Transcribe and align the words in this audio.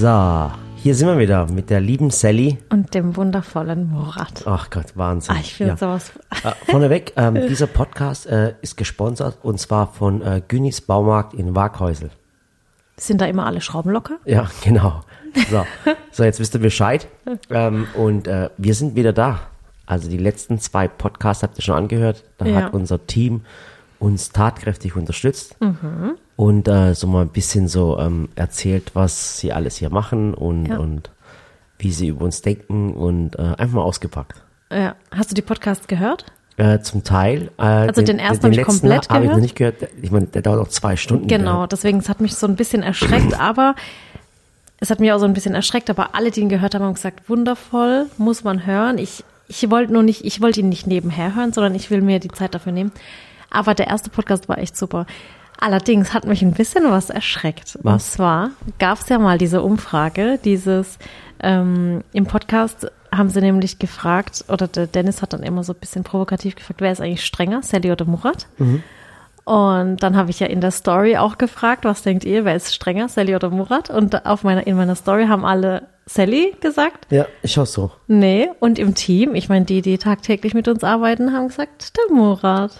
So, 0.00 0.50
hier 0.76 0.94
sind 0.94 1.06
wir 1.08 1.18
wieder 1.18 1.46
mit 1.50 1.70
der 1.70 1.80
lieben 1.80 2.10
Sally. 2.10 2.58
Und 2.70 2.94
dem 2.94 3.14
wundervollen 3.16 3.90
Murat. 3.90 4.42
Ach 4.46 4.70
Gott, 4.70 4.96
Wahnsinn. 4.96 5.34
Ah, 5.36 5.40
ich 5.40 5.54
finde 5.54 5.76
sowas. 5.76 6.12
Äh, 6.44 6.52
vorneweg, 6.70 7.12
ähm, 7.16 7.34
dieser 7.48 7.66
Podcast 7.66 8.26
äh, 8.26 8.54
ist 8.62 8.76
gesponsert 8.76 9.38
und 9.42 9.58
zwar 9.60 9.92
von 9.92 10.22
äh, 10.22 10.42
Günnis 10.48 10.80
Baumarkt 10.80 11.34
in 11.34 11.54
Waghäusel. 11.54 12.10
Sind 12.96 13.20
da 13.20 13.26
immer 13.26 13.46
alle 13.46 13.60
Schrauben 13.60 13.90
locker? 13.92 14.18
Ja, 14.24 14.48
genau. 14.64 15.02
So, 15.50 15.64
so 16.10 16.24
jetzt 16.24 16.40
wisst 16.40 16.54
ihr 16.54 16.60
Bescheid. 16.60 17.06
Ähm, 17.50 17.86
und 17.94 18.26
äh, 18.28 18.50
wir 18.56 18.74
sind 18.74 18.96
wieder 18.96 19.12
da. 19.12 19.40
Also 19.86 20.08
die 20.08 20.18
letzten 20.18 20.58
zwei 20.58 20.88
Podcasts 20.88 21.42
habt 21.42 21.58
ihr 21.58 21.62
schon 21.62 21.76
angehört. 21.76 22.24
Da 22.38 22.46
Ja. 22.46 22.62
hat 22.62 22.74
unser 22.74 23.06
Team 23.06 23.42
uns 24.02 24.30
tatkräftig 24.30 24.96
unterstützt 24.96 25.56
Mhm. 25.60 26.14
und 26.36 26.66
äh, 26.68 26.94
so 26.94 27.06
mal 27.06 27.22
ein 27.22 27.28
bisschen 27.28 27.68
so 27.68 27.98
ähm, 27.98 28.28
erzählt, 28.34 28.90
was 28.94 29.38
sie 29.38 29.52
alles 29.52 29.76
hier 29.76 29.90
machen 29.90 30.34
und, 30.34 30.66
Ja. 30.66 30.78
und 30.78 31.10
wie 31.78 31.92
sie 31.92 32.08
über 32.08 32.24
uns 32.24 32.42
denken 32.42 32.94
und 32.94 33.38
äh, 33.38 33.42
einfach 33.42 33.74
mal 33.76 33.82
ausgepackt. 33.82 34.42
Ja. 34.70 34.94
Hast 35.10 35.30
du 35.30 35.34
die 35.34 35.42
Podcasts 35.42 35.86
gehört? 35.86 36.24
Äh, 36.56 36.80
zum 36.80 37.02
Teil. 37.04 37.50
Äh, 37.58 37.62
Also 37.62 38.02
den 38.02 38.18
ersten 38.18 38.44
hab 38.46 38.52
ich 38.52 38.62
komplett 38.62 39.08
habe 39.08 39.20
ich 39.24 39.30
noch 39.30 39.36
gehört. 39.36 39.42
nicht 39.42 39.56
gehört. 39.56 39.76
Ich 40.02 40.10
meine, 40.10 40.26
der 40.26 40.42
dauert 40.42 40.60
auch 40.60 40.68
zwei 40.68 40.96
Stunden. 40.96 41.26
Genau, 41.28 41.66
deswegen, 41.66 41.98
es 41.98 42.08
hat 42.08 42.20
mich 42.20 42.34
so 42.34 42.46
ein 42.46 42.56
bisschen 42.56 42.82
erschreckt, 42.82 43.34
aber 43.38 43.74
es 44.80 44.90
hat 44.90 44.98
mich 45.00 45.12
auch 45.12 45.18
so 45.18 45.24
ein 45.26 45.32
bisschen 45.32 45.54
erschreckt, 45.54 45.90
aber 45.90 46.14
alle, 46.14 46.30
die 46.30 46.40
ihn 46.40 46.48
gehört 46.48 46.74
haben, 46.74 46.82
haben 46.84 46.94
gesagt, 46.94 47.28
wundervoll, 47.28 48.06
muss 48.18 48.42
man 48.44 48.66
hören. 48.66 48.98
Ich, 48.98 49.24
ich 49.48 49.70
wollte 49.70 49.92
nur 49.92 50.02
nicht, 50.02 50.24
ich 50.24 50.40
wollte 50.42 50.60
ihn 50.60 50.68
nicht 50.68 50.86
nebenher 50.86 51.34
hören, 51.36 51.52
sondern 51.52 51.74
ich 51.74 51.90
will 51.90 52.02
mir 52.02 52.18
die 52.18 52.28
Zeit 52.30 52.54
dafür 52.54 52.72
nehmen. 52.72 52.92
Aber 53.52 53.74
der 53.74 53.88
erste 53.88 54.10
Podcast 54.10 54.48
war 54.48 54.58
echt 54.58 54.76
super. 54.76 55.06
Allerdings 55.60 56.12
hat 56.12 56.26
mich 56.26 56.42
ein 56.42 56.52
bisschen 56.52 56.90
was 56.90 57.10
erschreckt. 57.10 57.76
Und 57.76 57.84
Was? 57.84 58.12
zwar 58.12 58.50
gab 58.80 58.98
es 58.98 59.08
ja 59.08 59.18
mal 59.18 59.38
diese 59.38 59.62
Umfrage, 59.62 60.40
dieses 60.44 60.98
ähm, 61.40 62.02
im 62.12 62.26
Podcast 62.26 62.90
haben 63.14 63.28
sie 63.28 63.40
nämlich 63.40 63.78
gefragt, 63.78 64.44
oder 64.48 64.66
der 64.66 64.86
Dennis 64.86 65.22
hat 65.22 65.34
dann 65.34 65.42
immer 65.42 65.62
so 65.62 65.72
ein 65.72 65.78
bisschen 65.78 66.02
provokativ 66.02 66.56
gefragt, 66.56 66.80
wer 66.80 66.92
ist 66.92 67.00
eigentlich 67.00 67.24
strenger, 67.24 67.62
Sally 67.62 67.92
oder 67.92 68.06
Murat? 68.06 68.46
Und 69.44 70.02
dann 70.02 70.16
habe 70.16 70.30
ich 70.30 70.40
ja 70.40 70.46
in 70.46 70.60
der 70.60 70.70
Story 70.70 71.16
auch 71.16 71.36
gefragt, 71.36 71.84
was 71.84 72.02
denkt 72.02 72.24
ihr, 72.24 72.44
wer 72.44 72.56
ist 72.56 72.74
strenger, 72.74 73.08
Sally 73.08 73.34
oder 73.34 73.50
Murat? 73.50 73.90
Und 73.90 74.24
auf 74.24 74.44
meiner, 74.44 74.66
in 74.66 74.76
meiner 74.76 74.94
Story 74.94 75.26
haben 75.26 75.44
alle 75.44 75.88
Sally 76.06 76.56
gesagt. 76.60 77.06
Ja, 77.10 77.26
ich 77.42 77.52
schau 77.52 77.64
so. 77.64 77.90
Nee, 78.06 78.48
und 78.60 78.78
im 78.78 78.94
Team, 78.94 79.34
ich 79.34 79.48
meine, 79.48 79.64
die, 79.64 79.82
die 79.82 79.98
tagtäglich 79.98 80.54
mit 80.54 80.68
uns 80.68 80.84
arbeiten, 80.84 81.32
haben 81.32 81.48
gesagt, 81.48 81.96
der 81.96 82.16
Murat. 82.16 82.72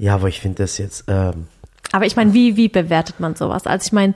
Ja, 0.00 0.14
aber 0.14 0.28
ich 0.28 0.40
finde 0.40 0.62
das 0.62 0.78
jetzt, 0.78 1.04
ähm, 1.08 1.46
Aber 1.92 2.06
ich 2.06 2.16
meine, 2.16 2.32
wie, 2.32 2.56
wie 2.56 2.68
bewertet 2.68 3.20
man 3.20 3.34
sowas? 3.34 3.66
Also 3.66 3.84
ich 3.86 3.92
meine, 3.92 4.14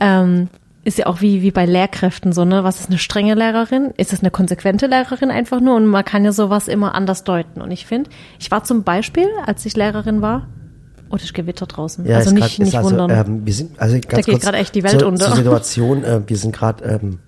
ähm, 0.00 0.48
ist 0.84 0.96
ja 0.96 1.06
auch 1.06 1.20
wie, 1.20 1.42
wie 1.42 1.50
bei 1.50 1.66
Lehrkräften 1.66 2.32
so, 2.32 2.46
ne? 2.46 2.64
Was 2.64 2.80
ist 2.80 2.88
eine 2.88 2.96
strenge 2.96 3.34
Lehrerin? 3.34 3.92
Ist 3.98 4.14
es 4.14 4.20
eine 4.20 4.30
konsequente 4.30 4.86
Lehrerin 4.86 5.30
einfach 5.30 5.60
nur? 5.60 5.76
Und 5.76 5.84
man 5.84 6.02
kann 6.02 6.24
ja 6.24 6.32
sowas 6.32 6.66
immer 6.66 6.94
anders 6.94 7.24
deuten. 7.24 7.60
Und 7.60 7.70
ich 7.72 7.84
finde, 7.84 8.08
ich 8.38 8.50
war 8.50 8.64
zum 8.64 8.84
Beispiel, 8.84 9.28
als 9.44 9.66
ich 9.66 9.76
Lehrerin 9.76 10.22
war, 10.22 10.48
oh, 11.10 11.16
das 11.16 11.34
Gewitter 11.34 11.66
draußen. 11.66 12.06
ja, 12.06 12.16
also 12.16 12.30
nicht, 12.30 12.56
grad, 12.56 12.58
nicht 12.60 12.76
also, 12.78 12.88
wundern. 12.88 13.10
Ähm, 13.10 13.44
wir 13.44 13.52
sind, 13.52 13.78
also 13.78 13.98
ganz 14.00 14.24
geht 14.24 14.32
kurz 14.32 14.44
grad 14.44 14.54
echt 14.54 14.74
die 14.74 14.82
Welt 14.82 14.98
zur, 14.98 15.08
unter. 15.08 15.26
Zur 15.26 15.36
Situation, 15.36 16.04
äh, 16.04 16.22
wir 16.26 16.36
sind 16.38 16.56
gerade 16.56 16.84
ähm, 16.84 17.18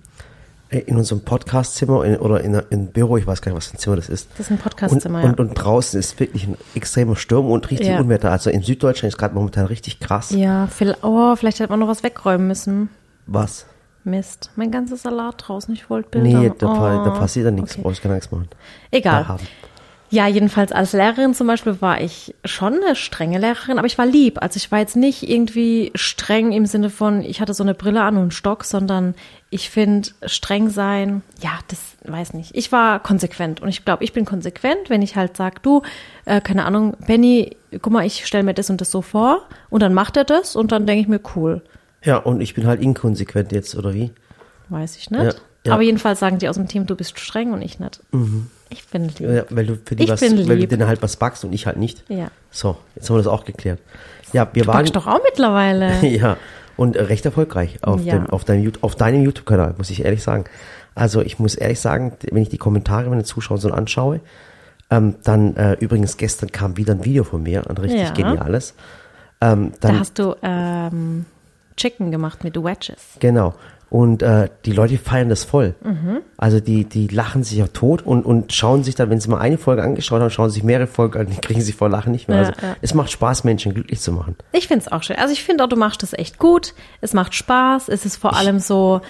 in 0.71 0.97
unserem 0.97 1.23
Podcastzimmer 1.23 1.99
oder 2.21 2.41
in, 2.43 2.55
in 2.71 2.87
Büro, 2.93 3.17
ich 3.17 3.27
weiß 3.27 3.43
gar 3.43 3.51
nicht, 3.51 3.57
was 3.57 3.67
für 3.67 3.75
ein 3.77 3.79
Zimmer 3.79 3.97
das 3.97 4.09
ist. 4.09 4.29
Das 4.33 4.47
ist 4.47 4.51
ein 4.53 4.59
Podcastzimmer, 4.59 5.19
und, 5.19 5.25
ja. 5.25 5.31
und, 5.31 5.41
und 5.41 5.55
draußen 5.55 5.99
ist 5.99 6.19
wirklich 6.21 6.47
ein 6.47 6.57
extremer 6.75 7.17
Sturm 7.17 7.51
und 7.51 7.71
richtig 7.71 7.89
Ja. 7.89 7.99
Unwetter. 8.01 8.31
Also 8.31 8.51
in 8.51 8.63
Süddeutschland 8.63 9.13
ist 9.13 9.19
gerade 9.19 9.35
momentan 9.35 9.67
richtig 9.67 9.99
krass. 10.01 10.31
ja, 10.31 10.69
viel, 10.69 10.97
oh, 11.03 11.35
vielleicht 11.37 11.59
hätte 11.59 11.71
man 11.71 11.81
noch 11.81 11.89
was 11.89 12.03
wegräumen 12.05 12.47
müssen. 12.47 12.89
Was? 13.27 13.67
Mist, 14.05 14.51
mein 14.57 14.71
ganzes 14.71 15.03
Salat 15.03 15.35
draußen, 15.47 15.75
ich 15.75 15.91
wollte 15.91 16.09
Bilder. 16.11 16.39
Nee, 16.41 16.53
da, 16.57 16.67
pa- 16.69 17.05
da 17.05 17.15
Oh, 17.15 17.19
passiert 17.19 17.45
ja 17.47 17.51
nichts, 17.51 17.73
okay. 17.73 17.83
brauchst 17.83 18.01
keine 18.03 18.15
Angst 18.15 18.33
machen. 18.33 18.49
Egal. 18.91 19.39
Ja, 20.13 20.27
jedenfalls 20.27 20.73
als 20.73 20.93
Lehrerin 20.93 21.35
zum 21.35 21.47
Beispiel 21.47 21.81
war 21.81 22.01
ich 22.01 22.35
schon 22.45 22.75
eine 22.83 22.97
strenge 22.97 23.39
Lehrerin, 23.39 23.79
aber 23.79 23.87
ich 23.87 23.97
war 23.99 24.07
lieb. 24.07 24.43
Also 24.43 24.57
ich 24.57 24.73
war 24.73 24.81
jetzt 24.81 24.97
nicht 24.97 25.29
irgendwie 25.29 25.93
streng 25.95 26.51
im 26.51 26.67
Sinne 26.67 26.91
von, 26.91 27.21
ich 27.21 27.41
hatte 27.41 27.55
so 27.55 27.63
eine 27.63 27.75
Brille 27.75 28.03
an 28.03 28.17
und 28.17 28.23
einen 28.23 28.31
Stock, 28.33 28.65
sondern 28.65 29.15
ich 29.51 29.69
finde 29.69 30.09
streng 30.27 30.71
sein, 30.71 31.23
ja, 31.43 31.51
das 31.69 31.81
weiß 32.05 32.35
nicht. 32.35 32.55
Ich 32.57 32.71
war 32.71 33.01
konsequent 33.03 33.61
und 33.61 33.69
ich 33.69 33.85
glaube, 33.85 34.05
ich 34.05 34.13
bin 34.13 34.25
konsequent, 34.25 34.89
wenn 34.89 35.03
ich 35.03 35.17
halt 35.17 35.37
sag, 35.37 35.63
du, 35.63 35.83
äh, 36.25 36.41
keine 36.41 36.65
Ahnung, 36.65 36.97
Benny, 37.07 37.57
guck 37.83 37.93
mal, 37.93 38.07
ich 38.07 38.27
stelle 38.27 38.45
mir 38.45 38.55
das 38.55 38.71
und 38.71 38.81
das 38.81 38.91
so 38.93 39.03
vor 39.03 39.43
und 39.69 39.83
dann 39.83 39.93
macht 39.93 40.17
er 40.17 40.25
das 40.25 40.55
und 40.55 40.71
dann 40.73 40.87
denke 40.87 41.03
ich 41.03 41.09
mir, 41.09 41.21
cool, 41.35 41.63
Ja, 42.05 42.17
und 42.19 42.41
ich 42.41 42.55
bin 42.55 42.67
halt 42.67 42.81
inkonsequent 42.81 43.53
jetzt, 43.53 43.75
oder 43.77 43.93
wie? 43.93 44.13
weiß 44.69 44.97
ich 44.97 45.11
nicht. 45.11 45.21
Ja, 45.23 45.33
ja. 45.67 45.73
Aber 45.73 45.83
jedenfalls 45.83 46.21
sagen 46.21 46.39
die 46.39 46.49
aus 46.49 46.55
dem 46.55 46.69
Team, 46.69 46.87
du 46.87 46.95
bist 46.95 47.19
streng 47.19 47.53
und 47.53 47.61
ich 47.61 47.81
nicht. 47.81 48.01
Ich 48.69 48.87
bin 48.87 49.09
lieb. 49.09 49.21
Ja, 49.21 49.45
weil 49.51 49.67
du 49.67 49.77
für 49.85 49.97
die 49.97 50.05
Ich 50.05 50.11
was, 50.11 50.21
bin 50.21 50.49
weil 50.49 50.59
du 50.61 50.69
denen 50.69 50.87
halt 50.87 51.03
was 51.03 51.17
backst 51.17 51.45
und 51.45 51.53
ich 51.53 51.67
halt 51.67 51.77
nicht. 51.77 52.05
Ja. 52.09 52.29
So, 52.53 52.77
jetzt 52.95 53.11
haben 53.11 53.17
wir 53.17 53.23
das 53.25 53.27
auch 53.27 53.45
geklärt. 53.45 53.81
Ja, 54.33 54.49
wir 54.53 54.67
waren. 54.69 54.77
Backst 54.79 54.95
doch 54.95 55.09
auch 55.09 55.21
mittlerweile. 55.25 55.99
ja, 56.07 56.37
und 56.81 56.97
äh, 56.97 57.03
recht 57.03 57.27
erfolgreich 57.27 57.79
auf, 57.85 58.03
Ja. 58.03 58.15
dem, 58.19 58.31
auf, 58.31 58.45
deinem, 58.45 58.73
auf 58.81 58.95
deinem 58.95 59.23
YouTube-Kanal, 59.23 59.75
muss 59.77 59.91
ich 59.91 60.03
ehrlich 60.03 60.23
sagen. 60.23 60.45
Also 60.95 61.21
ich 61.21 61.39
muss 61.39 61.55
ehrlich 61.55 61.79
sagen, 61.79 62.13
wenn 62.33 62.43
ich 62.43 62.49
die 62.49 62.57
Kommentare 62.57 63.11
meiner 63.11 63.25
Zuschauer 63.25 63.59
so 63.59 63.71
anschaue, 63.71 64.21
ähm, 64.91 65.17
dann 65.23 65.55
äh, 65.57 65.75
übrigens 65.75 66.17
gestern 66.17 66.51
kam 66.51 66.79
wieder 66.79 66.95
ein 66.95 67.05
Video 67.05 67.23
von 67.23 67.43
mir, 67.43 67.69
ein 67.69 67.77
richtig 67.77 68.01
Ja. 68.09 68.13
geniales. 68.15 68.75
Ähm, 69.43 69.73
dann, 69.81 69.93
Da 69.95 70.01
hast 70.01 70.19
du 70.19 70.35
ähm, 70.43 71.27
Chicken 71.77 72.11
gemacht 72.11 72.45
mit 72.45 72.57
Wedges. 72.57 72.97
Genau. 73.21 73.55
Und 73.91 74.23
äh, 74.23 74.49
die 74.65 74.73
Leute 74.73 74.99
feiern 74.99 75.29
das 75.29 75.43
voll. 75.43 75.75
Mhm. 75.83 76.21
Also 76.37 76.61
die, 76.61 76.85
die 76.85 77.09
lachen 77.09 77.43
sich 77.43 77.61
auch 77.63 77.69
tot 77.69 78.07
und, 78.07 78.25
und 78.25 78.53
schauen 78.53 78.85
sich 78.85 78.95
dann, 78.95 79.11
wenn 79.11 79.19
sie 79.19 79.29
mal 79.29 79.41
eine 79.41 79.59
Folge 79.59 79.83
angeschaut 79.83 80.21
haben, 80.21 80.31
schauen 80.31 80.49
sich 80.49 80.63
mehrere 80.63 80.87
Folgen 80.87 81.19
an, 81.19 81.27
die 81.27 81.41
kriegen 81.41 81.61
sie 81.61 81.73
vor 81.73 81.89
Lachen 81.89 82.13
nicht 82.13 82.29
mehr. 82.29 82.43
Ja, 82.43 82.49
also 82.51 82.61
ja. 82.63 82.77
es 82.81 82.95
macht 82.95 83.11
Spaß, 83.11 83.43
Menschen 83.43 83.75
glücklich 83.75 84.01
zu 84.01 84.13
machen. 84.13 84.37
Ich 84.53 84.69
finde 84.69 84.85
es 84.87 84.93
auch 84.93 85.03
schön. 85.03 85.17
Also 85.17 85.33
ich 85.33 85.43
finde 85.43 85.65
auch, 85.65 85.69
du 85.69 85.75
machst 85.75 86.05
das 86.05 86.13
echt 86.13 86.39
gut. 86.39 86.73
Es 87.01 87.15
macht 87.15 87.35
Spaß. 87.35 87.89
Es 87.89 88.07
ist 88.07 88.17
vor 88.17 88.37
allem 88.37 88.61
so, 88.61 89.01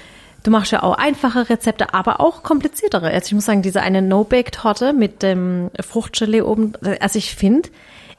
du 0.44 0.50
machst 0.50 0.72
ja 0.72 0.82
auch 0.82 0.96
einfache 0.96 1.50
Rezepte, 1.50 1.92
aber 1.92 2.20
auch 2.20 2.42
kompliziertere. 2.42 3.10
Also 3.10 3.26
ich 3.26 3.34
muss 3.34 3.44
sagen, 3.44 3.60
diese 3.60 3.82
eine 3.82 4.00
No-Bake-Torte 4.00 4.94
mit 4.94 5.22
dem 5.22 5.70
Fruchtgelee 5.78 6.40
oben, 6.40 6.72
also 7.00 7.18
ich 7.18 7.34
finde, 7.34 7.68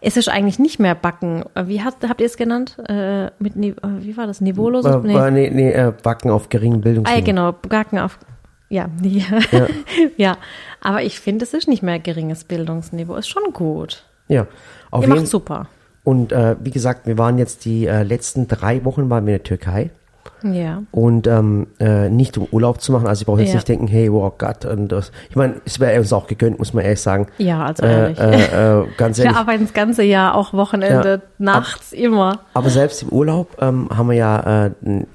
es 0.02 0.18
ist 0.18 0.28
eigentlich 0.30 0.60
nicht 0.60 0.80
mehr 0.80 0.96
Backen. 0.96 1.44
Wie 1.66 1.82
habt, 1.84 2.08
habt 2.08 2.20
ihr 2.22 2.26
es 2.28 2.36
genannt? 2.38 2.78
Äh, 2.90 3.28
mit, 3.40 3.56
Ni- 3.56 3.70
äh, 3.70 3.76
wie 4.00 4.18
war 4.18 4.28
das? 4.28 4.42
Niveaulos? 4.42 4.84
Äh, 4.86 4.98
nee, 5.04 5.32
nee, 5.32 5.50
nee 5.52 5.72
äh, 5.72 5.94
Backen 6.04 6.32
auf 6.32 6.50
geringen 6.50 6.78
Ah, 6.80 6.84
Bildungsniveau. 6.84 7.24
genau, 7.24 7.52
Backen 7.54 8.00
auf. 8.00 8.18
Ja, 8.70 8.90
ja. 9.04 9.68
ja. 10.18 10.38
Aber 10.82 11.04
ich 11.04 11.20
finde, 11.20 11.46
es 11.46 11.54
ist 11.54 11.68
nicht 11.68 11.84
mehr 11.84 12.00
geringes 12.00 12.44
Bildungsniveau. 12.44 13.16
Ist 13.16 13.30
schon 13.30 13.54
gut. 13.54 14.04
Ja, 14.28 14.48
auf 14.90 15.04
Ihr 15.04 15.10
macht 15.10 15.28
super. 15.28 15.68
Und 16.04 16.32
äh, 16.32 16.56
wie 16.60 16.72
gesagt, 16.72 17.06
wir 17.06 17.18
waren 17.18 17.38
jetzt 17.38 17.66
die 17.66 17.86
äh, 17.86 18.02
letzten 18.04 18.48
drei 18.48 18.84
Wochen 18.86 19.10
waren 19.10 19.26
wir 19.28 19.34
in 19.34 19.40
der 19.40 19.44
Türkei 19.44 19.92
Ja. 20.44 20.84
und 20.92 21.28
ähm, 21.28 21.68
äh, 21.80 22.10
nicht 22.10 22.38
um 22.38 22.48
Urlaub 22.52 22.82
zu 22.82 22.92
machen. 22.92 23.08
Also 23.08 23.22
ich 23.22 23.26
brauche 23.26 23.42
jetzt 23.42 23.50
Ja. 23.50 23.56
nicht 23.56 23.68
denken, 23.68 23.88
hey, 23.88 24.10
oh 24.10 24.32
Gott, 24.38 24.66
und 24.66 24.88
das. 24.92 25.12
Ich 25.30 25.36
meine, 25.36 25.62
es 25.66 25.80
wäre 25.80 26.00
uns 26.00 26.12
auch 26.14 26.28
gegönnt, 26.28 26.58
muss 26.60 26.74
man 26.74 26.84
ehrlich 26.84 27.02
sagen. 27.02 27.28
Ja, 27.38 27.66
also 27.66 27.84
Äh, 27.84 28.14
ehrlich. 28.14 28.20
äh, 28.20 28.80
äh, 28.82 28.86
ganz 28.98 29.18
Wir 29.18 29.26
ehrlich. 29.26 29.38
arbeiten 29.40 29.64
das 29.64 29.74
ganze 29.74 30.04
Jahr, 30.04 30.36
auch 30.36 30.54
Wochenende, 30.54 31.10
Ja. 31.14 31.22
nachts, 31.38 31.94
immer. 31.94 32.40
Aber 32.54 32.70
selbst 32.70 33.04
im 33.04 33.10
Urlaub 33.10 33.56
ähm, 33.62 33.90
haben 33.96 34.10
wir 34.10 34.16
ja 34.18 34.66
äh, 34.68 34.72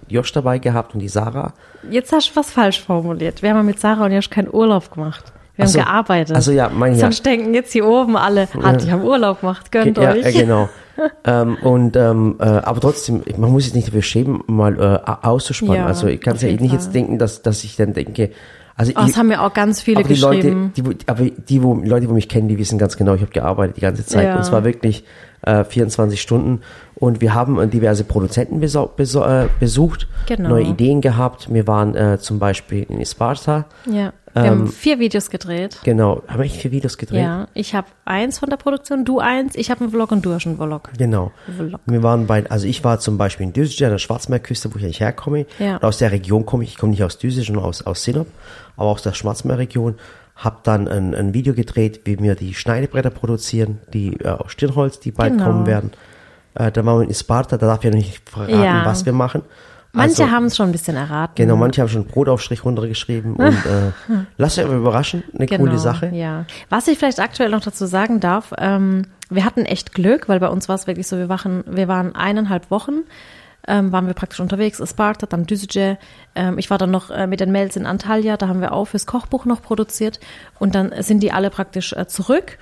Josh 0.08 0.32
dabei 0.32 0.58
gehabt 0.58 0.94
und 0.94 1.00
die 1.00 1.08
Sarah. 1.08 1.52
Jetzt 1.90 2.12
hast 2.12 2.30
du 2.30 2.36
was 2.36 2.50
falsch 2.50 2.80
formuliert. 2.82 3.42
Wir 3.42 3.50
haben 3.50 3.56
ja 3.58 3.62
mit 3.62 3.78
Sarah 3.80 4.04
und 4.06 4.12
Josh 4.12 4.30
keinen 4.30 4.52
Urlaub 4.52 4.90
gemacht. 4.92 5.32
Wir 5.56 5.64
Ach 5.64 5.68
so. 5.68 5.78
haben 5.80 5.86
gearbeitet. 5.86 6.36
Also 6.36 6.52
ja, 6.52 6.70
mein 6.74 6.92
ja. 6.94 6.98
Sonst 7.00 7.24
denken 7.24 7.54
jetzt 7.54 7.72
hier 7.72 7.86
oben 7.86 8.16
alle, 8.16 8.46
ah, 8.62 8.72
die 8.74 8.90
haben 8.92 9.02
Urlaub 9.02 9.40
gemacht, 9.40 9.72
gönnt 9.72 9.96
Ja, 9.96 10.12
euch. 10.12 10.24
äh, 10.26 10.32
genau. 10.32 10.68
ähm, 11.24 11.56
und 11.62 11.96
ähm, 11.96 12.36
äh, 12.38 12.44
aber 12.44 12.80
trotzdem, 12.80 13.22
man 13.38 13.50
muss 13.52 13.64
sich 13.64 13.74
nicht 13.74 13.88
dafür 13.88 14.02
schämen, 14.02 14.42
mal 14.46 14.78
äh, 15.04 15.26
auszuspannen. 15.26 15.76
Ja, 15.76 15.86
also 15.86 16.06
ich 16.08 16.20
kann 16.20 16.34
auf 16.34 16.42
ja 16.42 16.50
nicht 16.50 16.72
jetzt 16.72 16.94
denken, 16.94 17.18
dass 17.18 17.42
dass 17.42 17.64
ich 17.64 17.76
dann 17.76 17.92
denke, 17.94 18.30
also 18.78 18.92
Oh, 18.94 19.00
ich, 19.00 19.06
das 19.06 19.16
haben 19.16 19.28
mir 19.28 19.40
auch 19.42 19.54
ganz 19.54 19.80
viele 19.80 20.00
aber 20.00 20.08
die 20.08 20.14
Leute, 20.20 20.36
geschrieben. 20.42 20.72
die, 20.76 20.86
wo- 20.86 20.90
aber 21.06 21.24
die, 21.24 21.62
wo 21.62 21.74
Leute, 21.74 22.06
die 22.06 22.12
mich 22.12 22.28
kennen, 22.28 22.48
die 22.48 22.58
wissen 22.58 22.78
ganz 22.78 22.96
genau, 22.98 23.14
ich 23.14 23.22
habe 23.22 23.30
gearbeitet 23.32 23.76
die 23.78 23.80
ganze 23.80 24.04
Zeit. 24.04 24.24
Ja. 24.26 24.36
Und 24.36 24.44
zwar 24.44 24.64
wirklich 24.64 25.04
äh, 25.42 25.64
24 25.64 26.20
Stunden. 26.20 26.60
Und 26.98 27.20
wir 27.20 27.34
haben 27.34 27.58
äh, 27.60 27.68
diverse 27.68 28.04
Produzenten 28.04 28.62
äh, 28.62 29.48
besucht, 29.60 30.08
Genau. 30.26 30.48
neue 30.48 30.64
Ideen 30.64 31.00
gehabt. 31.02 31.52
Wir 31.52 31.66
waren 31.66 31.94
äh, 31.94 32.18
zum 32.18 32.38
Beispiel 32.38 32.84
in 32.88 33.04
Sparta. 33.04 33.66
ja. 33.90 34.12
Wir 34.34 34.44
Ähm, 34.44 34.50
haben 34.50 34.66
vier 34.68 34.98
Videos 34.98 35.30
gedreht. 35.30 35.78
Genau, 35.84 36.22
haben 36.28 36.40
wir 36.40 36.44
echt 36.44 36.56
vier 36.56 36.70
Videos 36.70 36.98
gedreht. 36.98 37.22
Ja, 37.22 37.48
ich 37.54 37.74
habe 37.74 37.86
eins 38.04 38.38
von 38.38 38.50
der 38.50 38.58
Produktion, 38.58 39.06
du 39.06 39.18
eins, 39.18 39.54
ich 39.54 39.70
habe 39.70 39.80
einen 39.80 39.90
Vlog 39.90 40.12
und 40.12 40.26
du 40.26 40.30
hast 40.34 40.46
einen 40.46 40.56
Vlog. 40.58 40.90
Genau. 40.98 41.32
Vlog. 41.56 41.80
Wir 41.86 42.02
waren 42.02 42.26
bei, 42.26 42.44
also 42.50 42.66
ich 42.66 42.84
war 42.84 42.98
zum 43.00 43.16
Beispiel 43.16 43.46
in 43.46 43.54
Düsseldorf, 43.54 43.86
an 43.86 43.92
der 43.92 43.98
Schwarzmeerküste, 43.98 44.74
wo 44.74 44.76
ich 44.76 44.84
eigentlich 44.84 45.00
herkomme. 45.00 45.46
Ja. 45.58 45.76
Und 45.76 45.84
aus 45.84 45.96
der 45.96 46.12
Region 46.12 46.44
komme 46.44 46.64
ich. 46.64 46.72
Ich 46.72 46.76
komme 46.76 46.90
nicht 46.90 47.02
aus 47.02 47.16
Düsseldorf, 47.16 47.46
sondern 47.46 47.64
aus, 47.64 47.80
aus 47.86 48.02
Sinop, 48.04 48.26
aber 48.76 48.90
aus 48.90 49.00
der 49.00 49.14
Schwarzmeerregion. 49.14 49.94
Hab 50.36 50.64
dann 50.64 50.86
ein, 50.86 51.14
ein 51.14 51.32
Video 51.32 51.54
gedreht, 51.54 52.02
wie 52.04 52.18
wir 52.18 52.34
die 52.34 52.52
Schneidebretter 52.52 53.08
produzieren, 53.08 53.78
die 53.94 54.18
äh, 54.20 54.28
aus 54.28 54.52
Stirnholz, 54.52 55.00
die 55.00 55.12
bald 55.12 55.32
Genau. 55.32 55.44
kommen 55.46 55.66
werden. 55.66 55.92
Äh, 56.56 56.72
da 56.72 56.84
waren 56.84 57.00
wir 57.00 57.08
in 57.08 57.14
Sparta, 57.14 57.56
da 57.56 57.66
darf 57.66 57.78
ich 57.78 57.84
ja 57.84 57.90
nicht 57.90 58.28
verraten, 58.28 58.62
Ja. 58.62 58.84
was 58.84 59.04
wir 59.06 59.12
machen. 59.12 59.42
Manche 59.92 60.24
Also- 60.24 60.34
haben 60.34 60.44
es 60.46 60.56
schon 60.56 60.68
ein 60.68 60.72
bisschen 60.72 60.96
erraten. 60.96 61.34
Genau, 61.36 61.56
manche 61.56 61.80
haben 61.80 61.88
schon 61.88 62.04
Brotaufstrich 62.04 62.64
runtergeschrieben 62.64 63.36
und 63.36 63.46
äh, 63.66 63.92
lasst 64.36 64.58
euch 64.58 64.64
aber 64.66 64.74
überraschen, 64.74 65.22
eine 65.34 65.46
Genau, 65.46 65.64
coole 65.64 65.78
Sache. 65.78 66.10
Ja. 66.12 66.44
Was 66.68 66.86
ich 66.88 66.98
vielleicht 66.98 67.18
aktuell 67.20 67.48
noch 67.50 67.62
dazu 67.62 67.86
sagen 67.86 68.20
darf, 68.20 68.52
ähm, 68.58 69.06
wir 69.30 69.44
hatten 69.46 69.64
echt 69.64 69.94
Glück, 69.94 70.28
weil 70.28 70.38
bei 70.38 70.48
uns 70.48 70.68
war 70.68 70.74
es 70.74 70.86
wirklich 70.86 71.06
so, 71.06 71.16
wir, 71.16 71.28
wachen, 71.30 71.64
wir 71.66 71.88
waren 71.88 72.14
eineinhalb 72.14 72.70
Wochen, 72.70 73.04
ähm, 73.66 73.90
waren 73.90 74.06
wir 74.06 74.12
praktisch 74.14 74.38
unterwegs, 74.40 74.82
Sparta, 74.86 75.26
dann 75.26 75.46
Düzce. 75.46 75.96
Ähm, 76.34 76.58
ich 76.58 76.68
war 76.68 76.76
dann 76.78 76.90
noch 76.90 77.10
äh, 77.10 77.26
mit 77.26 77.40
den 77.40 77.50
Mails 77.50 77.74
in 77.76 77.86
Antalya, 77.86 78.36
da 78.36 78.48
haben 78.48 78.60
wir 78.60 78.72
auch 78.72 78.84
fürs 78.84 79.06
Kochbuch 79.06 79.46
noch 79.46 79.62
produziert 79.62 80.20
und 80.58 80.74
dann 80.74 80.92
sind 81.00 81.20
die 81.22 81.32
alle 81.32 81.48
praktisch 81.50 81.94
äh, 81.94 82.06
zurück. 82.06 82.58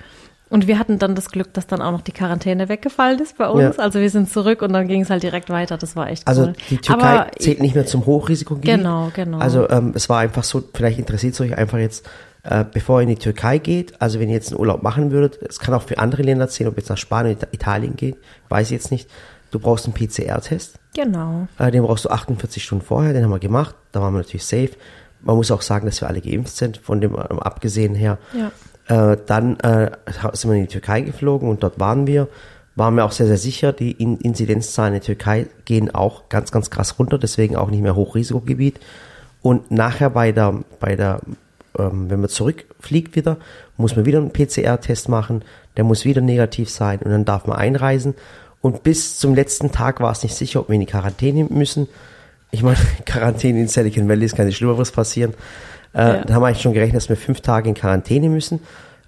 Und 0.55 0.67
wir 0.67 0.79
hatten 0.79 0.99
dann 0.99 1.15
das 1.15 1.31
Glück, 1.31 1.51
dass 1.51 1.67
dann 1.67 1.81
auch 1.81 1.91
noch 1.91 1.99
die 1.99 2.13
Quarantäne 2.13 2.69
weggefallen 2.69 3.19
ist 3.19 3.37
bei 3.37 3.49
uns. 3.49 3.75
Ja. 3.75 3.83
Also 3.83 3.99
wir 3.99 4.09
sind 4.09 4.31
zurück 4.31 4.61
und 4.61 4.71
dann 4.71 4.87
ging 4.87 5.01
es 5.01 5.09
halt 5.09 5.21
direkt 5.21 5.49
weiter. 5.49 5.77
Das 5.77 5.97
war 5.97 6.09
echt 6.09 6.25
Also 6.25 6.43
cool. 6.43 6.53
die 6.69 6.77
Türkei 6.77 7.03
Aber 7.03 7.31
zählt 7.37 7.59
nicht 7.59 7.75
mehr 7.75 7.85
zum 7.85 8.05
Hochrisikogebiet. 8.05 8.77
Genau, 8.77 9.11
genau. 9.13 9.39
Also 9.39 9.69
ähm, 9.69 9.91
es 9.95 10.07
war 10.07 10.19
einfach 10.19 10.45
so, 10.45 10.63
vielleicht 10.73 10.97
interessiert 10.97 11.33
es 11.33 11.41
euch 11.41 11.57
einfach 11.57 11.77
jetzt, 11.77 12.07
äh, 12.43 12.63
bevor 12.71 13.01
ihr 13.01 13.03
in 13.03 13.09
die 13.09 13.21
Türkei 13.21 13.57
geht, 13.57 14.01
also 14.01 14.21
wenn 14.21 14.29
ihr 14.29 14.35
jetzt 14.35 14.53
einen 14.53 14.61
Urlaub 14.61 14.81
machen 14.81 15.11
würdet, 15.11 15.41
es 15.41 15.59
kann 15.59 15.73
auch 15.73 15.81
für 15.83 15.97
andere 15.97 16.21
Länder 16.21 16.47
zählen, 16.47 16.69
ob 16.69 16.77
jetzt 16.77 16.89
nach 16.89 16.95
Spanien 16.95 17.35
oder 17.35 17.49
Italien 17.51 17.97
geht, 17.97 18.15
weiß 18.47 18.67
ich 18.67 18.75
jetzt 18.75 18.91
nicht, 18.91 19.09
du 19.51 19.59
brauchst 19.59 19.83
einen 19.83 19.93
PCR-Test, 19.93 20.79
genau. 20.95 21.49
äh, 21.59 21.69
den 21.69 21.83
brauchst 21.83 22.05
du 22.05 22.09
48 22.11 22.63
Stunden 22.63 22.85
vorher, 22.85 23.11
den 23.11 23.25
haben 23.25 23.31
wir 23.31 23.39
gemacht, 23.39 23.75
da 23.91 23.99
waren 23.99 24.13
wir 24.13 24.19
natürlich 24.19 24.45
safe. 24.45 24.69
Man 25.19 25.35
muss 25.35 25.51
auch 25.51 25.63
sagen, 25.63 25.85
dass 25.85 25.99
wir 25.99 26.07
alle 26.07 26.21
geimpft 26.21 26.55
sind, 26.55 26.77
von 26.77 27.01
dem 27.01 27.15
ähm, 27.15 27.39
abgesehen 27.39 27.93
her. 27.93 28.19
Ja. 28.33 28.53
Äh, 28.87 29.17
dann 29.25 29.59
äh, 29.61 29.91
sind 30.33 30.51
wir 30.51 30.57
in 30.57 30.63
die 30.63 30.71
Türkei 30.71 31.01
geflogen 31.01 31.49
und 31.49 31.63
dort 31.63 31.79
waren 31.79 32.07
wir. 32.07 32.27
Waren 32.77 32.95
wir 32.95 33.05
auch 33.05 33.13
sehr, 33.13 33.27
sehr 33.27 33.37
sicher, 33.37 33.71
die 33.71 33.91
in 33.91 34.17
Inzidenzzahlen 34.17 34.93
in 34.93 34.99
der 34.99 35.05
Türkei 35.05 35.47
gehen 35.63 35.95
auch 35.95 36.27
ganz, 36.27 36.51
ganz 36.51 36.69
krass 36.69 36.99
runter, 36.99 37.17
deswegen 37.17 37.55
auch 37.55 37.69
nicht 37.69 37.81
mehr 37.81 37.95
Hochrisikogebiet. 37.95 38.81
Und 39.41 39.71
nachher 39.71 40.09
bei 40.09 40.33
der, 40.33 40.61
bei 40.81 40.97
der, 40.97 41.21
ähm, 41.79 42.09
wenn 42.09 42.19
man 42.19 42.29
zurückfliegt 42.29 43.15
wieder, 43.15 43.37
muss 43.77 43.95
man 43.95 44.05
wieder 44.05 44.19
einen 44.19 44.33
PCR-Test 44.33 45.07
machen, 45.07 45.43
der 45.77 45.85
muss 45.85 46.03
wieder 46.03 46.19
negativ 46.19 46.69
sein 46.69 46.99
und 46.99 47.11
dann 47.11 47.25
darf 47.25 47.47
man 47.47 47.57
einreisen. 47.57 48.13
Und 48.59 48.83
bis 48.83 49.19
zum 49.19 49.35
letzten 49.35 49.71
Tag 49.71 50.01
war 50.01 50.11
es 50.11 50.23
nicht 50.23 50.35
sicher, 50.35 50.59
ob 50.59 50.69
wir 50.69 50.73
in 50.73 50.81
die 50.81 50.87
Quarantäne 50.87 51.45
müssen. 51.45 51.87
Ich 52.51 52.63
meine, 52.63 52.77
Quarantäne 53.05 53.59
in 53.59 53.67
Silicon 53.67 54.09
Valley 54.09 54.25
ist 54.25 54.37
nicht 54.37 54.57
Schlimmeres 54.57 54.91
passieren. 54.91 55.33
Äh, 55.95 55.99
Ja. 55.99 56.21
Da 56.25 56.33
haben 56.33 56.41
wir 56.41 56.47
eigentlich 56.47 56.61
schon 56.61 56.73
gerechnet, 56.73 56.97
dass 56.97 57.09
wir 57.09 57.17
fünf 57.17 57.41
Tage 57.41 57.69
in 57.69 57.75
Quarantäne 57.75 58.29
müssen. 58.29 58.59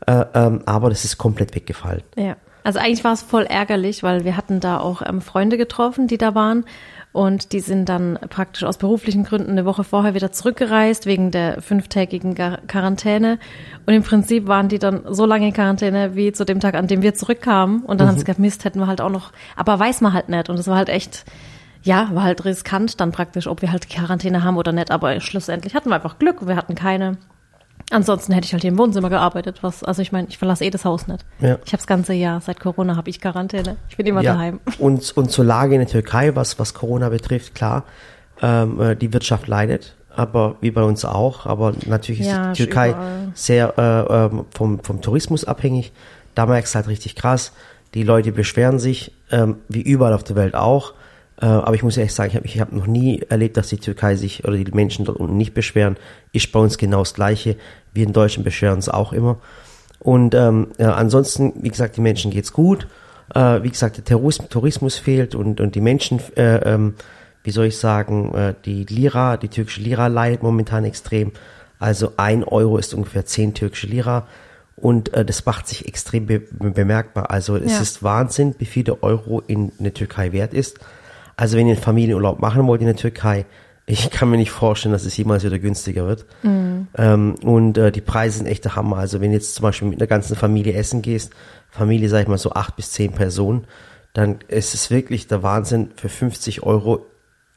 Äh, 0.05 0.25
ähm, 0.33 0.61
aber 0.65 0.89
das 0.89 1.05
ist 1.05 1.17
komplett 1.17 1.55
weggefallen. 1.55 2.01
Ja, 2.15 2.35
also 2.63 2.79
eigentlich 2.79 3.03
war 3.03 3.13
es 3.13 3.21
voll 3.21 3.43
ärgerlich, 3.43 4.03
weil 4.03 4.23
wir 4.25 4.37
hatten 4.37 4.59
da 4.59 4.79
auch 4.79 5.01
ähm, 5.01 5.21
Freunde 5.21 5.57
getroffen, 5.57 6.07
die 6.07 6.17
da 6.17 6.35
waren. 6.35 6.65
Und 7.13 7.51
die 7.51 7.61
sind 7.61 7.89
dann 7.89 8.19
praktisch 8.29 8.63
aus 8.63 8.77
beruflichen 8.77 9.23
Gründen 9.23 9.51
eine 9.51 9.65
Woche 9.65 9.83
vorher 9.83 10.13
wieder 10.13 10.31
zurückgereist, 10.31 11.07
wegen 11.07 11.31
der 11.31 11.61
fünftägigen 11.63 12.35
Quarantäne. 12.67 13.39
Und 13.87 13.93
im 13.95 14.03
Prinzip 14.03 14.47
waren 14.47 14.67
die 14.67 14.77
dann 14.77 15.01
so 15.09 15.25
lange 15.25 15.47
in 15.47 15.53
Quarantäne 15.53 16.15
wie 16.15 16.31
zu 16.31 16.45
dem 16.45 16.59
Tag, 16.59 16.75
an 16.75 16.85
dem 16.87 17.01
wir 17.01 17.15
zurückkamen. 17.15 17.81
Und 17.81 17.99
dann 17.99 18.07
haben 18.07 18.17
sie 18.17 18.23
gesagt, 18.23 18.39
Mist, 18.39 18.65
hätten 18.65 18.79
wir 18.79 18.85
halt 18.87 19.01
auch 19.01 19.09
noch, 19.09 19.31
aber 19.55 19.79
weiß 19.79 20.01
man 20.01 20.13
halt 20.13 20.29
nicht. 20.29 20.49
Und 20.49 20.59
das 20.59 20.67
war 20.67 20.75
halt 20.75 20.89
echt, 20.89 21.25
ja, 21.83 22.09
war 22.13 22.23
halt 22.23 22.43
riskant 22.45 22.99
dann 22.99 23.11
praktisch, 23.11 23.47
ob 23.47 23.61
wir 23.61 23.71
halt 23.71 23.89
Quarantäne 23.89 24.43
haben 24.43 24.57
oder 24.57 24.71
nicht. 24.71 24.91
Aber 24.91 25.19
schlussendlich 25.19 25.75
hatten 25.75 25.89
wir 25.89 25.95
einfach 25.95 26.19
Glück 26.19 26.41
und 26.41 26.47
wir 26.47 26.55
hatten 26.55 26.75
keine. 26.75 27.17
Ansonsten 27.89 28.33
hätte 28.33 28.45
ich 28.45 28.51
halt 28.53 28.63
hier 28.63 28.71
im 28.71 28.77
Wohnzimmer 28.77 29.09
gearbeitet. 29.09 29.59
Was, 29.61 29.83
also 29.83 30.01
ich 30.01 30.11
meine, 30.11 30.27
ich 30.27 30.37
verlasse 30.37 30.65
eh 30.65 30.69
das 30.69 30.83
Haus 30.83 31.07
nicht. 31.07 31.23
Ja. 31.39 31.57
Ich 31.63 31.71
habe 31.71 31.77
das 31.77 31.87
ganze 31.87 32.13
Jahr, 32.13 32.41
seit 32.41 32.59
Corona 32.59 32.97
habe 32.97 33.09
ich 33.09 33.21
Quarantäne. 33.21 33.77
Ich 33.89 33.95
bin 33.95 34.05
immer 34.05 34.23
daheim. 34.23 34.59
Und, 34.79 35.15
und 35.15 35.31
zur 35.31 35.45
Lage 35.45 35.75
in 35.75 35.79
der 35.79 35.87
Türkei, 35.87 36.35
was, 36.35 36.59
was 36.59 36.73
Corona 36.73 37.07
betrifft, 37.09 37.55
klar, 37.55 37.83
ähm, 38.41 38.81
äh, 38.81 38.95
die 38.95 39.13
Wirtschaft 39.13 39.47
leidet, 39.47 39.95
aber 40.13 40.57
wie 40.59 40.71
bei 40.71 40.83
uns 40.83 41.05
auch. 41.05 41.45
Aber 41.45 41.73
natürlich 41.85 42.21
ist 42.21 42.27
Ja, 42.27 42.51
die 42.51 42.63
Türkei 42.63 42.89
überall. 42.89 43.31
sehr 43.35 43.73
äh, 43.77 44.25
ähm, 44.25 44.45
vom, 44.51 44.79
vom 44.83 45.01
Tourismus 45.01 45.45
abhängig. 45.45 45.93
Da 46.35 46.45
merkst 46.45 46.73
du 46.73 46.77
halt 46.77 46.87
richtig 46.89 47.15
krass. 47.15 47.53
Die 47.93 48.03
Leute 48.03 48.33
beschweren 48.33 48.79
sich, 48.79 49.13
ähm, 49.31 49.57
wie 49.69 49.81
überall 49.81 50.13
auf 50.13 50.23
der 50.25 50.35
Welt 50.35 50.55
auch. 50.55 50.93
Äh, 51.41 51.45
aber 51.45 51.75
ich 51.75 51.83
muss 51.83 51.97
ehrlich 51.97 52.13
sagen, 52.13 52.29
ich 52.31 52.35
habe 52.35 52.45
ich 52.47 52.59
hab 52.59 52.71
noch 52.71 52.87
nie 52.87 53.21
erlebt, 53.29 53.57
dass 53.57 53.67
die 53.69 53.77
Türkei 53.77 54.15
sich 54.15 54.43
oder 54.45 54.57
die 54.57 54.71
Menschen 54.71 55.05
dort 55.05 55.19
unten 55.19 55.37
nicht 55.37 55.53
beschweren. 55.53 55.97
Ist 56.33 56.51
bei 56.51 56.59
uns 56.59 56.77
genau 56.77 56.99
das 56.99 57.13
Gleiche. 57.13 57.55
Wir 57.93 58.05
in 58.05 58.13
Deutschland 58.13 58.45
beschweren 58.45 58.75
uns 58.75 58.89
auch 58.89 59.13
immer. 59.13 59.37
Und 59.99 60.35
ähm, 60.35 60.67
ja, 60.77 60.93
ansonsten, 60.93 61.53
wie 61.61 61.69
gesagt, 61.69 61.97
die 61.97 62.01
Menschen 62.01 62.31
geht's 62.31 62.53
gut. 62.53 62.87
Äh, 63.33 63.61
wie 63.63 63.69
gesagt, 63.69 63.97
der 63.97 64.03
Terrorismus, 64.03 64.49
Tourismus 64.49 64.97
fehlt 64.97 65.35
und, 65.35 65.59
und 65.59 65.75
die 65.75 65.81
Menschen, 65.81 66.21
äh, 66.35 66.57
ähm, 66.73 66.95
wie 67.43 67.51
soll 67.51 67.65
ich 67.65 67.77
sagen, 67.77 68.33
äh, 68.33 68.53
die 68.65 68.85
Lira, 68.85 69.37
die 69.37 69.49
türkische 69.49 69.81
Lira 69.81 70.07
leidet 70.07 70.43
momentan 70.43 70.85
extrem. 70.85 71.31
Also 71.79 72.13
ein 72.17 72.43
Euro 72.43 72.77
ist 72.77 72.93
ungefähr 72.93 73.25
zehn 73.25 73.53
türkische 73.53 73.87
Lira. 73.87 74.27
Und 74.75 75.13
äh, 75.13 75.25
das 75.25 75.45
macht 75.45 75.67
sich 75.67 75.87
extrem 75.87 76.27
be 76.27 76.39
bemerkbar. 76.51 77.31
Also 77.31 77.55
es 77.57 77.73
Ja. 77.73 77.79
ist 77.81 78.03
Wahnsinn, 78.03 78.55
wie 78.59 78.65
viel 78.65 78.83
der 78.83 79.03
Euro 79.03 79.41
in 79.45 79.71
der 79.79 79.93
Türkei 79.93 80.31
wert 80.31 80.53
ist. 80.53 80.79
Also 81.37 81.57
wenn 81.57 81.67
ihr 81.67 81.73
einen 81.73 81.81
Familienurlaub 81.81 82.41
machen 82.41 82.67
wollt 82.67 82.81
in 82.81 82.87
der 82.87 82.95
Türkei, 82.95 83.45
ich 83.85 84.09
kann 84.09 84.29
mir 84.29 84.35
nicht 84.37 84.51
vorstellen, 84.51 84.91
dass 84.91 85.05
es 85.05 85.15
jemals 85.15 85.45
wieder 85.45 85.59
günstiger 85.59 86.05
wird. 86.07 86.25
Ähm, 86.43 87.35
und 87.41 87.77
äh, 87.77 87.91
die 87.91 88.01
Preise 88.01 88.39
sind 88.39 88.47
echt 88.47 88.65
der 88.65 88.75
Hammer. 88.75 88.97
Also 88.97 89.21
wenn 89.21 89.29
du 89.29 89.37
jetzt 89.37 89.55
zum 89.55 89.63
Beispiel 89.63 89.87
mit 89.87 90.01
einer 90.01 90.07
ganzen 90.07 90.35
Familie 90.35 90.73
essen 90.73 91.01
gehst, 91.01 91.31
Familie 91.69 92.09
sag 92.09 92.23
ich 92.23 92.27
mal 92.27 92.37
so 92.37 92.51
acht 92.51 92.75
bis 92.75 92.91
zehn 92.91 93.13
Personen, 93.13 93.65
dann 94.11 94.39
ist 94.49 94.73
es 94.73 94.89
wirklich 94.89 95.27
der 95.27 95.41
Wahnsinn 95.41 95.91
für 95.95 96.09
50 96.09 96.63
Euro, 96.63 97.05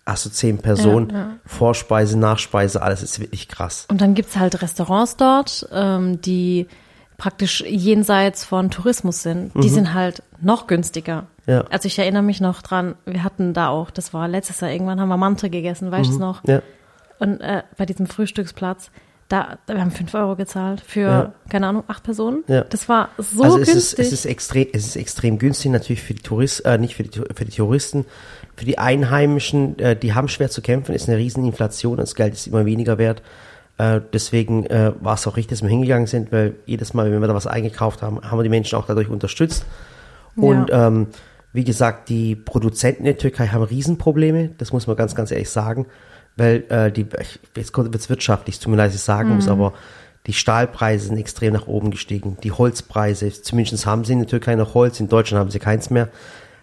hast 0.07 0.27
du 0.27 0.31
zehn 0.31 0.59
Personen, 0.59 1.11
Ja, 1.11 1.17
ja. 1.17 1.37
Vorspeise, 1.47 2.19
Nachspeise, 2.19 2.81
alles 2.83 3.03
ist 3.03 3.19
wirklich 3.19 3.49
krass. 3.49 3.87
Und 3.91 4.01
dann 4.01 4.15
gibt's 4.15 4.37
halt 4.37 4.61
Restaurants 4.63 5.17
dort, 5.17 5.69
ähm, 5.73 6.21
die 6.21 6.69
praktisch 7.21 7.61
jenseits 7.61 8.47
von 8.47 8.71
Tourismus 8.71 9.23
sind. 9.23 9.53
Die 9.63 9.69
sind 9.69 9.93
halt 9.93 10.23
noch 10.41 10.67
günstiger. 10.67 11.27
Mhm. 11.45 11.53
Ja. 11.53 11.65
Also 11.69 11.87
ich 11.87 11.99
erinnere 11.99 12.23
mich 12.23 12.41
noch 12.41 12.63
dran, 12.63 12.95
wir 13.05 13.23
hatten 13.23 13.53
da 13.53 13.69
auch, 13.69 13.91
das 13.91 14.15
war 14.15 14.27
letztes 14.27 14.61
Jahr, 14.61 14.71
irgendwann 14.71 14.99
haben 14.99 15.11
wir 15.11 15.19
Mante 15.19 15.51
gegessen, 15.51 15.91
weißt 15.91 16.09
du 16.09 16.15
es 16.15 16.19
noch? 16.19 16.43
Mhm. 16.45 16.51
Ja. 16.51 16.63
Und 17.19 17.41
äh, 17.43 17.63
bei 17.77 17.85
diesem 17.85 18.07
Frühstücksplatz, 18.07 18.91
da, 19.29 19.59
wir 19.67 19.79
haben 19.83 19.91
fünf 19.91 20.15
Euro 20.15 20.35
gezahlt 20.35 20.81
für, 20.81 21.01
Ja. 21.01 21.33
keine 21.51 21.67
Ahnung, 21.67 21.85
acht 21.89 22.05
Personen. 22.05 22.43
Ja. 22.49 22.63
Das 22.63 22.89
war 22.89 23.11
so 23.19 23.43
also 23.43 23.59
es 23.59 23.69
ist, 23.69 23.97
günstig. 23.97 24.07
es 24.07 24.13
ist 24.13 24.25
extrem, 24.25 24.67
es 24.73 24.87
ist 24.87 24.97
extrem 24.97 25.39
günstig 25.39 25.73
natürlich 25.73 26.03
für 26.03 26.15
die 26.15 26.23
Touristen, 26.23 26.67
äh, 26.67 26.79
nicht 26.79 26.95
für 26.97 27.03
die, 27.03 27.21
für 27.35 27.45
die 27.45 27.55
Touristen, 27.55 28.07
für 28.57 28.65
die 28.65 28.79
Einheimischen, 28.79 29.79
äh, 29.79 29.95
die 29.95 30.15
haben 30.15 30.29
schwer 30.29 30.49
zu 30.49 30.63
kämpfen, 30.63 30.95
ist 30.95 31.07
eine 31.07 31.19
riesen 31.19 31.45
Inflation, 31.45 31.99
das 31.99 32.15
Geld 32.15 32.33
ist 32.33 32.47
immer 32.47 32.65
weniger 32.65 32.97
wert. 32.97 33.23
Äh, 33.81 34.03
deswegen 34.13 34.67
äh, 34.67 34.93
war 35.01 35.15
es 35.15 35.27
auch 35.27 35.37
richtig, 35.39 35.59
dass 35.59 35.63
wir 35.63 35.71
hingegangen 35.71 36.07
sind, 36.07 36.33
weil 36.33 36.55
jedes 36.67 36.93
Mal, 36.93 37.11
wenn 37.11 37.21
wir 37.21 37.29
da 37.29 37.35
was 37.35 37.47
eingekauft 37.47 38.03
haben, 38.03 38.21
haben 38.21 38.39
wir 38.39 38.43
die 38.43 38.51
Menschen 38.51 38.77
auch 38.79 38.85
dadurch 38.85 39.09
unterstützt. 39.09 39.65
Und 40.37 40.69
Ja. 40.69 40.89
ähm, 40.89 41.07
wie 41.55 41.65
gesagt, 41.65 42.11
die 42.11 42.37
Produzenten 42.37 43.01
in 43.01 43.07
der 43.07 43.17
Türkei 43.17 43.47
haben 43.47 43.63
Riesenprobleme, 43.63 44.51
das 44.59 44.73
muss 44.73 44.87
man 44.87 44.97
ganz, 44.97 45.15
ganz 45.15 45.31
ehrlich 45.31 45.49
sagen, 45.49 45.87
weil 46.37 46.65
äh, 46.69 46.93
die, 46.93 47.07
jetzt 47.57 47.73
kommt 47.73 47.95
es 47.95 48.11
wirtschaftlich, 48.11 48.57
es 48.57 48.61
tut 48.61 48.71
mir 48.71 48.77
leid, 48.77 48.89
dass 48.89 48.97
ich 48.97 49.01
sagen 49.01 49.35
muss, 49.35 49.49
aber 49.49 49.73
die 50.27 50.35
Stahlpreise 50.35 51.07
sind 51.07 51.17
extrem 51.17 51.55
nach 51.55 51.67
oben 51.67 51.91
gestiegen, 51.91 52.37
die 52.43 52.53
Holzpreise, 52.53 53.31
zumindest 53.33 53.87
haben 53.87 54.05
sie 54.05 54.13
in 54.13 54.19
der 54.19 54.29
Türkei 54.29 54.57
noch 54.57 54.75
Holz, 54.75 55.01
in 55.01 55.09
Deutschland 55.09 55.41
haben 55.41 55.51
sie 55.51 55.59
keins 55.59 55.89
mehr, 55.89 56.09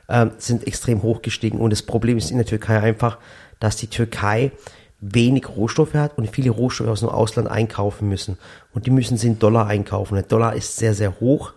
ähm, 0.07 0.31
sind 0.37 0.67
extrem 0.67 1.01
hoch 1.01 1.23
gestiegen 1.23 1.57
und 1.57 1.71
das 1.71 1.81
Problem 1.81 2.17
ist 2.19 2.29
in 2.29 2.37
der 2.37 2.45
Türkei 2.45 2.79
einfach, 2.79 3.17
dass 3.59 3.75
die 3.75 3.87
Türkei 3.87 4.51
wenig 4.99 5.47
Rohstoffe 5.49 5.93
hat 5.93 6.17
und 6.17 6.29
viele 6.29 6.49
Rohstoffe 6.49 6.87
aus 6.87 7.01
dem 7.01 7.09
Ausland 7.09 7.49
einkaufen 7.49 8.09
müssen. 8.09 8.37
Und 8.73 8.85
die 8.85 8.91
müssen 8.91 9.17
sie 9.17 9.27
in 9.27 9.39
Dollar 9.39 9.67
einkaufen. 9.67 10.15
Der 10.15 10.23
Dollar 10.23 10.55
ist 10.55 10.77
sehr, 10.77 10.93
sehr 10.93 11.19
hoch 11.19 11.53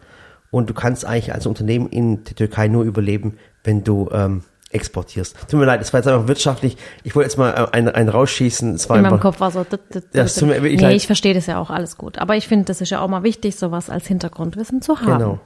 und 0.50 0.68
du 0.68 0.75
kannst 0.75 1.04
eigentlich 1.04 1.32
als 1.32 1.47
Unternehmen 1.47 1.88
in 1.88 2.25
der 2.25 2.35
Türkei 2.35 2.68
nur 2.68 2.85
überleben, 2.85 3.38
wenn 3.64 3.82
du 3.82 4.11
ähm, 4.12 4.42
exportierst. 4.70 5.37
Tut 5.49 5.59
mir 5.59 5.66
leid, 5.66 5.80
das 5.80 5.92
war 5.92 6.00
jetzt 6.00 6.06
einfach 6.06 6.28
wirtschaftlich. 6.28 6.76
Ich 7.02 7.14
wollte 7.14 7.28
jetzt 7.28 7.38
mal 7.38 7.50
äh, 7.50 7.76
einen, 7.76 7.88
einen 7.88 8.09
rausschießen. 8.09 8.75
Es 8.75 8.88
war 8.88 8.97
in 8.97 9.02
meinem 9.02 9.14
einfach, 9.14 9.23
Kopf 9.23 9.40
war 9.40 9.50
so. 9.50 9.61
Ja, 9.61 10.23
es 10.23 10.35
dit, 10.35 10.40
tut 10.40 10.49
mir 10.49 10.62
wirklich 10.62 10.80
nee, 10.80 10.88
leid. 10.88 10.97
ich 10.97 11.06
verstehe 11.06 11.35
das 11.35 11.47
ja 11.47 11.59
auch 11.59 11.70
alles 11.70 11.97
gut. 11.97 12.18
Aber 12.18 12.37
ich 12.37 12.47
finde, 12.47 12.66
das 12.66 12.80
ist 12.80 12.90
ja 12.90 13.00
auch 13.00 13.09
mal 13.09 13.23
wichtig, 13.23 13.56
sowas 13.56 13.90
als 13.90 14.06
Hintergrundwissen 14.06 14.82
zu 14.82 15.00
haben. 15.00 15.18
Genau. 15.18 15.40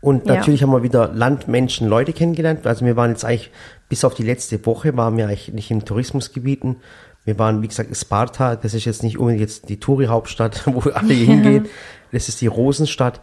Und 0.00 0.26
Ja. 0.26 0.34
natürlich 0.34 0.62
haben 0.62 0.72
wir 0.72 0.82
wieder 0.82 1.08
Land, 1.12 1.48
Menschen, 1.48 1.86
Leute 1.86 2.12
kennengelernt. 2.12 2.66
Also 2.66 2.84
wir 2.84 2.96
waren 2.96 3.10
jetzt 3.10 3.24
eigentlich, 3.24 3.50
bis 3.88 4.04
auf 4.04 4.14
die 4.14 4.24
letzte 4.24 4.64
Woche, 4.66 4.96
waren 4.96 5.16
wir 5.16 5.26
eigentlich 5.26 5.52
nicht 5.52 5.70
in 5.70 5.84
Tourismusgebieten. 5.84 6.76
Wir 7.24 7.38
waren, 7.38 7.62
wie 7.62 7.68
gesagt, 7.68 7.96
Sparta. 7.96 8.56
Das 8.56 8.74
ist 8.74 8.84
jetzt 8.84 9.02
nicht 9.02 9.18
unbedingt 9.18 9.40
jetzt 9.40 9.68
die 9.68 9.78
Touri-Hauptstadt, 9.78 10.62
wo 10.66 10.88
alle 10.90 11.14
hingehen. 11.14 11.66
Das 12.10 12.28
ist 12.28 12.40
die 12.40 12.46
Rosenstadt. 12.48 13.20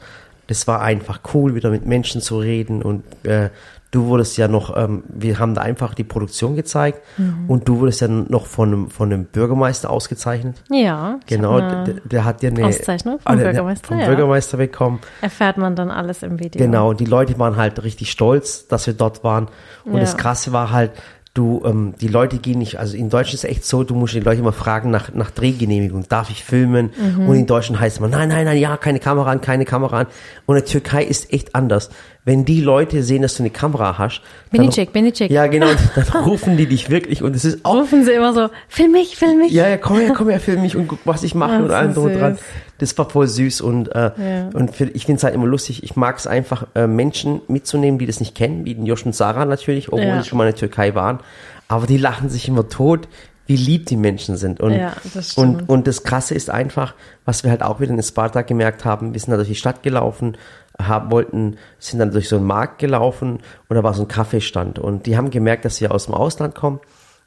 Das 0.48 0.68
war 0.68 0.82
einfach 0.82 1.20
cool, 1.34 1.54
wieder 1.54 1.70
mit 1.70 1.86
Menschen 1.86 2.22
zu 2.22 2.40
reden. 2.40 2.82
Und 2.82 3.04
äh, 3.24 3.50
du 3.92 4.06
wurdest 4.06 4.36
ja 4.38 4.48
noch, 4.48 4.76
ähm, 4.76 5.04
wir 5.08 5.38
haben 5.38 5.54
da 5.54 5.62
einfach 5.62 5.94
die 5.94 6.04
Produktion 6.04 6.56
gezeigt. 6.56 7.02
Mhm. 7.18 7.46
Und 7.48 7.68
du 7.68 7.80
wurdest 7.82 8.02
ja 8.02 8.08
noch 8.08 8.48
von 8.48 8.70
einem, 8.70 8.90
von 8.90 9.12
einem 9.14 9.26
Bürgermeister 9.26 9.92
ausgezeichnet. 9.92 10.56
Ja. 10.72 11.20
Genau, 11.28 11.60
der, 11.60 11.68
eine- 11.80 12.02
der 12.04 12.26
hat 12.26 12.42
dir 12.42 12.50
eine 12.50 12.66
Auszeichnung 12.66 13.20
vom 13.20 13.38
der- 13.38 13.44
Bürgermeister, 13.46 13.88
vom 13.90 14.00
ja. 14.00 14.08
Bürgermeister 14.08 14.58
bekommen. 14.58 15.00
Erfährt 15.22 15.58
man 15.58 15.76
dann 15.76 15.92
alles 15.92 16.24
im 16.24 16.40
Video. 16.40 16.58
Genau, 16.60 16.90
und 16.90 17.00
die 17.00 17.06
Leute 17.06 17.38
waren 17.38 17.56
halt 17.58 17.84
richtig 17.84 18.10
stolz, 18.10 18.68
dass 18.68 18.88
wir 18.88 18.94
dort 18.96 19.24
waren. 19.24 19.50
Und 19.86 19.96
Ja. 19.96 20.00
das 20.00 20.18
Krasse 20.18 20.52
war 20.52 20.72
halt, 20.72 20.94
du, 21.34 21.62
ähm, 21.66 21.94
die 22.02 22.08
Leute 22.08 22.38
gehen 22.38 22.60
nicht, 22.60 22.80
also 22.80 22.98
in 22.98 23.10
Deutschland 23.10 23.36
ist 23.36 23.44
es 23.44 23.50
echt 23.50 23.66
so, 23.66 23.84
du 23.84 23.96
musst 23.96 24.14
die 24.14 24.20
Leute 24.20 24.40
immer 24.40 24.52
fragen 24.52 24.90
nach, 24.90 25.14
nach 25.14 25.32
Drehgenehmigung, 25.32 26.06
darf 26.10 26.30
ich 26.30 26.44
filmen? 26.44 26.92
Und 27.28 27.36
in 27.36 27.46
Deutschland 27.46 27.80
heißt 27.80 27.96
es 27.96 28.00
immer, 28.00 28.10
nein, 28.10 28.30
nein, 28.30 28.46
nein, 28.46 28.58
ja, 28.58 28.78
keine 28.78 29.00
Kamera 29.00 29.32
an, 29.32 29.42
keine 29.42 29.66
Kamera 29.66 30.00
an. 30.02 30.08
Und 30.46 30.58
in 30.58 30.64
der 30.64 30.72
Türkei 30.72 31.04
ist 31.04 31.32
echt 31.32 31.56
anders. 31.56 31.90
Wenn 32.26 32.46
die 32.46 32.62
Leute 32.62 33.04
sehen, 33.04 33.22
dass 33.22 33.36
du 33.36 33.44
eine 33.44 33.50
Kamera 33.52 33.98
hast, 33.98 34.22
Benicek, 34.52 34.92
Benicek. 34.92 35.32
Ja, 35.32 35.48
genau, 35.48 35.68
dann 35.96 36.24
rufen 36.24 36.58
die 36.58 36.66
dich 36.66 36.90
wirklich 36.90 37.24
und 37.24 37.36
es 37.36 37.46
ist 37.46 37.64
auch 37.64 37.76
Rufen 37.76 38.04
sie 38.04 38.12
immer 38.12 38.34
so, 38.34 38.50
film 38.68 38.92
mich, 38.92 39.16
film 39.16 39.40
mich. 39.40 39.52
ja, 39.52 39.70
ja, 39.70 39.78
komm 39.78 40.00
her, 40.00 40.14
komm 40.16 40.30
her, 40.30 40.40
film 40.40 40.62
mich 40.62 40.76
und 40.76 40.88
guck, 40.88 41.00
was 41.06 41.24
ich 41.24 41.36
mache 41.36 41.54
Ach, 41.54 41.64
und 41.64 41.72
allem 41.72 41.94
so 41.94 42.08
dran. 42.10 42.38
Das 42.80 42.98
war 42.98 43.08
voll 43.10 43.28
süß 43.28 43.62
und, 43.62 43.94
äh, 43.96 44.12
Ja. 44.18 44.50
und 44.54 44.76
für, 44.76 44.86
ich 44.86 45.06
finde 45.06 45.18
es 45.20 45.24
halt 45.24 45.36
immer 45.36 45.46
lustig. 45.46 45.84
Ich 45.84 45.96
mag 45.96 46.18
es 46.18 46.26
einfach, 46.26 46.66
äh, 46.76 46.88
Menschen 46.88 47.42
mitzunehmen, 47.48 48.00
die 48.00 48.08
das 48.08 48.20
nicht 48.20 48.34
kennen, 48.36 48.66
wie 48.66 48.74
den 48.74 48.86
Josh 48.88 49.06
und 49.06 49.14
Sarah 49.16 49.46
natürlich, 49.46 49.90
obwohl 49.90 50.06
Ja. 50.06 50.20
die 50.22 50.28
schon 50.28 50.38
mal 50.38 50.46
in 50.46 50.52
der 50.54 50.60
Türkei 50.60 50.96
waren. 50.96 51.20
Aber 51.68 51.86
die 51.86 51.98
lachen 51.98 52.30
sich 52.30 52.48
immer 52.48 52.68
tot, 52.68 53.08
wie 53.46 53.56
lieb 53.56 53.86
die 53.88 53.98
Menschen 53.98 54.38
sind. 54.38 54.60
Und, 54.60 54.74
Ja, 54.74 54.94
und, 55.36 55.68
und 55.70 55.88
das 55.88 56.04
Krasse 56.04 56.36
ist 56.36 56.50
einfach, 56.50 56.94
was 57.26 57.44
wir 57.44 57.52
halt 57.52 57.64
auch 57.64 57.80
wieder 57.80 57.92
in 57.94 58.02
Sparta 58.04 58.44
gemerkt 58.44 58.86
haben, 58.86 59.14
wir 59.14 59.20
sind 59.20 59.32
da 59.32 59.38
durch 59.38 59.48
die 59.50 59.56
Stadt 59.56 59.82
gelaufen, 59.84 60.38
haben, 60.82 61.12
wollten, 61.12 61.58
sind 61.80 62.00
dann 62.00 62.12
durch 62.12 62.30
so 62.30 62.38
einen 62.38 62.46
Markt 62.46 62.78
gelaufen 62.80 63.40
und 63.68 63.76
da 63.76 63.84
war 63.84 63.94
so 63.94 64.04
ein 64.04 64.08
Kaffeestand 64.08 64.80
und 64.80 65.08
die 65.08 65.18
haben 65.18 65.30
gemerkt, 65.32 65.66
dass 65.66 65.82
wir 65.82 65.92
aus 65.92 66.06
dem 66.06 66.14
Ausland 66.14 66.54
kommen 66.56 66.80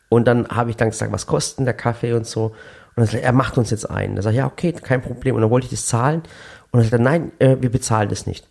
und 0.08 0.26
dann 0.26 0.46
habe 0.48 0.70
ich 0.70 0.76
dann 0.76 0.90
gesagt, 0.90 1.12
was 1.12 1.26
kostet 1.26 1.58
denn 1.58 1.64
der 1.66 1.74
Kaffee 1.74 2.12
und 2.14 2.26
so. 2.26 2.52
Und 2.94 3.02
dann 3.02 3.06
sagt 3.06 3.14
er, 3.22 3.22
er 3.22 3.32
macht 3.32 3.56
uns 3.58 3.70
jetzt 3.70 3.88
ein. 3.90 4.16
Da 4.16 4.22
sage 4.22 4.34
ich, 4.34 4.38
ja, 4.38 4.46
okay, 4.46 4.72
kein 4.72 5.00
Problem. 5.02 5.34
Und 5.36 5.40
dann 5.42 5.50
wollte 5.50 5.64
ich 5.66 5.70
das 5.70 5.86
zahlen. 5.86 6.22
Und 6.70 6.80
dann 6.80 6.82
sagt 6.82 6.92
er, 6.92 6.98
nein, 6.98 7.32
äh, 7.38 7.56
wir 7.60 7.70
bezahlen 7.70 8.08
das 8.08 8.26
nicht. 8.26 8.46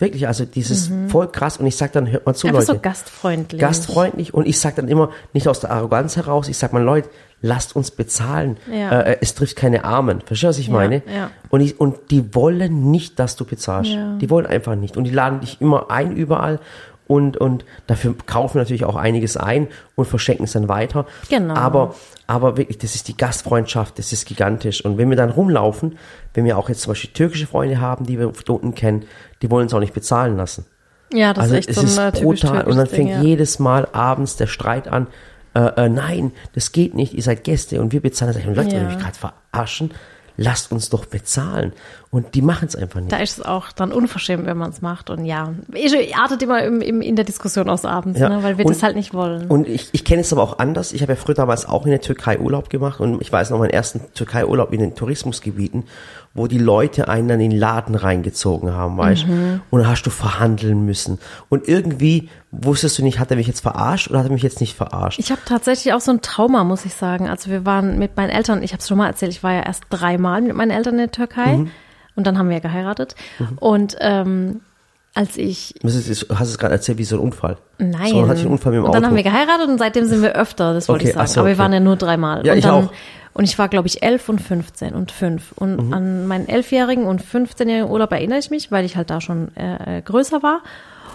Wirklich, 0.00 0.26
also 0.26 0.44
dieses 0.44 0.90
voll 1.08 1.28
krass. 1.30 1.56
Und 1.58 1.66
ich 1.66 1.76
sage 1.76 1.92
dann, 1.92 2.10
hört 2.10 2.26
mal 2.26 2.34
zu, 2.34 2.46
Mhm. 2.48 2.56
Einfach 2.56 2.68
Leute. 2.68 2.78
so 2.78 2.82
gastfreundlich. 2.82 3.60
Gastfreundlich. 3.60 4.34
Und 4.34 4.46
ich 4.46 4.58
sage 4.58 4.76
dann 4.76 4.88
immer, 4.88 5.10
nicht 5.32 5.46
aus 5.46 5.60
der 5.60 5.70
Arroganz 5.70 6.16
heraus, 6.16 6.48
ich 6.48 6.58
sage 6.58 6.72
mal, 6.74 6.82
Leute, 6.82 7.08
lasst 7.42 7.76
uns 7.76 7.92
bezahlen. 7.92 8.56
Ja. 8.72 9.02
Äh, 9.02 9.18
es 9.20 9.34
trifft 9.34 9.54
keine 9.56 9.84
Armen. 9.84 10.20
Verstehst 10.22 10.42
du, 10.42 10.48
was 10.48 10.58
ich 10.58 10.66
Ja, 10.66 10.72
meine? 10.72 11.02
ja. 11.14 11.30
Und, 11.48 11.60
ich, 11.60 11.78
und 11.78 12.10
die 12.10 12.34
wollen 12.34 12.90
nicht, 12.90 13.18
dass 13.20 13.36
du 13.36 13.44
bezahlst. 13.44 13.92
Die 14.20 14.30
wollen 14.30 14.46
einfach 14.46 14.74
nicht. 14.74 14.96
Und 14.96 15.04
die 15.04 15.10
laden 15.10 15.40
dich 15.40 15.60
immer 15.60 15.90
ein 15.90 16.16
überall. 16.16 16.58
Und, 17.06 17.36
und 17.36 17.64
dafür 17.86 18.14
kaufen 18.26 18.54
wir 18.54 18.62
natürlich 18.62 18.84
auch 18.84 18.96
einiges 18.96 19.36
ein 19.36 19.68
und 19.94 20.06
verschenken 20.06 20.44
es 20.44 20.52
dann 20.52 20.68
weiter. 20.68 21.06
Genau. 21.28 21.54
Aber, 21.54 21.94
aber 22.26 22.56
wirklich, 22.56 22.78
das 22.78 22.94
ist 22.94 23.08
die 23.08 23.16
Gastfreundschaft, 23.16 23.98
das 23.98 24.12
ist 24.12 24.24
gigantisch. 24.26 24.84
Und 24.84 24.96
wenn 24.96 25.10
wir 25.10 25.16
dann 25.16 25.30
rumlaufen, 25.30 25.98
wenn 26.32 26.44
wir 26.46 26.56
auch 26.56 26.68
jetzt 26.70 26.80
zum 26.80 26.92
Beispiel 26.92 27.10
türkische 27.10 27.46
Freunde 27.46 27.80
haben, 27.80 28.06
die 28.06 28.18
wir 28.18 28.32
unten 28.48 28.74
kennen, 28.74 29.04
die 29.42 29.50
wollen 29.50 29.64
uns 29.64 29.74
auch 29.74 29.80
nicht 29.80 29.92
bezahlen 29.92 30.36
lassen. 30.36 30.64
Ja, 31.12 31.34
das 31.34 31.42
Also 31.44 31.54
ist 31.56 31.68
echt 31.68 31.70
es 31.70 31.76
so 31.76 32.00
ein 32.00 32.08
ist 32.08 32.18
äh, 32.18 32.22
brutal. 32.22 32.50
Und 32.64 32.76
dann 32.76 32.86
türkisches 32.86 32.88
Ding, 32.90 33.06
fängt 33.08 33.10
ja. 33.10 33.22
jedes 33.22 33.58
Mal 33.58 33.86
abends 33.92 34.36
der 34.36 34.46
Streit 34.46 34.88
an. 34.88 35.06
Äh, 35.54 35.84
äh, 35.84 35.88
nein, 35.88 36.32
das 36.54 36.72
geht 36.72 36.94
nicht. 36.94 37.14
Ihr 37.14 37.22
seid 37.22 37.44
Gäste 37.44 37.80
und 37.80 37.92
wir 37.92 38.00
bezahlen. 38.00 38.32
Sag 38.32 38.40
ich, 38.40 38.56
Leute, 38.56 38.74
Ja. 38.76 38.82
mich 38.84 38.98
gerade 38.98 39.16
verarschen? 39.52 39.92
Lasst 40.36 40.72
uns 40.72 40.90
doch 40.90 41.04
bezahlen. 41.04 41.72
Und 42.10 42.34
die 42.34 42.42
machen 42.42 42.66
es 42.66 42.74
einfach 42.74 42.98
nicht. 43.00 43.12
Da 43.12 43.18
ist 43.18 43.38
es 43.38 43.44
auch 43.44 43.70
dann 43.72 43.92
unverschämt, 43.92 44.46
wenn 44.46 44.56
man 44.56 44.70
es 44.70 44.82
macht. 44.82 45.08
Und 45.10 45.24
ja, 45.24 45.52
ich 45.72 46.16
artet 46.16 46.42
immer 46.42 46.62
im, 46.64 46.80
im, 46.80 47.00
in 47.02 47.14
der 47.16 47.24
Diskussion 47.24 47.68
aus 47.68 47.84
abends, 47.84 48.18
Ja. 48.18 48.28
ne, 48.28 48.42
weil 48.42 48.58
wir 48.58 48.66
Und- 48.66 48.74
das 48.74 48.82
halt 48.82 48.96
nicht 48.96 49.14
wollen. 49.14 49.46
Und 49.48 49.68
ich, 49.68 49.90
ich 49.92 50.04
kenne 50.04 50.22
es 50.22 50.32
aber 50.32 50.42
auch 50.42 50.58
anders. 50.58 50.92
Ich 50.92 51.02
habe 51.02 51.12
ja 51.12 51.16
früher 51.16 51.34
damals 51.36 51.66
auch 51.66 51.84
in 51.84 51.90
der 51.90 52.00
Türkei 52.00 52.38
Urlaub 52.40 52.68
gemacht 52.70 52.98
und 53.00 53.20
ich 53.22 53.30
weiß 53.32 53.50
noch 53.50 53.58
meinen 53.58 53.70
ersten 53.70 54.00
Türkei-Urlaub 54.14 54.72
in 54.72 54.80
den 54.80 54.94
Tourismusgebieten, 54.96 55.84
wo 56.34 56.48
die 56.48 56.58
Leute 56.58 57.06
einen 57.08 57.28
dann 57.28 57.38
in 57.40 57.50
den 57.50 57.58
Laden 57.60 57.94
reingezogen 57.94 58.72
haben, 58.72 58.98
weißt 58.98 59.26
Mhm. 59.28 59.60
Und 59.70 59.80
dann 59.80 59.88
hast 59.88 60.02
du 60.02 60.10
verhandeln 60.10 60.84
müssen. 60.84 61.18
Und 61.48 61.68
irgendwie 61.68 62.28
wusstest 62.50 62.98
du 62.98 63.02
nicht, 63.04 63.18
hat 63.20 63.30
er 63.30 63.36
mich 63.36 63.46
jetzt 63.46 63.60
verarscht 63.60 64.10
oder 64.10 64.18
hat 64.18 64.26
er 64.26 64.32
mich 64.32 64.42
jetzt 64.42 64.60
nicht 64.60 64.74
verarscht? 64.76 65.18
Ich 65.20 65.30
habe 65.30 65.40
tatsächlich 65.44 65.94
auch 65.94 66.00
so 66.00 66.10
ein 66.10 66.22
Trauma, 66.22 66.64
muss 66.64 66.84
ich 66.84 66.94
sagen. 66.94 67.28
Also 67.28 67.50
wir 67.50 67.64
waren 67.64 67.98
mit 67.98 68.16
meinen 68.16 68.30
Eltern, 68.30 68.62
ich 68.64 68.72
habe 68.72 68.80
es 68.80 68.88
schon 68.88 68.98
mal 68.98 69.06
erzählt, 69.06 69.30
ich 69.32 69.42
war 69.44 69.52
ja 69.52 69.62
erst 69.62 69.84
dreimal 69.90 70.40
mit 70.42 70.56
meinen 70.56 70.72
Eltern 70.72 70.94
in 70.94 70.98
der 71.00 71.12
Türkei 71.12 71.56
Mhm. 71.56 71.70
und 72.16 72.26
dann 72.26 72.36
haben 72.36 72.48
wir 72.48 72.56
ja 72.56 72.62
geheiratet. 72.62 73.14
Und 73.60 73.96
ähm, 74.00 74.60
als 75.14 75.36
ich 75.36 75.74
du 75.80 75.88
hast 75.88 76.48
es 76.48 76.58
gerade 76.58 76.74
erzählt 76.74 76.98
wie 76.98 77.04
so 77.04 77.16
ein 77.16 77.20
Unfall. 77.20 77.56
Nein. 77.78 78.08
So, 78.10 78.20
dann 78.20 78.28
hatte 78.28 78.40
ich 78.40 78.44
einen 78.46 78.52
Unfall 78.54 78.72
mit 78.72 78.78
dem 78.78 78.84
und 78.84 78.90
Auto. 78.90 78.98
dann 79.00 79.06
haben 79.06 79.16
wir 79.16 79.22
geheiratet 79.22 79.68
und 79.68 79.78
seitdem 79.78 80.06
sind 80.06 80.22
wir 80.22 80.34
öfter, 80.34 80.74
das 80.74 80.88
wollte 80.88 81.02
Okay, 81.04 81.10
ich 81.10 81.14
sagen. 81.14 81.28
so, 81.28 81.40
Aber 81.40 81.48
wir 81.48 81.52
okay. 81.54 81.58
waren 81.62 81.72
ja 81.72 81.80
nur 81.80 81.96
dreimal. 81.96 82.44
Ja, 82.46 82.52
und 82.52 82.58
ich 82.58 82.64
dann, 82.64 82.86
auch. 82.86 82.92
Und 83.32 83.44
ich 83.44 83.58
war, 83.58 83.68
glaube 83.68 83.88
ich, 83.88 84.02
elf 84.04 84.28
und 84.28 84.40
15 84.40 84.94
und 84.94 85.10
fünf. 85.10 85.52
Und 85.56 85.86
Mhm. 85.88 85.92
an 85.92 86.26
meinen 86.28 86.48
elfjährigen 86.48 87.04
und 87.06 87.20
15-jährigen 87.20 87.90
Urlaub 87.90 88.12
erinnere 88.12 88.38
ich 88.38 88.50
mich, 88.50 88.70
weil 88.70 88.84
ich 88.84 88.96
halt 88.96 89.10
da 89.10 89.20
schon 89.20 89.54
äh, 89.56 89.98
äh, 89.98 90.02
größer 90.02 90.42
war. 90.44 90.60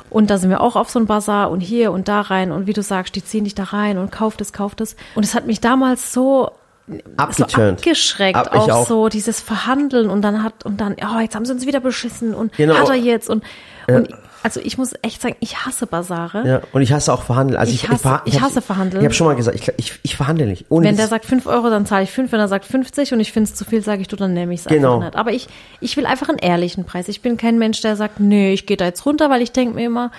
Und 0.09 0.29
da 0.29 0.37
sind 0.37 0.49
wir 0.49 0.59
auch 0.61 0.75
auf 0.75 0.89
so 0.89 0.99
ein 0.99 1.05
Bazar 1.05 1.49
und 1.51 1.61
hier 1.61 1.91
und 1.93 2.07
da 2.07 2.21
rein. 2.21 2.51
Und 2.51 2.67
wie 2.67 2.73
du 2.73 2.81
sagst, 2.81 3.15
die 3.15 3.23
ziehen 3.23 3.43
dich 3.45 3.55
da 3.55 3.63
rein 3.63 3.97
und 3.97 4.11
kauft 4.11 4.41
es, 4.41 4.51
kauft 4.51 4.81
es. 4.81 4.95
Und 5.15 5.23
es 5.23 5.33
hat 5.35 5.45
mich 5.47 5.61
damals 5.61 6.11
so 6.11 6.51
so 6.89 6.97
Abgeturnt. 7.17 7.79
abgeschreckt, 7.79 8.35
Ab- 8.37 8.49
ich 8.53 8.59
auch, 8.61 8.69
auch. 8.69 8.87
so 8.87 9.09
dieses 9.09 9.39
Verhandeln 9.41 10.09
und 10.09 10.21
dann 10.21 10.43
hat 10.43 10.65
und 10.65 10.79
dann, 10.81 10.95
oh, 11.01 11.19
jetzt 11.19 11.35
haben 11.35 11.45
sie 11.45 11.53
uns 11.53 11.65
wieder 11.65 11.79
beschissen 11.79 12.33
und 12.33 12.53
Genau. 12.57 12.75
hat 12.75 12.89
er 12.89 12.95
jetzt 12.95 13.29
und, 13.29 13.43
und 13.87 14.09
also 14.41 14.61
ich 14.63 14.77
muss 14.77 14.93
echt 15.01 15.21
sagen, 15.21 15.35
ich 15.41 15.65
hasse 15.65 15.85
Basare. 15.85 16.47
Ja, 16.47 16.61
und 16.71 16.81
ich 16.81 16.93
hasse 16.93 17.11
auch 17.11 17.23
verhandeln. 17.23 17.59
Also 17.59 17.73
ich, 17.73 17.83
Ich 17.83 17.89
hasse- 17.89 18.07
verha- 18.07 18.21
ich 18.23 18.35
hab's- 18.35 18.51
hasse 18.51 18.61
verhandeln. 18.61 19.01
Ich 19.01 19.05
habe 19.05 19.13
schon 19.13 19.27
mal 19.27 19.35
gesagt, 19.35 19.57
ich, 19.59 19.67
ich, 19.75 19.99
ich 20.01 20.15
verhandle 20.15 20.45
nicht. 20.45 20.67
Ohne 20.69 20.87
Wenn 20.87 20.95
der 20.95 21.07
sagt 21.09 21.25
5 21.25 21.45
Euro, 21.45 21.69
dann 21.69 21.85
zahle 21.85 22.03
ich 22.05 22.11
5. 22.11 22.31
Wenn 22.31 22.39
er 22.39 22.47
sagt 22.47 22.63
50 22.63 23.11
und 23.11 23.19
ich 23.19 23.33
finde 23.33 23.49
es 23.49 23.55
zu 23.55 23.65
viel, 23.65 23.81
sage 23.83 24.01
ich, 24.01 24.07
du, 24.07 24.15
dann 24.15 24.33
nehme 24.33 24.53
ich 24.53 24.61
es 24.61 24.65
Genau. 24.67 24.93
einfach 24.95 25.05
nicht. 25.07 25.15
Aber 25.17 25.31
ich, 25.33 25.47
ich 25.81 25.97
will 25.97 26.05
einfach 26.05 26.29
einen 26.29 26.37
ehrlichen 26.37 26.85
Preis. 26.85 27.09
Ich 27.09 27.21
bin 27.21 27.35
kein 27.35 27.59
Mensch, 27.59 27.81
der 27.81 27.97
sagt, 27.97 28.21
nee, 28.21 28.53
ich 28.53 28.65
gehe 28.65 28.77
da 28.77 28.85
jetzt 28.85 29.05
runter, 29.05 29.29
weil 29.29 29.41
ich 29.41 29.51
denke 29.51 29.75
mir 29.75 29.85
immer, 29.87 30.09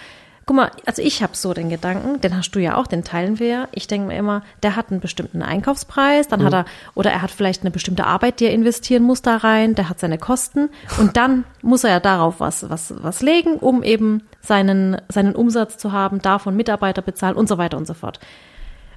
guck 0.51 0.57
mal, 0.57 0.73
also 0.85 1.01
ich 1.01 1.23
habe 1.23 1.37
so 1.37 1.55
den 1.55 1.69
Gedanken, 1.69 2.21
den 2.23 2.37
hast 2.37 2.51
du 2.57 2.59
ja 2.59 2.75
auch, 2.75 2.89
den 2.89 3.05
teilen 3.05 3.39
wir 3.39 3.47
ja. 3.47 3.69
Ich 3.71 3.87
denke 3.87 4.09
mir 4.09 4.19
immer, 4.19 4.43
der 4.65 4.75
hat 4.75 4.91
einen 4.91 4.99
bestimmten 4.99 5.43
Einkaufspreis, 5.43 6.27
dann 6.27 6.41
Mhm. 6.41 6.45
hat 6.47 6.53
er, 6.55 6.65
oder 6.97 7.13
er 7.13 7.23
hat 7.23 7.31
vielleicht 7.31 7.61
eine 7.63 7.71
bestimmte 7.71 8.05
Arbeit, 8.05 8.41
die 8.41 8.47
er 8.47 8.53
investieren 8.53 9.05
muss 9.05 9.23
da 9.23 9.37
rein, 9.37 9.77
der 9.77 9.89
hat 9.89 10.01
seine 10.01 10.19
Kosten 10.19 10.69
und 10.99 11.17
dann 11.17 11.45
muss 11.63 11.85
er 11.85 11.91
ja 11.91 12.01
darauf 12.01 12.41
was, 12.41 12.69
was, 12.69 12.93
was 13.01 13.23
legen, 13.23 13.59
um 13.59 13.85
eben 13.85 14.23
seinen, 14.41 15.01
seinen 15.09 15.37
Umsatz 15.37 15.79
zu 15.79 15.93
haben, 15.93 16.21
davon 16.21 16.57
Mitarbeiter 16.57 17.01
bezahlen 17.03 17.37
und 17.37 17.49
so 17.49 17.57
weiter 17.57 17.77
und 17.77 17.87
so 17.87 17.95
fort. 17.95 18.19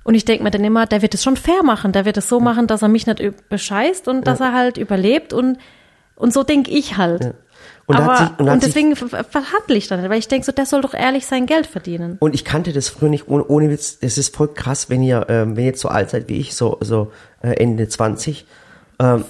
Und 0.04 0.16
ich 0.16 0.26
denke 0.26 0.44
mir 0.44 0.50
dann 0.50 0.64
immer, 0.64 0.88
der 0.88 1.04
wird 1.04 1.14
es 1.14 1.22
schon 1.22 1.38
fair 1.38 1.62
machen. 1.62 1.92
Der 1.92 2.06
wird 2.06 2.18
es 2.18 2.28
so 2.30 2.40
machen, 2.40 2.66
dass 2.66 2.82
er 2.82 2.88
mich 2.88 3.06
nicht 3.06 3.22
bescheißt 3.50 4.08
und 4.08 4.26
dass 4.26 4.40
er 4.40 4.54
halt 4.54 4.80
überlebt 4.80 5.34
und, 5.34 5.60
und 6.16 6.34
so 6.34 6.42
denke 6.42 6.72
ich 6.72 6.98
halt. 6.98 7.36
Und 7.86 7.98
Aber, 7.98 8.16
sich- 8.18 8.30
und 8.40 8.50
und 8.50 8.64
deswegen 8.64 8.96
ver- 8.96 9.10
ver- 9.10 9.24
verhandle 9.26 9.76
ich 9.76 9.88
dann 9.90 10.00
nicht, 10.00 10.10
weil 10.10 10.20
ich 10.20 10.30
denke 10.30 10.46
so, 10.46 10.52
der 10.54 10.66
soll 10.66 10.82
doch 10.82 10.94
ehrlich 10.94 11.26
sein 11.26 11.46
Geld 11.46 11.68
verdienen. 11.68 12.16
Und 12.20 12.34
ich 12.34 12.46
kannte 12.46 12.72
das 12.72 12.88
früher 12.88 13.10
nicht, 13.10 13.28
ohne, 13.28 13.46
ohne 13.46 13.70
Witz, 13.70 14.00
das 14.00 14.18
ist 14.18 14.34
voll 14.36 14.54
krass, 14.54 14.90
wenn 14.90 15.04
ihr, 15.04 15.26
ähm, 15.30 15.58
wenn 15.58 15.64
ihr 15.66 15.72
jetzt 15.72 15.82
so 15.82 15.90
alt 15.90 16.10
seid 16.10 16.30
wie 16.30 16.40
ich, 16.40 16.56
so, 16.56 16.78
so 16.80 17.12
äh, 17.42 17.50
Ende 17.62 17.88
20. 17.90 18.46
Ähm, 19.00 19.26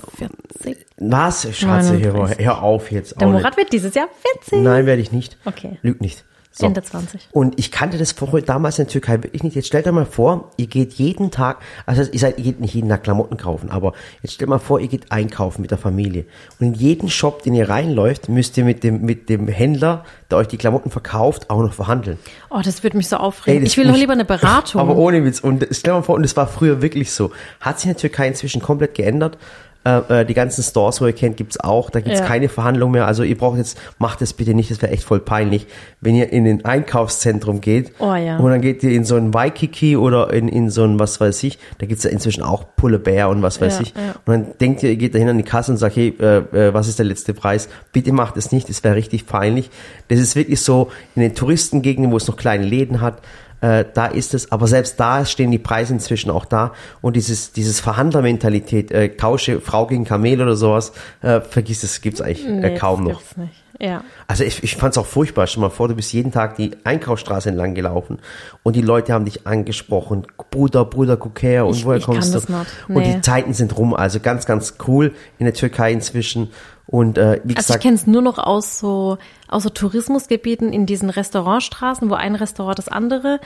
40. 0.62 0.86
was? 0.98 1.42
Schatze, 1.58 1.94
hör, 2.00 2.14
39. 2.14 2.46
hör 2.46 2.62
auf 2.62 2.92
jetzt. 2.92 3.20
Der 3.20 3.28
Murat 3.28 3.58
wird 3.58 3.74
dieses 3.74 3.96
Jahr 3.96 4.08
40. 4.34 4.52
nicht. 4.54 4.64
Nein, 4.64 4.86
werde 4.86 5.02
ich 5.02 5.12
nicht. 5.12 5.38
Okay. 5.46 5.80
Lüg 5.82 6.00
nicht. 6.02 6.24
So. 6.56 6.68
Ende 6.68 6.84
20. 6.84 7.30
Und 7.32 7.58
ich 7.58 7.72
kannte 7.72 7.98
das 7.98 8.12
vorher 8.12 8.42
damals 8.42 8.78
in 8.78 8.86
der 8.86 8.92
Türkei 8.92 9.24
wirklich 9.24 9.42
nicht. 9.42 9.56
Jetzt 9.56 9.66
stellt 9.66 9.88
euch 9.88 9.92
mal 9.92 10.06
vor, 10.06 10.52
ihr 10.58 10.68
geht 10.68 10.94
jeden 10.94 11.32
Tag, 11.32 11.58
also 11.88 12.04
ihr 12.04 12.20
seid, 12.20 12.38
ihr 12.38 12.44
geht 12.44 12.60
nicht 12.60 12.76
jeden 12.76 12.90
Tag 12.90 13.02
Klamotten 13.02 13.38
kaufen, 13.38 13.72
aber 13.72 13.94
jetzt 14.22 14.36
stellt 14.36 14.52
mal 14.52 14.60
vor, 14.60 14.80
ihr 14.80 14.88
geht 14.88 15.12
einkaufen 15.12 15.64
mit 15.64 15.72
der 15.72 15.80
Familie. 15.80 16.26
Und 16.60 16.68
in 16.68 16.74
jeden 16.76 17.10
Shop, 17.10 17.42
den 17.42 17.56
ihr 17.56 17.70
reinläuft, 17.70 18.30
müsst 18.30 18.56
ihr 18.56 18.66
mit 18.66 18.84
dem, 18.84 19.02
mit 19.02 19.30
dem 19.30 19.48
Händler, 19.48 20.06
der 20.30 20.38
euch 20.38 20.48
die 20.48 20.58
Klamotten 20.58 20.92
verkauft, 20.92 21.50
auch 21.50 21.60
noch 21.60 21.74
verhandeln. 21.74 22.20
Oh, 22.52 22.62
das 22.64 22.84
würde 22.84 22.98
mich 22.98 23.10
so 23.10 23.18
aufregen. 23.18 23.62
Ey, 23.62 23.68
ich 23.68 23.76
will 23.76 23.88
doch 23.88 23.98
lieber 23.98 24.14
eine 24.14 24.26
Beratung. 24.26 24.80
Aber 24.80 24.96
ohne 24.96 25.26
Witz. 25.26 25.40
Und 25.40 25.66
stell 25.72 25.92
dir 25.92 25.98
mal 25.98 26.04
vor, 26.04 26.16
und 26.16 26.22
das 26.22 26.38
war 26.38 26.46
früher 26.46 26.84
wirklich 26.84 27.12
so. 27.12 27.32
Hat 27.62 27.80
sich 27.80 27.88
in 27.88 27.94
der 27.94 28.00
Türkei 28.00 28.28
inzwischen 28.28 28.62
komplett 28.62 28.94
geändert. 28.94 29.40
Äh, 29.86 30.22
äh, 30.22 30.26
die 30.26 30.34
ganzen 30.34 30.64
Stores, 30.64 31.02
wo 31.02 31.06
ihr 31.08 31.14
kennt, 31.14 31.36
gibt's 31.36 31.60
auch. 31.60 31.90
Da 31.90 32.00
gibt's 32.00 32.20
Ja. 32.22 32.26
keine 32.26 32.48
Verhandlung 32.48 32.92
mehr. 32.92 33.06
Also 33.06 33.24
ihr 33.24 33.38
braucht 33.38 33.58
jetzt, 33.58 33.78
macht 34.00 34.22
das 34.22 34.32
bitte 34.34 34.54
nicht, 34.54 34.72
das 34.72 34.82
wäre 34.82 34.94
echt 34.94 35.04
voll 35.04 35.20
peinlich. 35.20 35.68
Wenn 36.00 36.16
ihr 36.16 36.32
in 36.32 36.48
ein 36.48 36.64
Einkaufszentrum 36.64 37.60
geht 37.60 37.92
Oh 38.00 38.16
ja. 38.16 38.38
und 38.38 38.50
dann 38.50 38.62
geht 38.62 38.82
ihr 38.84 38.92
in 38.92 39.04
so 39.04 39.16
ein 39.18 39.34
Waikiki 39.34 39.98
oder 39.98 40.32
in, 40.32 40.48
in 40.48 40.70
so 40.70 40.84
ein, 40.86 41.00
was 41.00 41.20
weiß 41.20 41.44
ich, 41.44 41.60
da 41.80 41.86
gibt's 41.86 42.04
ja 42.06 42.12
inzwischen 42.12 42.44
auch 42.44 42.66
Pulle 42.78 42.98
Bär 43.00 43.28
und 43.30 43.42
was 43.42 43.60
weiß 43.60 43.76
Ja, 43.80 43.82
ich. 43.82 43.94
Und 44.26 44.34
dann 44.34 44.48
denkt 44.62 44.84
ihr, 44.84 44.92
ihr 44.92 44.96
geht 44.96 45.16
dahin 45.16 45.28
an 45.28 45.38
die 45.38 45.44
Kasse 45.44 45.72
und 45.72 45.78
sagt, 45.78 45.98
hey, 45.98 46.16
äh, 46.20 46.38
äh, 46.68 46.74
was 46.74 46.88
ist 46.88 47.00
der 47.00 47.06
letzte 47.06 47.34
Preis? 47.34 47.68
Bitte 47.92 48.14
macht 48.14 48.38
es 48.38 48.52
nicht, 48.54 48.70
das 48.70 48.84
wäre 48.86 48.96
richtig 48.96 49.26
peinlich. 49.28 49.70
Das 50.08 50.20
ist 50.20 50.36
wirklich 50.38 50.62
so 50.62 50.92
in 51.16 51.24
den 51.24 51.36
Touristengegenden, 51.36 52.12
wo 52.12 52.18
es 52.18 52.28
noch 52.28 52.38
kleine 52.38 52.66
Läden 52.66 53.02
hat, 53.02 53.22
äh, 53.64 53.86
da 53.94 54.06
ist 54.06 54.34
es, 54.34 54.52
aber 54.52 54.68
selbst 54.68 55.00
da 55.00 55.26
stehen 55.26 55.50
die 55.50 55.58
Preise 55.58 55.94
inzwischen 55.94 56.30
auch 56.30 56.46
da 56.46 56.74
und 57.02 57.16
dieses, 57.16 57.54
dieses 57.54 57.80
Verhandlermentalität, 57.80 58.92
äh, 58.92 59.10
tausche 59.16 59.62
Frau 59.62 59.88
gegen 59.88 60.04
Kamel 60.06 60.42
oder 60.42 60.56
sowas, 60.56 60.92
äh, 61.22 61.42
vergiss 61.42 61.84
es, 61.84 62.02
gibt's 62.02 62.22
eigentlich 62.22 62.46
äh, 62.46 62.52
Nee, 62.52 62.76
kaum 62.78 63.06
das 63.06 63.14
noch. 63.14 63.20
gibt's 63.22 63.38
nicht. 63.38 63.54
Ja. 63.80 64.04
Also 64.28 64.44
ich, 64.44 64.64
ich 64.64 64.76
fand's 64.76 64.98
auch 65.00 65.06
furchtbar. 65.08 65.48
Stell 65.48 65.62
mal 65.62 65.70
vor, 65.72 65.88
du 65.88 65.96
bist 65.96 66.14
jeden 66.14 66.32
Tag 66.32 66.58
die 66.58 66.72
Einkaufsstraße 66.84 67.50
entlang 67.50 67.74
gelaufen 67.74 68.20
und 68.62 68.76
die 68.76 68.82
Leute 68.82 69.14
haben 69.14 69.26
dich 69.26 69.48
angesprochen. 69.48 70.28
Bruder, 70.52 70.86
Bruder, 70.86 71.18
guck 71.18 71.42
her 71.42 71.66
und 71.66 71.76
Ich- 71.76 71.84
woher 71.86 71.98
ich 71.98 72.06
kommst 72.06 72.34
du? 72.34 72.38
nicht. 72.38 72.50
Und 72.88 72.98
Nee. 72.98 73.16
die 73.16 73.22
Zeiten 73.22 73.54
sind 73.54 73.76
rum. 73.78 73.94
Also 73.96 74.20
ganz, 74.20 74.46
ganz 74.46 74.76
cool 74.88 75.14
in 75.40 75.46
der 75.46 75.54
Türkei 75.56 75.92
inzwischen. 75.92 76.52
Und 76.86 77.18
äh, 77.18 77.22
wie 77.22 77.28
Also 77.32 77.48
ich 77.50 77.56
gesagt, 77.56 77.84
kenne 77.84 77.96
es 77.96 78.08
nur 78.08 78.22
noch 78.22 78.38
aus 78.38 78.78
so, 78.80 79.18
aus 79.48 79.64
so 79.64 79.70
Tourismusgebieten 79.70 80.74
in 80.74 80.86
diesen 80.86 81.10
Restaurantstraßen, 81.10 82.10
wo 82.10 82.14
ein 82.16 82.36
Restaurant 82.36 82.78
das 82.78 82.88
andere. 82.90 83.40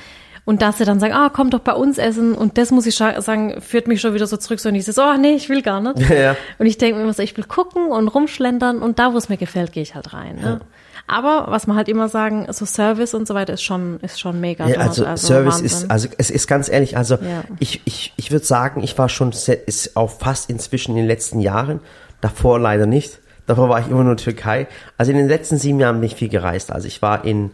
Und 0.44 0.62
dass 0.62 0.78
sie 0.78 0.86
dann 0.86 1.00
sagen, 1.02 1.14
ah, 1.14 1.30
komm 1.32 1.50
doch 1.50 1.60
bei 1.60 1.74
uns 1.74 1.98
essen. 1.98 2.34
Und 2.34 2.58
das 2.58 2.72
muss 2.72 2.86
ich 2.86 2.96
sagen, 2.96 3.60
führt 3.60 3.88
mich 3.88 4.00
schon 4.00 4.14
wieder 4.14 4.28
so 4.28 4.38
zurück, 4.38 4.62
so 4.62 4.70
in 4.70 4.76
dieses, 4.76 4.98
oh 4.98 5.14
nee, 5.20 5.34
ich 5.34 5.50
will 5.50 5.62
gar 5.62 5.82
nicht. 5.82 6.10
Ja. 6.10 6.38
Und 6.58 6.66
ich 6.68 6.78
denke 6.78 6.96
mir 6.96 7.04
immer 7.04 7.14
so, 7.14 7.22
ich 7.22 7.36
will 7.36 7.44
gucken 7.44 7.88
und 7.92 8.08
rumschlendern 8.08 8.82
und 8.82 8.98
da, 8.98 9.14
wo 9.14 9.18
es 9.18 9.28
mir 9.28 9.36
gefällt, 9.38 9.74
gehe 9.74 9.84
ich 9.84 9.94
halt 9.94 10.14
rein. 10.14 10.38
Ne? 10.38 10.62
Aber 11.06 11.46
was 11.50 11.68
man 11.68 11.76
halt 11.78 11.90
immer 11.90 12.08
sagen, 12.10 12.48
so 12.52 12.66
Service 12.66 13.14
und 13.14 13.28
so 13.28 13.34
weiter 13.34 13.54
ist 13.54 13.64
schon, 13.64 14.00
ist 14.02 14.20
schon 14.20 14.40
mega. 14.40 14.68
Ja, 14.68 14.86
dort. 14.86 15.00
also, 15.06 15.28
Service 15.28 15.56
Wahnsinn. 15.56 15.66
ist, 15.66 15.92
also 15.92 16.08
es 16.18 16.30
ist 16.30 16.48
ganz 16.48 16.70
ehrlich, 16.70 16.96
also 16.98 17.16
Ja. 17.16 17.44
ich, 17.60 17.82
ich, 17.86 18.14
ich 18.16 18.32
würde 18.32 18.46
sagen, 18.46 18.84
ich 18.84 18.98
war 18.98 19.10
schon 19.10 19.34
sehr, 19.34 19.68
ist 19.68 19.96
auch 19.98 20.12
fast 20.12 20.50
inzwischen 20.50 20.92
in 20.92 20.98
den 20.98 21.08
letzten 21.08 21.40
Jahren, 21.42 21.82
davor 22.22 22.58
leider 22.60 22.86
nicht, 22.86 23.20
davor 23.48 23.70
war 23.70 23.80
ich 23.80 23.88
immer 23.90 24.04
nur 24.04 24.18
Türkei. 24.18 24.68
Also 24.98 25.12
in 25.12 25.18
den 25.18 25.28
letzten 25.28 25.58
sieben 25.58 25.80
Jahren 25.80 25.96
bin 26.00 26.04
ich 26.06 26.16
viel 26.16 26.30
gereist. 26.30 26.72
Also 26.72 26.88
ich 26.88 27.02
war 27.02 27.26
in, 27.26 27.50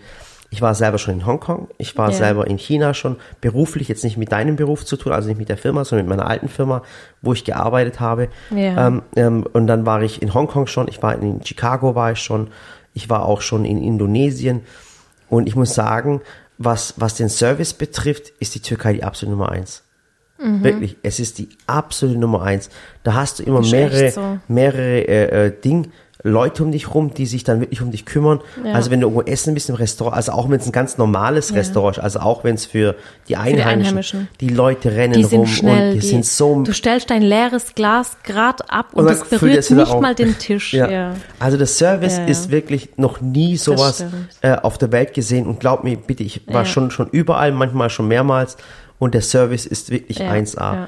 ich 0.50 0.62
war 0.62 0.76
selber 0.76 0.98
schon 0.98 1.14
in 1.16 1.26
Hongkong, 1.26 1.70
ich 1.78 1.98
war 1.98 2.10
Ja. 2.12 2.16
selber 2.18 2.46
in 2.48 2.58
China 2.58 2.94
schon, 2.94 3.16
beruflich 3.42 3.88
jetzt 3.88 4.04
nicht 4.04 4.18
mit 4.18 4.32
deinem 4.32 4.56
Beruf 4.56 4.86
zu 4.86 4.98
tun, 4.98 5.14
also 5.14 5.30
nicht 5.30 5.38
mit 5.40 5.50
der 5.50 5.58
Firma, 5.58 5.86
sondern 5.86 6.08
mit 6.08 6.18
meiner 6.18 6.30
alten 6.30 6.50
Firma, 6.50 6.84
wo 7.22 7.34
ich 7.34 7.44
gearbeitet 7.46 8.00
habe. 8.00 8.28
Ja. 8.52 8.88
Ähm, 8.88 9.02
ähm, 9.16 9.46
und 9.54 9.68
dann 9.68 9.86
war 9.86 10.02
ich 10.02 10.22
in 10.22 10.34
Hongkong 10.34 10.68
schon, 10.68 10.88
ich 10.90 11.02
war 11.02 11.16
in 11.16 11.44
Chicago 11.46 11.96
war 11.96 12.12
ich 12.12 12.20
schon, 12.20 12.50
ich 12.94 13.10
war 13.10 13.26
auch 13.26 13.42
schon 13.42 13.64
in 13.66 13.82
Indonesien. 13.82 14.62
Und 15.30 15.48
ich 15.48 15.56
muss 15.56 15.74
sagen, 15.74 16.22
was, 16.60 16.94
was 16.98 17.16
den 17.16 17.30
Service 17.30 17.74
betrifft, 17.74 18.32
ist 18.40 18.54
die 18.54 18.60
Türkei 18.60 18.94
die 18.94 19.04
absolute 19.04 19.32
Nummer 19.36 19.52
eins. 19.52 19.84
Mhm. 20.40 20.64
Wirklich, 20.64 20.98
es 21.04 21.20
ist 21.20 21.38
die 21.38 21.50
absolute 21.68 22.20
Nummer 22.20 22.42
eins. 22.44 22.70
Da 23.04 23.14
hast 23.14 23.40
du 23.40 23.44
immer 23.44 23.62
mehrere, 23.62 24.12
so. 24.12 24.40
mehrere 24.48 25.08
äh, 25.08 25.48
äh, 25.48 25.52
Ding, 25.64 25.92
Leute 26.26 26.64
um 26.64 26.72
dich 26.72 26.94
rum, 26.96 27.14
die 27.14 27.26
sich 27.26 27.44
dann 27.44 27.60
wirklich 27.60 27.82
um 27.82 27.92
dich 27.92 28.06
kümmern. 28.06 28.40
Ja. 28.64 28.72
Also 28.74 28.92
wenn 28.92 29.02
du 29.02 29.08
irgendwo 29.08 29.30
essen 29.30 29.54
bist 29.54 29.68
im 29.68 29.76
Restaurant, 29.76 30.16
also 30.16 30.32
auch 30.32 30.50
wenn 30.50 30.58
es 30.58 30.66
ein 30.66 30.72
ganz 30.72 30.98
normales 30.98 31.54
Restaurant 31.54 31.98
ist, 31.98 32.04
also 32.04 32.20
auch 32.22 32.46
wenn 32.46 32.56
es 32.56 32.66
für 32.66 32.96
die 33.28 33.36
Einheimischen, 33.36 33.68
Einheimischen. 33.80 34.28
die 34.40 34.48
Leute 34.48 34.92
rennen 34.94 35.16
die 35.16 35.24
rum 35.24 35.46
schnell, 35.48 35.90
und 35.96 36.02
die, 36.02 36.08
sind 36.08 36.26
so 36.26 36.62
du 36.64 36.72
stellst 36.74 37.10
dein 37.10 37.24
leeres 37.24 37.76
Glas 37.76 38.16
grad 38.24 38.72
ab 38.72 38.94
und, 38.94 39.06
Und 39.06 39.16
füllt 39.18 39.30
berührt 39.42 39.70
wieder 39.70 39.82
nicht 39.82 39.92
auf. 39.92 40.02
mal 40.02 40.16
den 40.16 40.38
Tisch. 40.38 40.74
Ja. 40.74 40.90
Ja. 40.90 41.16
Also 41.40 41.58
der 41.58 41.68
Service 41.68 42.16
Ja, 42.16 42.24
ja. 42.24 42.30
ist 42.30 42.52
wirklich 42.52 42.92
noch 42.96 43.20
nie 43.20 43.58
sowas 43.58 44.06
äh, 44.42 44.56
auf 44.56 44.78
der 44.78 44.94
Welt 44.94 45.14
gesehen 45.14 45.46
und 45.46 45.60
glaub 45.60 45.84
mir 45.84 45.98
bitte, 45.98 46.24
ich 46.24 46.48
war 46.48 46.62
Ja. 46.62 46.66
schon 46.66 46.90
schon 46.90 47.10
überall, 47.10 47.52
manchmal 47.52 47.90
schon 47.90 48.08
mehrmals 48.08 48.56
und 49.04 49.14
der 49.14 49.22
Service 49.22 49.66
ist 49.66 49.90
wirklich 49.92 50.20
Ja, 50.20 50.32
1A. 50.32 50.74
ja. 50.76 50.88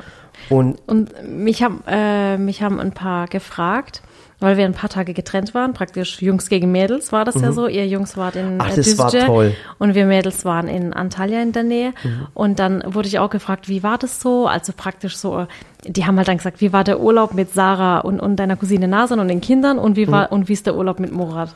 Und 0.50 0.78
Und 0.88 1.12
mich 1.28 1.64
haben, 1.64 1.84
äh, 1.88 2.38
mich 2.38 2.62
haben 2.62 2.80
ein 2.80 2.92
paar 2.92 3.28
gefragt, 3.28 4.02
weil 4.40 4.58
wir 4.58 4.66
ein 4.66 4.74
paar 4.74 4.90
Tage 4.90 5.14
getrennt 5.14 5.54
waren, 5.56 5.74
praktisch 5.74 6.22
Jungs 6.22 6.50
gegen 6.50 6.70
Mädels 6.72 7.12
war 7.14 7.24
das 7.24 7.36
ja 7.36 7.52
so. 7.54 7.68
Ihr 7.68 7.88
Jungs 7.88 8.18
wart 8.18 8.36
in 8.36 8.56
Mhm. 8.56 8.62
Ach, 8.62 8.70
äh, 8.72 8.76
das 8.76 8.98
war 8.98 9.10
toll. 9.10 9.56
und 9.80 9.96
wir 9.96 10.06
Mädels 10.06 10.44
waren 10.44 10.68
in 10.68 10.94
Antalya 10.94 11.42
in 11.42 11.52
der 11.54 11.64
Nähe. 11.64 11.94
Mhm. 12.04 12.28
Und 12.34 12.60
dann 12.60 12.84
wurde 12.86 13.08
ich 13.08 13.18
auch 13.18 13.30
gefragt, 13.30 13.70
wie 13.70 13.82
war 13.82 13.98
das 13.98 14.20
so? 14.22 14.46
Also 14.46 14.74
praktisch 14.76 15.16
so, 15.18 15.48
die 15.86 16.06
haben 16.06 16.18
halt 16.18 16.28
dann 16.28 16.38
gesagt, 16.38 16.60
wie 16.62 16.74
war 16.74 16.84
der 16.84 17.00
Urlaub 17.00 17.34
mit 17.34 17.54
Sarah 17.54 18.00
und, 18.00 18.20
und 18.20 18.36
deiner 18.36 18.58
Cousine 18.58 18.88
Nasan 18.90 19.20
und 19.20 19.30
den 19.30 19.42
Kindern 19.42 19.80
und 19.80 19.92
Mhm. 19.94 19.96
wie 19.96 20.08
war 20.10 20.32
und 20.34 20.50
wie 20.50 20.54
ist 20.54 20.66
der 20.66 20.76
Urlaub 20.76 21.00
mit 21.00 21.12
Murat? 21.14 21.56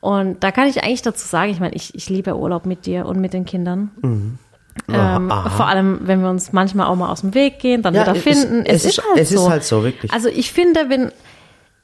Und 0.00 0.44
da 0.44 0.52
kann 0.52 0.68
ich 0.68 0.84
eigentlich 0.84 1.02
dazu 1.02 1.26
sagen, 1.26 1.50
ich 1.50 1.58
meine, 1.58 1.74
ich, 1.74 1.94
ich 1.96 2.08
liebe 2.08 2.36
Urlaub 2.36 2.64
mit 2.66 2.86
dir 2.86 3.06
und 3.06 3.18
mit 3.20 3.32
den 3.32 3.44
Kindern. 3.44 3.90
Ähm, 4.88 5.30
aha. 5.30 5.50
vor 5.50 5.66
allem, 5.66 6.00
wenn 6.02 6.20
wir 6.22 6.30
uns 6.30 6.52
manchmal 6.52 6.86
auch 6.86 6.96
mal 6.96 7.10
aus 7.10 7.22
dem 7.22 7.34
Weg 7.34 7.58
gehen, 7.58 7.82
dann 7.82 7.94
Ja, 7.94 8.02
wieder 8.02 8.16
es- 8.16 8.22
finden. 8.22 8.64
es 8.66 8.84
ist- 8.84 9.02
es 9.16 9.32
ist 9.32 9.48
halt 9.48 9.64
so, 9.64 9.82
wirklich. 9.82 10.12
Also 10.12 10.28
ich 10.28 10.52
finde, 10.52 10.88
wenn, 10.88 11.10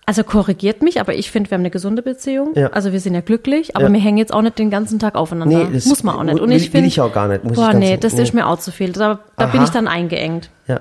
also 0.07 0.25
korrigiert 0.25 0.83
mich, 0.83 1.01
aber 1.01 1.15
ich 1.15 1.31
finde, 1.31 1.51
wir 1.51 1.55
haben 1.57 1.63
eine 1.63 1.71
gesunde 1.71 2.03
Beziehung. 2.03 2.53
Ja. 2.55 2.69
Also 2.69 2.93
wir 2.93 3.01
sind 3.01 3.15
ja 3.15 3.21
glücklich, 3.21 3.75
aber 3.77 3.87
Ja. 3.87 3.93
wir 3.93 4.01
hängen 4.01 4.19
jetzt 4.19 4.33
auch 4.35 4.43
nicht 4.43 4.59
den 4.59 4.71
ganzen 4.71 4.99
Tag 4.99 5.15
aufeinander. 5.15 5.59
Nee, 5.65 5.69
das 5.73 5.87
muss 5.87 6.03
man 6.03 6.17
auch 6.17 6.23
nicht. 6.25 6.41
Und 6.41 6.51
will- 6.51 6.57
ich 6.57 6.71
finde, 6.71 6.87
ich 6.89 7.01
auch 7.01 7.13
gar 7.13 7.29
nicht, 7.29 7.45
muss 7.45 7.57
boah, 7.57 7.73
nee, 7.73 7.97
das 7.97 8.15
nee. 8.15 8.23
ist 8.23 8.35
mir 8.35 8.47
auch 8.47 8.59
zu 8.59 8.71
viel. 8.73 8.93
Da, 8.93 9.19
da 9.37 9.47
bin 9.47 9.63
ich 9.63 9.71
dann 9.71 9.89
eingeengt. 9.89 10.51
ja, 10.69 10.81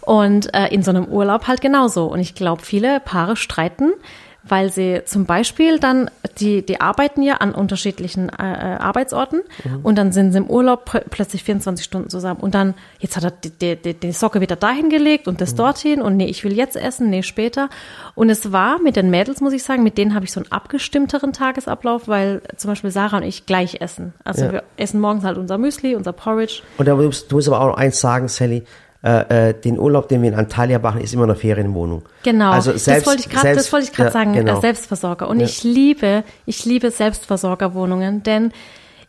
Und 0.00 0.52
äh, 0.54 0.68
in 0.68 0.82
so 0.82 0.90
einem 0.90 1.06
Urlaub 1.06 1.46
halt 1.48 1.60
genauso. 1.60 2.06
Und 2.06 2.20
ich 2.20 2.34
glaube, 2.34 2.62
viele 2.62 3.00
Paare 3.00 3.36
streiten, 3.36 3.92
weil 4.46 4.70
sie 4.70 5.02
zum 5.06 5.24
Beispiel 5.26 5.78
dann, 5.78 6.10
die, 6.38 6.64
die 6.64 6.80
arbeiten 6.80 7.22
ja 7.22 7.36
an 7.36 7.54
unterschiedlichen 7.54 8.28
äh, 8.28 8.32
äh, 8.42 8.76
Arbeitsorten 8.76 9.40
und 9.82 9.96
dann 9.96 10.12
sind 10.12 10.32
sie 10.32 10.38
im 10.38 10.46
Urlaub 10.50 10.88
pr- 10.88 11.04
plötzlich 11.08 11.44
24 11.44 11.84
Stunden 11.84 12.10
zusammen. 12.10 12.40
Und 12.40 12.54
dann, 12.54 12.74
jetzt 12.98 13.16
hat 13.16 13.24
er 13.24 13.30
die, 13.30 13.76
die, 13.76 13.94
die, 13.94 14.12
Socke 14.12 14.40
wieder 14.40 14.56
dahin 14.56 14.90
gelegt 14.90 15.28
und 15.28 15.40
das 15.40 15.54
dorthin 15.54 16.02
und 16.02 16.16
nee, 16.16 16.26
ich 16.26 16.44
will 16.44 16.52
jetzt 16.52 16.76
essen, 16.76 17.08
nee, 17.10 17.22
später. 17.22 17.68
Und 18.14 18.28
es 18.30 18.52
war 18.52 18.78
mit 18.80 18.96
den 18.96 19.10
Mädels, 19.10 19.40
muss 19.40 19.52
ich 19.54 19.62
sagen, 19.62 19.82
mit 19.82 19.96
denen 19.98 20.14
habe 20.14 20.24
ich 20.24 20.32
so 20.32 20.40
einen 20.40 20.52
abgestimmteren 20.52 21.32
Tagesablauf, 21.32 22.06
weil 22.08 22.42
zum 22.56 22.70
Beispiel 22.70 22.90
Sarah 22.90 23.16
und 23.18 23.22
ich 23.22 23.46
gleich 23.46 23.80
essen. 23.80 24.12
Also 24.24 24.44
Ja. 24.44 24.52
wir 24.52 24.62
essen 24.76 25.00
morgens 25.00 25.24
halt 25.24 25.38
unser 25.38 25.56
Müsli, 25.58 25.94
unser 25.96 26.12
Porridge. 26.12 26.62
und 26.78 26.86
da 26.86 26.94
musst, 26.96 27.32
du 27.32 27.36
musst 27.36 27.48
aber 27.48 27.60
auch 27.60 27.68
noch 27.68 27.76
eins 27.76 27.98
sagen, 28.00 28.28
Sally, 28.28 28.64
äh, 29.04 29.50
äh, 29.50 29.54
den 29.54 29.78
Urlaub, 29.78 30.08
den 30.08 30.22
wir 30.22 30.30
in 30.30 30.34
Antalya 30.34 30.78
machen, 30.78 31.00
ist 31.02 31.12
immer 31.12 31.24
eine 31.24 31.34
Ferienwohnung. 31.36 32.02
Genau, 32.22 32.50
Also 32.52 32.70
selbst, 32.72 32.88
das 32.88 33.06
wollte 33.06 33.20
ich 33.20 33.28
gerade, 33.28 33.42
selbst- 33.42 33.66
das 33.66 33.72
wollte 33.72 33.86
ich 33.86 33.92
gerade 33.92 34.08
ja, 34.08 34.12
sagen, 34.12 34.32
genau. 34.32 34.58
äh, 34.58 34.60
Selbstversorger. 34.62 35.28
Und 35.28 35.40
Ja. 35.40 35.46
ich 35.46 35.62
liebe, 35.62 36.24
ich 36.46 36.64
liebe 36.64 36.90
Selbstversorgerwohnungen, 36.90 38.22
denn 38.22 38.52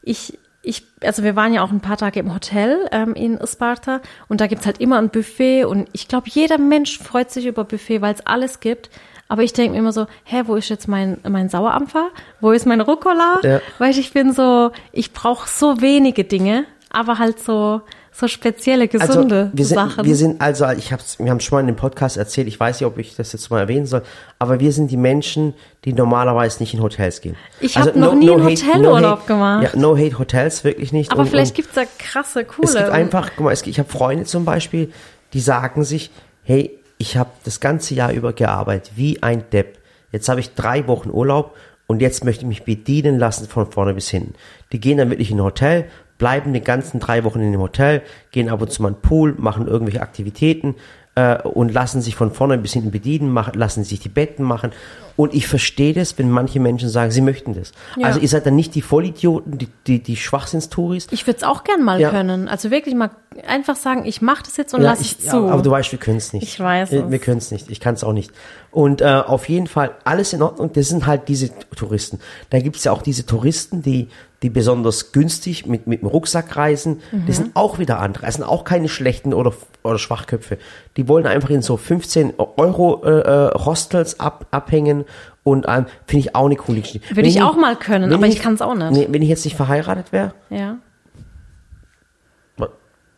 ich, 0.02 0.38
ich, 0.62 0.84
also 1.02 1.24
wir 1.24 1.36
waren 1.36 1.54
ja 1.54 1.64
auch 1.64 1.72
ein 1.72 1.80
paar 1.80 1.98
Tage 1.98 2.20
im 2.20 2.34
Hotel 2.34 2.88
ähm, 2.92 3.14
in 3.14 3.38
Isparta 3.38 4.02
und 4.28 4.42
da 4.42 4.48
gibt's 4.48 4.66
halt 4.66 4.80
immer 4.82 4.98
ein 4.98 5.10
Buffet 5.10 5.66
und 5.66 5.88
ich 5.94 6.08
glaube, 6.08 6.28
jeder 6.30 6.58
Mensch 6.58 6.98
freut 7.00 7.32
sich 7.32 7.46
über 7.46 7.64
Buffet, 7.64 8.02
weil 8.02 8.14
es 8.14 8.26
alles 8.26 8.60
gibt. 8.60 8.90
Aber 9.28 9.42
ich 9.42 9.54
denke 9.54 9.72
mir 9.74 9.80
immer 9.80 9.92
so, 9.92 10.06
hä, 10.24 10.44
wo 10.46 10.56
ist 10.56 10.70
jetzt 10.70 10.88
mein, 10.88 11.18
mein 11.28 11.50
Sauerampfer? 11.50 12.10
Wo 12.42 12.52
ist 12.52 12.68
mein 12.68 12.80
Rucola? 12.82 13.40
Ja. 13.44 13.60
Weil 13.80 13.98
ich 13.98 14.14
bin 14.14 14.34
so, 14.34 14.72
ich 14.92 15.14
brauche 15.14 15.50
so 15.50 15.82
wenige 15.82 16.26
Dinge, 16.26 16.66
aber 16.92 17.18
halt 17.18 17.40
so, 17.40 17.82
so 18.17 18.28
spezielle, 18.30 18.88
gesunde 18.88 19.36
also, 19.36 19.58
wir 19.58 19.65
sind, 19.65 19.75
Sachen. 19.75 20.06
Wir 20.06 20.15
sind 20.15 20.39
also, 20.41 20.69
ich 20.69 20.93
hab's, 20.93 21.19
wir 21.19 21.30
haben 21.30 21.39
schon 21.41 21.58
mal 21.58 21.60
in 21.62 21.67
dem 21.67 21.75
Podcast 21.75 22.15
erzählt, 22.15 22.47
ich 22.47 22.58
weiß 22.60 22.80
nicht, 22.80 22.88
ob 22.88 22.97
ich 22.97 23.15
das 23.15 23.34
jetzt 23.34 23.49
mal 23.49 23.60
erwähnen 23.60 23.86
soll, 23.86 24.04
aber 24.39 24.60
wir 24.62 24.71
sind 24.71 24.89
die 24.89 24.97
Menschen, 24.97 25.54
die 25.84 25.91
normalerweise 25.91 26.60
nicht 26.63 26.73
in 26.73 26.82
Hotels 26.82 27.19
gehen. 27.21 27.36
Ich 27.60 27.75
Also 27.75 27.89
hab 27.89 27.95
noch 27.97 28.15
nie 28.15 28.32
einen 28.32 28.43
Hotelurlaub 28.45 29.19
hate, 29.19 29.28
gemacht. 29.28 29.63
Ja, 29.73 29.80
no 29.80 29.97
hate 29.97 30.17
Hotels, 30.17 30.63
wirklich 30.63 30.93
nicht. 30.93 31.12
aber 31.12 31.21
Und- 31.21 31.28
vielleicht 31.30 31.51
und 31.51 31.56
gibt's 31.58 31.73
da 31.75 31.84
krasse, 31.99 32.45
coole. 32.45 32.67
Es 32.69 32.73
gibt 32.75 32.89
einfach, 32.89 33.32
guck 33.36 33.45
mal, 33.45 33.51
es, 33.51 33.63
gibt- 33.63 33.73
ich 33.75 33.80
habe 33.80 33.89
Freunde 33.89 34.23
zum 34.25 34.45
Beispiel, 34.45 34.91
die 35.34 35.39
sagen 35.41 35.84
sich, 35.84 36.10
hey, 36.43 36.71
ich 36.97 37.17
habe 37.17 37.32
das 37.43 37.60
ganze 37.60 37.93
Jahr 37.95 38.13
über 38.13 38.32
gearbeitet, 38.32 38.93
wie 38.95 39.21
ein 39.21 39.43
Depp. 39.51 39.78
Jetzt 40.13 40.30
habe 40.30 40.39
ich 40.39 40.54
drei 40.54 40.88
Wochen 40.88 41.10
Urlaub 41.10 41.56
und 41.88 42.01
jetzt 42.01 42.23
möchte 42.23 42.43
ich 42.43 42.47
mich 42.47 42.63
bedienen 42.63 43.19
lassen 43.19 43.47
von 43.49 43.69
vorne 43.69 43.93
bis 43.93 44.08
hinten. 44.10 44.34
Die 44.71 44.80
gehen 44.80 44.97
dann 44.97 45.10
wirklich 45.10 45.30
in 45.32 45.38
ein 45.39 45.43
Hotel, 45.43 45.86
bleiben 46.17 46.54
die 46.54 46.62
ganzen 46.62 46.99
drei 46.99 47.23
Wochen 47.23 47.41
in 47.41 47.51
dem 47.51 47.62
Hotel, 47.62 48.01
gehen 48.32 48.49
ab 48.49 48.62
und 48.62 48.71
zu 48.71 48.82
mal 48.82 48.89
in 48.89 48.95
den 48.95 49.01
Pool, 49.01 49.36
machen 49.38 49.67
irgendwelche 49.67 50.01
Aktivitäten 50.01 50.75
äh, 51.15 51.41
und 51.41 51.73
lassen 51.73 52.01
sich 52.01 52.15
von 52.15 52.32
vorne 52.32 52.58
bis 52.58 52.73
hinten 52.73 52.91
bedienen, 52.91 53.32
machen, 53.32 53.54
lassen 53.56 53.84
sich 53.84 53.99
die 53.99 54.10
Betten 54.10 54.43
machen. 54.43 54.71
Und 55.17 55.34
ich 55.34 55.47
verstehe 55.47 55.93
das, 55.93 56.17
wenn 56.17 56.30
manche 56.30 56.60
Menschen 56.60 56.89
sagen, 56.89 57.10
sie 57.12 57.21
möchten 57.21 57.54
das. 57.54 57.71
Ja. 57.97 58.08
Also 58.08 58.19
ihr 58.19 58.28
seid 58.28 58.45
dann 58.45 58.56
nicht 58.56 58.75
die 58.75 58.82
Vollidioten, 58.82 59.58
die, 59.58 59.69
die, 59.88 60.04
die 60.04 60.17
Schwachsinnstouris, 60.17 61.08
Ich 61.12 61.25
würde 61.25 61.38
es 61.38 61.43
auch 61.43 61.63
gern 61.63 61.84
mal 61.84 61.99
Ja. 61.99 62.10
können. 62.10 62.47
Also 62.49 62.69
wirklich 62.69 62.95
mal 62.95 63.12
einfach 63.47 63.75
sagen, 63.75 64.06
ich 64.06 64.21
mache 64.21 64.43
das 64.43 64.58
jetzt 64.58 64.73
und 64.73 64.82
Ja, 64.82 64.89
lass 64.91 65.01
ich, 65.01 65.19
es 65.19 65.30
zu. 65.30 65.38
Aber 65.47 65.62
du 65.62 65.71
weißt, 65.71 65.91
wir 65.91 65.99
können 65.99 66.17
es 66.17 66.34
nicht. 66.34 66.43
Ich 66.43 66.60
weiß 66.60 66.91
Wir, 66.91 67.12
wir 67.12 67.19
können 67.19 67.38
es 67.38 67.51
nicht. 67.51 67.69
Ich 67.69 67.80
kann 67.80 67.95
es 67.95 68.04
auch 68.04 68.13
nicht. 68.13 68.32
Und 68.71 69.01
äh, 69.01 69.06
auf 69.06 69.47
jeden 69.47 69.67
Fall 69.67 69.91
alles 70.04 70.34
in 70.34 70.41
Ordnung. 70.41 70.71
Das 70.73 70.89
sind 70.89 71.06
halt 71.06 71.30
diese 71.30 71.49
Touristen. 71.75 72.19
Da 72.49 72.60
gibt 72.60 72.75
es 72.75 72.84
ja 72.84 72.91
auch 72.91 73.01
diese 73.01 73.25
Touristen, 73.25 73.82
die 73.82 74.10
die 74.43 74.49
besonders 74.51 75.12
günstig 75.12 75.65
mit, 75.65 75.88
mit 75.88 76.01
dem 76.01 76.08
Rucksack 76.08 76.56
reisen. 76.56 76.99
Mhm. 77.12 77.23
Das 77.25 77.38
sind 77.38 77.56
auch 77.56 77.80
wieder 77.80 77.99
andere. 77.99 78.25
Das 78.28 78.36
sind 78.36 78.43
auch 78.43 78.63
keine 78.63 78.89
schlechten 78.89 79.34
oder, 79.34 79.54
oder 79.82 79.97
Schwachköpfe. 79.97 80.60
Die 80.97 81.08
wollen 81.08 81.25
einfach 81.25 81.49
in 81.49 81.63
so 81.63 81.78
15 81.78 82.34
Euro 82.38 83.01
äh, 83.06 83.21
äh, 83.21 83.51
Hostels 83.58 84.19
ab, 84.19 84.45
abhängen 84.51 85.05
und 85.46 85.66
ähm, 85.70 85.86
finde 86.08 86.20
ich 86.20 86.36
auch 86.36 86.48
eine 86.48 86.56
coole 86.56 86.82
Geschichte. 86.82 87.08
Würde 87.08 87.18
Wenn 87.18 87.26
ich 87.26 87.42
auch 87.42 87.56
mal 87.56 87.76
können, 87.76 88.12
aber 88.12 88.28
ich 88.28 88.40
kann's 88.40 88.62
auch 88.62 88.74
nicht. 88.74 88.92
Nee, 88.92 89.08
wenn 89.12 89.22
ich 89.22 89.30
jetzt 89.30 89.46
nicht 89.46 89.56
verheiratet 89.56 90.12
wäre, 90.12 90.34
ja. 90.50 90.78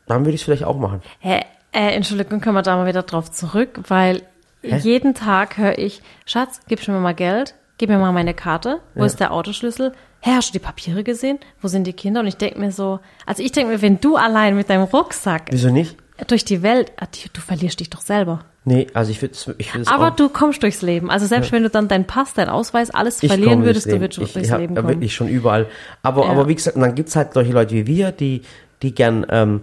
dann 0.06 0.26
würde 0.26 0.36
ich 0.36 0.42
es 0.42 0.44
vielleicht 0.44 0.66
auch 0.66 0.78
machen. 0.78 1.02
Hä, 1.20 1.42
äh, 1.72 1.92
Entschuldigung, 1.96 2.42
können 2.42 2.56
wir 2.56 2.62
da 2.62 2.76
mal 2.76 2.86
wieder 2.86 3.04
drauf 3.04 3.32
zurück, 3.32 3.80
weil 3.88 4.24
jeden 4.62 5.14
Tag 5.14 5.58
höre 5.58 5.78
ich, 5.78 6.02
Schatz, 6.26 6.60
du 6.68 6.92
mir 6.92 7.00
mal 7.00 7.16
Geld, 7.16 7.56
gib 7.78 7.90
mir 7.90 7.98
mal 7.98 8.12
meine 8.12 8.34
Karte, 8.34 8.82
wo 8.96 9.06
ist 9.06 9.20
der 9.20 9.32
Autoschlüssel? 9.32 9.94
Hä, 10.20 10.32
hast 10.32 10.50
du 10.50 10.54
die 10.54 10.60
Papiere 10.60 11.04
gesehen? 11.04 11.40
Wo 11.62 11.68
sind 11.70 11.86
die 11.86 11.94
Kinder? 11.94 12.22
Und 12.22 12.28
ich 12.28 12.38
denke 12.38 12.60
mir 12.60 12.72
so, 12.72 13.00
also 13.26 13.44
ich 13.44 13.52
denke 13.52 13.74
mir, 13.74 13.82
wenn 13.82 14.02
du 14.02 14.16
allein 14.16 14.56
mit 14.56 14.70
deinem 14.70 14.84
Rucksack 14.84 15.44
Wieso 15.52 15.70
nicht? 15.70 15.96
Durch 16.28 16.46
die 16.46 16.64
Welt, 16.64 16.92
ah, 16.98 17.06
du 17.34 17.42
verlierst 17.42 17.80
dich 17.80 17.90
doch 17.90 18.02
selber. 18.02 18.40
Nee, 18.66 18.88
also 18.94 19.12
ich 19.12 19.22
würde 19.22 19.34
es 19.34 19.50
ich 19.58 19.74
würd's 19.74 19.88
Aber 19.88 20.10
auch, 20.10 20.16
du 20.16 20.28
kommst 20.30 20.62
durchs 20.64 20.82
Leben. 20.82 21.10
Also 21.10 21.26
selbst 21.26 21.52
wenn 21.52 21.64
du 21.64 21.70
dann 21.70 21.88
deinen 21.88 22.06
Pass, 22.06 22.34
deinen 22.34 22.50
Ausweis, 22.50 22.90
alles 22.90 23.20
verlieren 23.20 23.64
würdest, 23.64 23.86
du 23.86 24.00
würdest 24.02 24.20
Ich, 24.22 24.34
durchs 24.34 24.52
hab 24.52 24.60
Leben 24.60 24.76
ja 24.76 24.82
kommen. 24.82 24.94
wirklich 24.96 25.14
schon 25.16 25.28
überall. 25.30 25.68
Aber, 26.04 26.26
Ja. 26.26 26.32
aber 26.32 26.48
wie 26.50 26.56
gesagt, 26.56 26.76
und 26.76 26.82
dann 26.82 26.96
gibt's 26.96 27.16
halt 27.16 27.34
solche 27.34 27.54
Leute 27.54 27.76
wie 27.76 27.88
wir, 27.88 28.12
die, 28.12 28.42
die 28.82 28.94
gern, 28.94 29.26
ähm, 29.30 29.62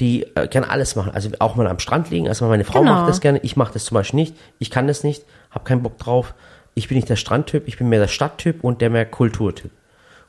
die 0.00 0.26
äh, 0.34 0.48
gern 0.48 0.64
alles 0.64 0.96
machen. 0.96 1.12
Also 1.14 1.30
auch 1.38 1.54
mal 1.56 1.66
am 1.66 1.78
Strand 1.78 2.10
liegen. 2.10 2.28
Also 2.28 2.46
meine 2.46 2.64
Frau 2.64 2.80
Genau. 2.80 2.92
macht 2.94 3.08
das 3.08 3.20
gerne. 3.20 3.38
Ich 3.42 3.56
mache 3.56 3.72
das 3.72 3.84
zum 3.84 3.94
Beispiel 3.94 4.20
nicht. 4.20 4.36
Ich 4.58 4.70
kann 4.70 4.86
das 4.86 5.02
nicht. 5.04 5.24
Hab 5.50 5.64
keinen 5.64 5.82
Bock 5.82 5.96
drauf. 5.98 6.34
Ich 6.74 6.88
bin 6.88 6.96
nicht 6.96 7.08
der 7.08 7.16
Strandtyp. 7.16 7.68
Ich 7.68 7.78
bin 7.78 7.88
mehr 7.88 8.00
der 8.00 8.08
Stadttyp 8.08 8.64
und 8.64 8.80
der 8.82 8.90
mehr 8.90 9.06
Kulturtyp. 9.06 9.70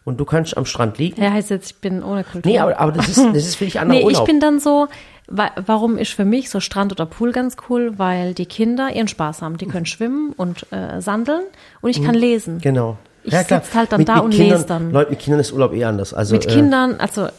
und 0.05 0.17
du 0.19 0.25
kannst 0.25 0.55
am 0.57 0.65
Strand 0.65 0.97
liegen. 0.97 1.21
Ja, 1.21 1.31
heißt 1.31 1.49
jetzt, 1.49 1.71
ich 1.71 1.77
bin 1.77 2.03
ohne 2.03 2.23
Kultur. 2.25 2.51
Nee, 2.51 2.59
aber, 2.59 2.77
aber 2.77 2.91
das 2.91 3.07
ist, 3.07 3.17
das 3.33 3.37
ist 3.45 3.55
für 3.55 3.63
dich 3.65 3.79
anderer 3.81 3.99
Nee, 3.99 4.05
Urlaub. 4.05 4.21
ich 4.21 4.25
bin 4.27 4.39
dann 4.41 4.59
so, 4.59 4.87
warum 5.27 5.97
ist 5.97 6.11
für 6.11 6.25
mich 6.25 6.49
so 6.49 6.59
Strand 6.59 6.91
oder 6.91 7.05
Pool 7.05 7.31
ganz 7.31 7.55
cool? 7.69 7.97
Weil 7.97 8.33
die 8.33 8.45
Kinder 8.45 8.93
ihren 8.93 9.07
Spaß 9.07 9.41
haben. 9.41 9.57
Die 9.57 9.65
können 9.65 9.85
schwimmen 9.85 10.33
und 10.33 10.71
äh, 10.71 11.01
sandeln 11.01 11.43
und 11.81 11.89
ich 11.89 12.03
kann 12.03 12.15
lesen. 12.15 12.59
genau. 12.59 12.97
Ich 13.25 13.33
sitz 13.33 13.73
halt 13.73 13.91
dann 13.93 14.03
da 14.03 14.19
und 14.19 14.31
Kindern, 14.31 14.49
lese 14.57 14.65
dann. 14.67 14.91
Leute, 14.91 15.11
mit 15.11 15.19
Kindern 15.19 15.39
ist 15.39 15.53
Urlaub 15.53 15.73
eh 15.73 15.85
anders. 15.85 16.13
Also, 16.13 16.35
Mit 16.35 16.45
äh, 16.45 16.49
Kindern, 16.49 16.95
also 16.99 17.25
äh, 17.27 17.29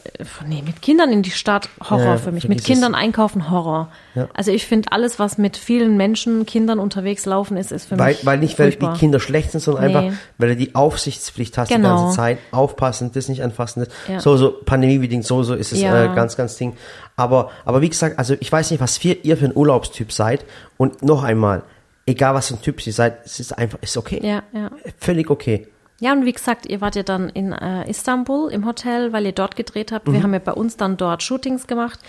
nee, 0.47 0.63
mit 0.65 0.81
Kindern 0.81 1.13
in 1.13 1.23
die 1.23 1.31
Stadt 1.31 1.69
Horror 1.91 2.05
Ja, 2.05 2.17
für 2.17 2.33
mich. 2.33 2.49
Mit 2.49 2.65
Kindern 2.65 2.95
einkaufen 2.95 3.51
Horror. 3.51 3.89
Ja. 4.15 4.29
Also 4.33 4.51
ich 4.51 4.67
finde 4.67 4.93
alles, 4.93 5.19
was 5.19 5.37
mit 5.37 5.57
vielen 5.59 5.97
Menschen, 5.99 6.47
Kindern 6.47 6.79
unterwegs 6.79 7.27
laufen 7.27 7.57
ist, 7.59 7.71
ist 7.71 7.87
für 7.87 7.99
Weil, 7.99 8.15
mich 8.15 8.25
weil 8.25 8.39
nicht, 8.39 8.59
weil 8.59 8.69
furchtbar. 8.73 8.95
die 8.95 8.99
Kinder 8.99 9.21
schlecht 9.21 9.51
sind, 9.53 9.61
sondern 9.61 9.85
Nee. 9.87 9.97
einfach, 9.97 10.19
weil 10.39 10.49
du 10.51 10.57
die 10.57 10.75
Aufsichtspflicht 10.75 11.59
hast 11.59 11.69
die 11.71 11.75
Genau. 11.75 12.05
ganze 12.05 12.17
Zeit. 12.17 12.39
Aufpassen, 12.51 13.13
das 13.13 13.29
nicht 13.29 13.43
anfassen. 13.43 13.85
Das. 13.85 13.89
Ja. 14.09 14.21
So, 14.21 14.37
so, 14.39 14.53
pandemiebedingt, 14.65 15.25
so, 15.27 15.43
so 15.43 15.55
ist 15.55 15.73
es 15.73 15.83
Ja. 15.83 16.05
äh, 16.13 16.15
ganz, 16.15 16.37
ganz 16.37 16.57
Ding. 16.57 16.77
Aber, 17.17 17.51
aber 17.67 17.83
wie 17.83 17.91
gesagt, 17.91 18.19
also 18.19 18.35
ich 18.41 18.51
weiß 18.51 18.71
nicht, 18.71 18.81
was 18.81 18.97
für, 18.97 19.13
ihr 19.13 19.37
für 19.37 19.45
ein 19.45 19.53
Urlaubstyp 19.55 20.13
seid. 20.13 20.45
Und 20.79 21.03
noch 21.03 21.23
einmal, 21.25 21.63
egal 22.07 22.35
was 22.35 22.49
für 22.49 22.55
ein 22.55 22.63
Typ 22.63 22.85
ihr 22.87 22.93
seid, 22.93 23.19
es 23.27 23.39
ist 23.39 23.53
einfach, 23.57 23.79
ist 23.83 23.97
okay. 23.99 24.21
Ja, 24.23 24.43
ja. 24.53 24.71
Völlig 24.99 25.29
okay. 25.31 25.69
Ja, 26.01 26.13
und 26.13 26.25
wie 26.25 26.33
gesagt, 26.33 26.67
ihr 26.67 26.81
wart 26.81 26.97
ja 26.97 27.03
dann 27.03 27.29
in 27.29 27.53
äh, 27.53 27.89
Istanbul 27.89 28.51
im 28.51 28.67
Hotel, 28.67 29.13
weil 29.13 29.25
ihr 29.27 29.33
dort 29.33 29.57
gedreht 29.57 29.93
habt. 29.93 30.09
Mhm. 30.09 30.13
Wir 30.15 30.23
haben 30.23 30.33
ja 30.33 30.41
bei 30.41 30.53
uns 30.53 30.77
dann 30.77 30.97
dort 30.97 31.23
Shootings 31.23 31.67
gemacht. 31.67 32.01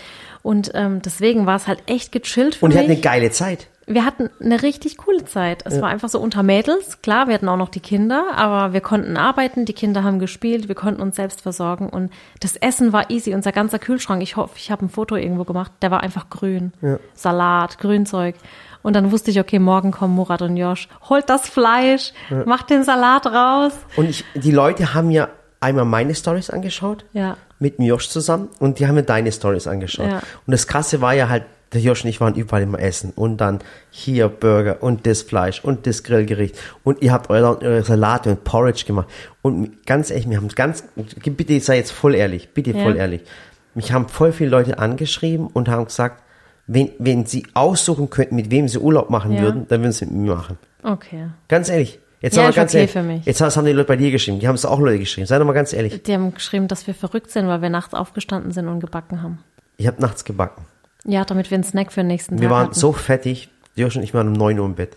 Und 0.42 0.72
ähm, 0.74 1.00
deswegen 1.02 1.46
war 1.46 1.56
es 1.56 1.66
halt 1.66 1.82
echt 1.86 2.12
gechillt 2.12 2.56
für 2.56 2.64
Und 2.66 2.72
ihr 2.72 2.76
mich. 2.78 2.84
hattet 2.84 2.90
eine 2.90 3.00
geile 3.20 3.30
Zeit. 3.30 3.68
wir 3.86 4.04
hatten 4.04 4.28
eine 4.42 4.62
richtig 4.62 4.96
coole 4.96 5.24
Zeit. 5.24 5.62
Es 5.64 5.80
war 5.80 5.88
einfach 5.88 6.08
so 6.08 6.18
unter 6.20 6.42
Mädels. 6.42 7.00
Klar, 7.02 7.28
wir 7.28 7.34
hatten 7.34 7.48
auch 7.48 7.56
noch 7.56 7.68
die 7.68 7.80
Kinder, 7.80 8.24
aber 8.34 8.72
wir 8.72 8.80
konnten 8.80 9.16
arbeiten, 9.16 9.64
die 9.64 9.72
Kinder 9.72 10.02
haben 10.02 10.18
gespielt, 10.18 10.66
wir 10.66 10.74
konnten 10.74 11.00
uns 11.00 11.14
selbst 11.16 11.40
versorgen 11.40 11.88
und 11.88 12.12
das 12.40 12.56
Essen 12.56 12.92
war 12.92 13.10
easy. 13.10 13.34
Unser 13.34 13.52
ganzer 13.52 13.78
Kühlschrank, 13.78 14.22
ich 14.22 14.36
hoffe, 14.36 14.54
ich 14.56 14.70
habe 14.72 14.84
ein 14.84 14.88
Foto 14.88 15.14
irgendwo 15.16 15.44
gemacht, 15.44 15.70
der 15.82 15.92
war 15.92 16.02
einfach 16.02 16.28
grün. 16.30 16.72
Salat, 17.14 17.78
Grünzeug. 17.78 18.34
Und 18.86 18.92
dann 18.92 19.10
wusste 19.10 19.32
ich, 19.32 19.40
okay, 19.40 19.58
morgen 19.58 19.90
kommen 19.90 20.14
Murat 20.14 20.42
und 20.42 20.56
Josh. 20.56 20.86
Holt 21.08 21.28
das 21.28 21.48
Fleisch, 21.48 22.12
macht 22.44 22.70
den 22.70 22.84
Salat 22.84 23.26
raus. 23.26 23.72
Und 23.96 24.08
ich, 24.08 24.24
die 24.36 24.52
Leute 24.52 24.94
haben 24.94 25.10
ja 25.10 25.26
einmal 25.58 25.84
meine 25.84 26.14
Stories 26.14 26.50
angeschaut. 26.50 27.04
Ja. 27.12 27.36
Mit 27.58 27.80
Josh 27.80 28.08
zusammen. 28.08 28.48
Und 28.60 28.78
die 28.78 28.86
haben 28.86 28.94
mir 28.94 29.02
deine 29.02 29.32
Stories 29.32 29.66
angeschaut. 29.66 30.06
Ja. 30.06 30.18
Und 30.18 30.52
das 30.52 30.68
Krasse 30.68 31.00
war 31.00 31.14
ja 31.14 31.28
halt, 31.28 31.42
der 31.72 31.80
Josh 31.80 32.04
und 32.04 32.10
ich 32.10 32.20
waren 32.20 32.36
überall 32.36 32.62
immer 32.62 32.78
essen. 32.78 33.12
Und 33.16 33.38
dann 33.38 33.58
hier 33.90 34.28
Burger 34.28 34.80
und 34.84 35.04
das 35.04 35.22
Fleisch 35.22 35.64
und 35.64 35.88
das 35.88 36.04
Grillgericht. 36.04 36.56
Und 36.84 37.02
ihr 37.02 37.10
habt 37.10 37.28
eure, 37.28 37.60
eure 37.62 37.82
Salate 37.82 38.30
und 38.30 38.44
Porridge 38.44 38.84
gemacht. 38.86 39.08
Und 39.42 39.84
ganz 39.84 40.12
ehrlich, 40.12 40.30
wir 40.30 40.36
haben 40.36 40.46
ganz, 40.46 40.84
bitte, 41.24 41.54
ich 41.54 41.64
sei 41.64 41.78
jetzt 41.78 41.90
voll 41.90 42.14
ehrlich, 42.14 42.50
bitte 42.54 42.70
Ja. 42.70 42.84
voll 42.84 42.96
ehrlich. 42.96 43.22
Mich 43.74 43.90
haben 43.90 44.08
voll 44.08 44.30
viele 44.30 44.50
Leute 44.50 44.78
angeschrieben 44.78 45.48
und 45.48 45.68
haben 45.68 45.86
gesagt, 45.86 46.22
wenn, 46.66 46.90
wenn 46.98 47.26
sie 47.26 47.46
aussuchen 47.54 48.10
könnten, 48.10 48.36
mit 48.36 48.50
wem 48.50 48.68
sie 48.68 48.78
Urlaub 48.78 49.10
machen 49.10 49.32
Ja. 49.32 49.42
würden, 49.42 49.66
dann 49.68 49.80
würden 49.80 49.92
sie 49.92 50.06
mit 50.06 50.14
mir 50.14 50.34
machen. 50.34 50.58
Okay. 50.82 51.28
Ganz 51.48 51.68
ehrlich. 51.68 51.98
Jetzt 52.20 52.36
Ja, 52.36 52.42
haben 52.44 52.48
wir 52.50 52.54
ganz 52.56 52.70
okay 52.72 52.78
ehrlich, 52.78 52.92
für 52.92 53.02
mich. 53.02 53.24
Jetzt 53.26 53.40
haben 53.40 53.66
die 53.66 53.72
Leute 53.72 53.86
bei 53.88 53.96
dir 53.96 54.10
geschrieben. 54.10 54.40
Die 54.40 54.48
haben 54.48 54.54
es 54.54 54.64
auch 54.64 54.80
Leute 54.80 54.98
geschrieben. 54.98 55.26
Sei 55.26 55.38
doch 55.38 55.44
mal 55.44 55.52
ganz 55.52 55.72
ehrlich. 55.72 56.02
Die 56.02 56.12
haben 56.14 56.32
geschrieben, 56.34 56.66
dass 56.66 56.86
wir 56.86 56.94
verrückt 56.94 57.30
sind, 57.30 57.46
weil 57.46 57.60
wir 57.62 57.70
nachts 57.70 57.94
aufgestanden 57.94 58.52
sind 58.52 58.68
und 58.68 58.80
gebacken 58.80 59.22
haben. 59.22 59.38
Ich 59.76 59.86
habe 59.86 60.00
nachts 60.00 60.24
gebacken. 60.24 60.64
Ja, 61.04 61.24
damit 61.24 61.50
wir 61.50 61.56
einen 61.56 61.64
Snack 61.64 61.92
für 61.92 62.00
den 62.00 62.08
nächsten 62.08 62.40
Wir 62.40 62.48
Tag 62.48 62.50
waren 62.56 62.64
hatten. 62.68 62.74
so 62.74 62.92
fertig. 62.92 63.48
Josh 63.76 63.96
und 63.96 64.02
ich 64.02 64.14
waren 64.14 64.28
um 64.28 64.32
9 64.32 64.58
Uhr 64.58 64.66
im 64.66 64.74
Bett. 64.74 64.96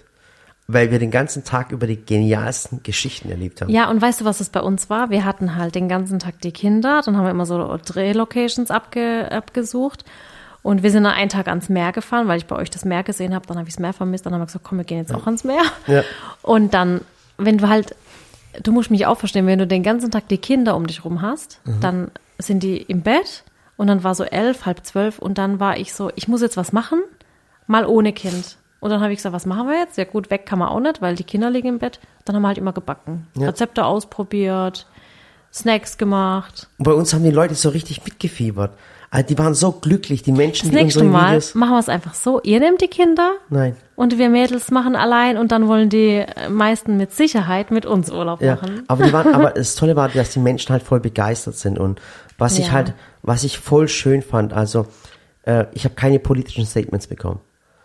Weil 0.67 0.91
wir 0.91 0.99
den 0.99 1.12
ganzen 1.12 1.43
Tag 1.43 1.71
über 1.71 1.88
die 1.88 2.03
genialsten 2.03 2.82
Geschichten 2.84 3.29
erlebt 3.29 3.62
haben. 3.62 3.69
Ja, 3.69 3.89
und 3.89 4.01
weißt 4.01 4.21
du, 4.21 4.25
was 4.25 4.39
es 4.39 4.49
bei 4.49 4.62
uns 4.62 4.89
war? 4.89 5.10
Wir 5.10 5.25
hatten 5.25 5.55
halt 5.55 5.75
den 5.75 5.89
ganzen 5.89 6.19
Tag 6.19 6.39
die 6.41 6.51
Kinder, 6.51 7.01
dann 7.03 7.17
haben 7.17 7.25
wir 7.25 7.32
immer 7.32 7.45
so 7.47 7.77
Drehlocations 7.86 8.71
abge, 8.71 9.32
abgesucht. 9.32 10.05
Und 10.61 10.83
wir 10.83 10.91
sind 10.91 11.03
dann 11.05 11.13
einen 11.13 11.29
Tag 11.29 11.47
ans 11.47 11.69
Meer 11.69 11.91
gefahren, 11.91 12.27
weil 12.27 12.37
ich 12.37 12.45
bei 12.45 12.55
euch 12.55 12.69
das 12.69 12.83
Meer 12.85 13.03
gesehen 13.03 13.33
habe. 13.33 13.47
Dann 13.47 13.57
habe 13.57 13.67
ich 13.69 13.75
das 13.75 13.79
Meer 13.79 13.93
vermisst. 13.93 14.25
Dann 14.25 14.33
haben 14.33 14.41
wir 14.41 14.45
gesagt, 14.47 14.65
komm, 14.67 14.77
wir 14.77 14.85
gehen 14.85 14.97
jetzt 14.97 15.13
auch 15.13 15.25
ans 15.25 15.43
Meer. 15.43 15.61
Ja. 15.87 16.03
Und 16.41 16.73
dann, 16.73 17.01
wenn 17.37 17.57
du 17.57 17.69
halt, 17.69 17.95
du 18.61 18.71
musst 18.71 18.91
mich 18.91 19.05
auch 19.05 19.17
verstehen, 19.17 19.47
wenn 19.47 19.59
du 19.59 19.67
den 19.67 19.83
ganzen 19.83 20.11
Tag 20.11 20.27
die 20.27 20.37
Kinder 20.37 20.75
um 20.75 20.85
dich 20.87 21.05
rum 21.05 21.21
hast, 21.21 21.61
Mhm. 21.65 21.79
dann 21.81 22.11
sind 22.37 22.61
die 22.63 22.77
im 22.77 23.01
Bett 23.01 23.43
und 23.77 23.87
dann 23.87 24.03
war 24.03 24.15
so 24.15 24.23
elf, 24.25 24.65
halb 24.65 24.85
zwölf 24.85 25.19
und 25.19 25.37
dann 25.37 25.59
war 25.59 25.77
ich 25.77 25.93
so, 25.93 26.11
ich 26.15 26.27
muss 26.27 26.41
jetzt 26.41 26.57
was 26.57 26.73
machen, 26.73 26.99
mal 27.67 27.85
ohne 27.85 28.11
Kind. 28.13 28.57
Und 28.81 28.89
dann 28.91 29.01
habe 29.01 29.11
ich 29.11 29.17
gesagt, 29.19 29.33
was 29.35 29.45
machen 29.45 29.67
wir 29.67 29.77
jetzt? 29.77 29.97
Ja 29.97 30.05
gut, 30.05 30.29
weg 30.29 30.45
kann 30.45 30.59
man 30.59 30.69
auch 30.69 30.79
nicht, 30.79 31.01
weil 31.01 31.15
die 31.15 31.23
Kinder 31.25 31.49
liegen 31.49 31.67
im 31.67 31.79
Bett. 31.79 31.99
Dann 32.25 32.35
haben 32.35 32.43
wir 32.43 32.47
halt 32.49 32.57
immer 32.57 32.71
gebacken. 32.73 33.27
Ja. 33.37 33.47
Rezepte 33.47 33.85
ausprobiert, 33.85 34.87
Snacks 35.53 35.97
gemacht. 35.97 36.67
Und 36.77 36.85
bei 36.85 36.93
uns 36.93 37.13
haben 37.13 37.23
die 37.23 37.31
Leute 37.31 37.55
so 37.55 37.69
richtig 37.69 38.03
mitgefiebert. 38.05 38.71
Also 39.11 39.25
die 39.27 39.37
waren 39.39 39.55
so 39.55 39.71
glücklich, 39.71 40.21
die 40.21 40.31
Menschen, 40.31 40.69
Das 40.69 40.77
die 40.77 40.83
nächste 40.83 40.99
unsere 40.99 41.17
Mal 41.17 41.29
Videos. 41.31 41.55
machen 41.55 41.71
wir 41.71 41.79
es 41.79 41.89
einfach 41.89 42.13
so. 42.13 42.39
Ihr 42.43 42.59
nehmt 42.59 42.79
die 42.81 42.87
Kinder 42.87 43.31
Nein. 43.49 43.75
und 43.95 44.19
wir 44.19 44.29
Mädels 44.29 44.69
machen 44.69 44.95
allein 44.95 45.37
und 45.37 45.51
dann 45.51 45.67
wollen 45.67 45.89
die 45.89 46.23
meisten 46.49 46.95
mit 46.97 47.11
Sicherheit 47.13 47.71
mit 47.71 47.87
uns 47.87 48.11
Urlaub 48.11 48.39
Ja, 48.41 48.55
machen. 48.55 48.83
aber 48.87 49.03
die 49.05 49.11
waren, 49.13 49.33
aber 49.33 49.49
das 49.51 49.73
Tolle 49.75 49.95
war, 49.95 50.09
dass 50.09 50.29
die 50.31 50.39
Menschen 50.39 50.71
halt 50.71 50.83
voll 50.83 50.99
begeistert 50.99 51.55
sind 51.55 51.79
und 51.79 51.99
was 52.37 52.59
ich 52.59 52.67
Ja. 52.67 52.71
halt, 52.73 52.93
was 53.23 53.43
ich 53.43 53.57
voll 53.57 53.87
schön 53.87 54.21
fand, 54.21 54.53
also 54.53 54.85
äh, 55.43 55.65
ich 55.73 55.85
habe 55.85 55.95
keine 55.95 56.19
politischen 56.19 56.65
Statements 56.67 57.07
bekommen. 57.07 57.39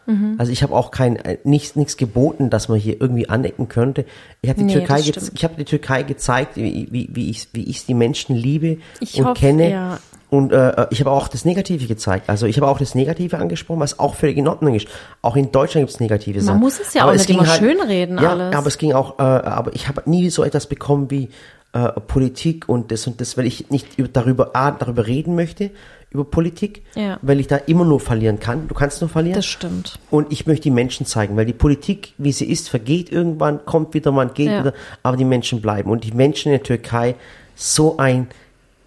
Mhm. 0.06 0.34
Also 0.36 0.52
ich 0.52 0.62
habe 0.62 0.74
auch 0.74 0.90
kein 0.90 1.16
äh, 1.16 1.38
nichts 1.44 1.74
nichts 1.76 1.96
geboten, 1.96 2.50
dass 2.50 2.68
man 2.68 2.78
hier 2.78 3.00
irgendwie 3.00 3.30
anecken 3.30 3.68
könnte. 3.68 4.04
Ich 4.42 4.50
habe 4.50 4.58
die 4.58 4.66
Nee, 4.66 4.74
Türkei 4.74 5.00
ich 5.00 5.44
habe 5.44 5.54
die 5.56 5.64
Türkei 5.64 6.02
gezeigt, 6.02 6.56
wie 6.56 6.86
wie 6.90 7.08
wie 7.14 7.30
ich 7.30 7.48
wie 7.54 7.64
ich 7.64 7.86
die 7.86 7.94
Menschen 7.94 8.36
liebe 8.36 8.76
Ich 9.00 9.18
und 9.18 9.24
hoffe, 9.24 9.40
kenne. 9.40 9.70
ja. 9.70 9.98
Und 10.34 10.52
äh, 10.52 10.86
ich 10.90 11.00
habe 11.00 11.10
auch 11.10 11.28
das 11.28 11.44
Negative 11.44 11.86
gezeigt. 11.86 12.28
Also 12.28 12.46
ich 12.46 12.56
habe 12.56 12.66
auch 12.68 12.78
das 12.78 12.94
Negative 12.94 13.38
angesprochen, 13.38 13.80
was 13.80 13.98
auch 13.98 14.14
völlig 14.14 14.36
in 14.36 14.48
Ordnung 14.48 14.74
ist. 14.74 14.88
Auch 15.22 15.36
in 15.36 15.52
Deutschland 15.52 15.82
gibt 15.86 15.94
es 15.94 16.00
negative 16.00 16.40
Sachen. 16.40 16.60
muss 16.60 16.80
es 16.80 16.92
ja 16.94 17.02
Aber 17.02 17.12
auch 17.12 17.16
nicht 17.16 17.26
ging 17.26 17.38
immer 17.38 17.46
schönreden 17.46 18.18
ja, 18.20 18.30
alles. 18.30 18.54
aber 18.56 18.66
es 18.66 18.78
ging 18.78 18.92
auch, 18.92 19.18
äh, 19.18 19.22
aber 19.22 19.74
ich 19.74 19.86
habe 19.88 20.02
nie 20.06 20.28
so 20.30 20.42
etwas 20.42 20.66
bekommen 20.66 21.10
wie 21.10 21.28
äh, 21.72 21.88
Politik 22.06 22.68
und 22.68 22.90
das 22.90 23.06
und 23.06 23.20
das, 23.20 23.36
weil 23.36 23.46
ich 23.46 23.70
nicht 23.70 23.98
über, 23.98 24.08
darüber, 24.08 24.50
A, 24.56 24.70
darüber 24.72 25.06
reden 25.06 25.34
möchte, 25.34 25.70
über 26.10 26.24
Politik, 26.24 26.82
Ja. 26.94 27.18
weil 27.22 27.40
ich 27.40 27.48
da 27.48 27.56
immer 27.56 27.84
nur 27.84 27.98
verlieren 28.00 28.38
kann. 28.38 28.68
Du 28.68 28.74
kannst 28.74 29.00
nur 29.00 29.10
verlieren. 29.10 29.34
Das 29.36 29.46
stimmt. 29.46 29.98
Und 30.10 30.32
ich 30.32 30.46
möchte 30.46 30.62
die 30.64 30.70
Menschen 30.70 31.06
zeigen, 31.06 31.36
weil 31.36 31.46
die 31.46 31.52
Politik, 31.52 32.12
wie 32.18 32.30
sie 32.32 32.44
ist, 32.44 32.68
vergeht 32.68 33.10
irgendwann, 33.10 33.64
kommt 33.64 33.94
wieder, 33.94 34.12
man 34.12 34.32
geht 34.34 34.48
Ja. 34.48 34.60
wieder, 34.60 34.74
aber 35.02 35.16
die 35.16 35.24
Menschen 35.24 35.60
bleiben. 35.60 35.90
Und 35.90 36.04
die 36.04 36.12
Menschen 36.12 36.52
in 36.52 36.58
der 36.58 36.62
Türkei, 36.62 37.16
so 37.56 37.96
ein 37.98 38.28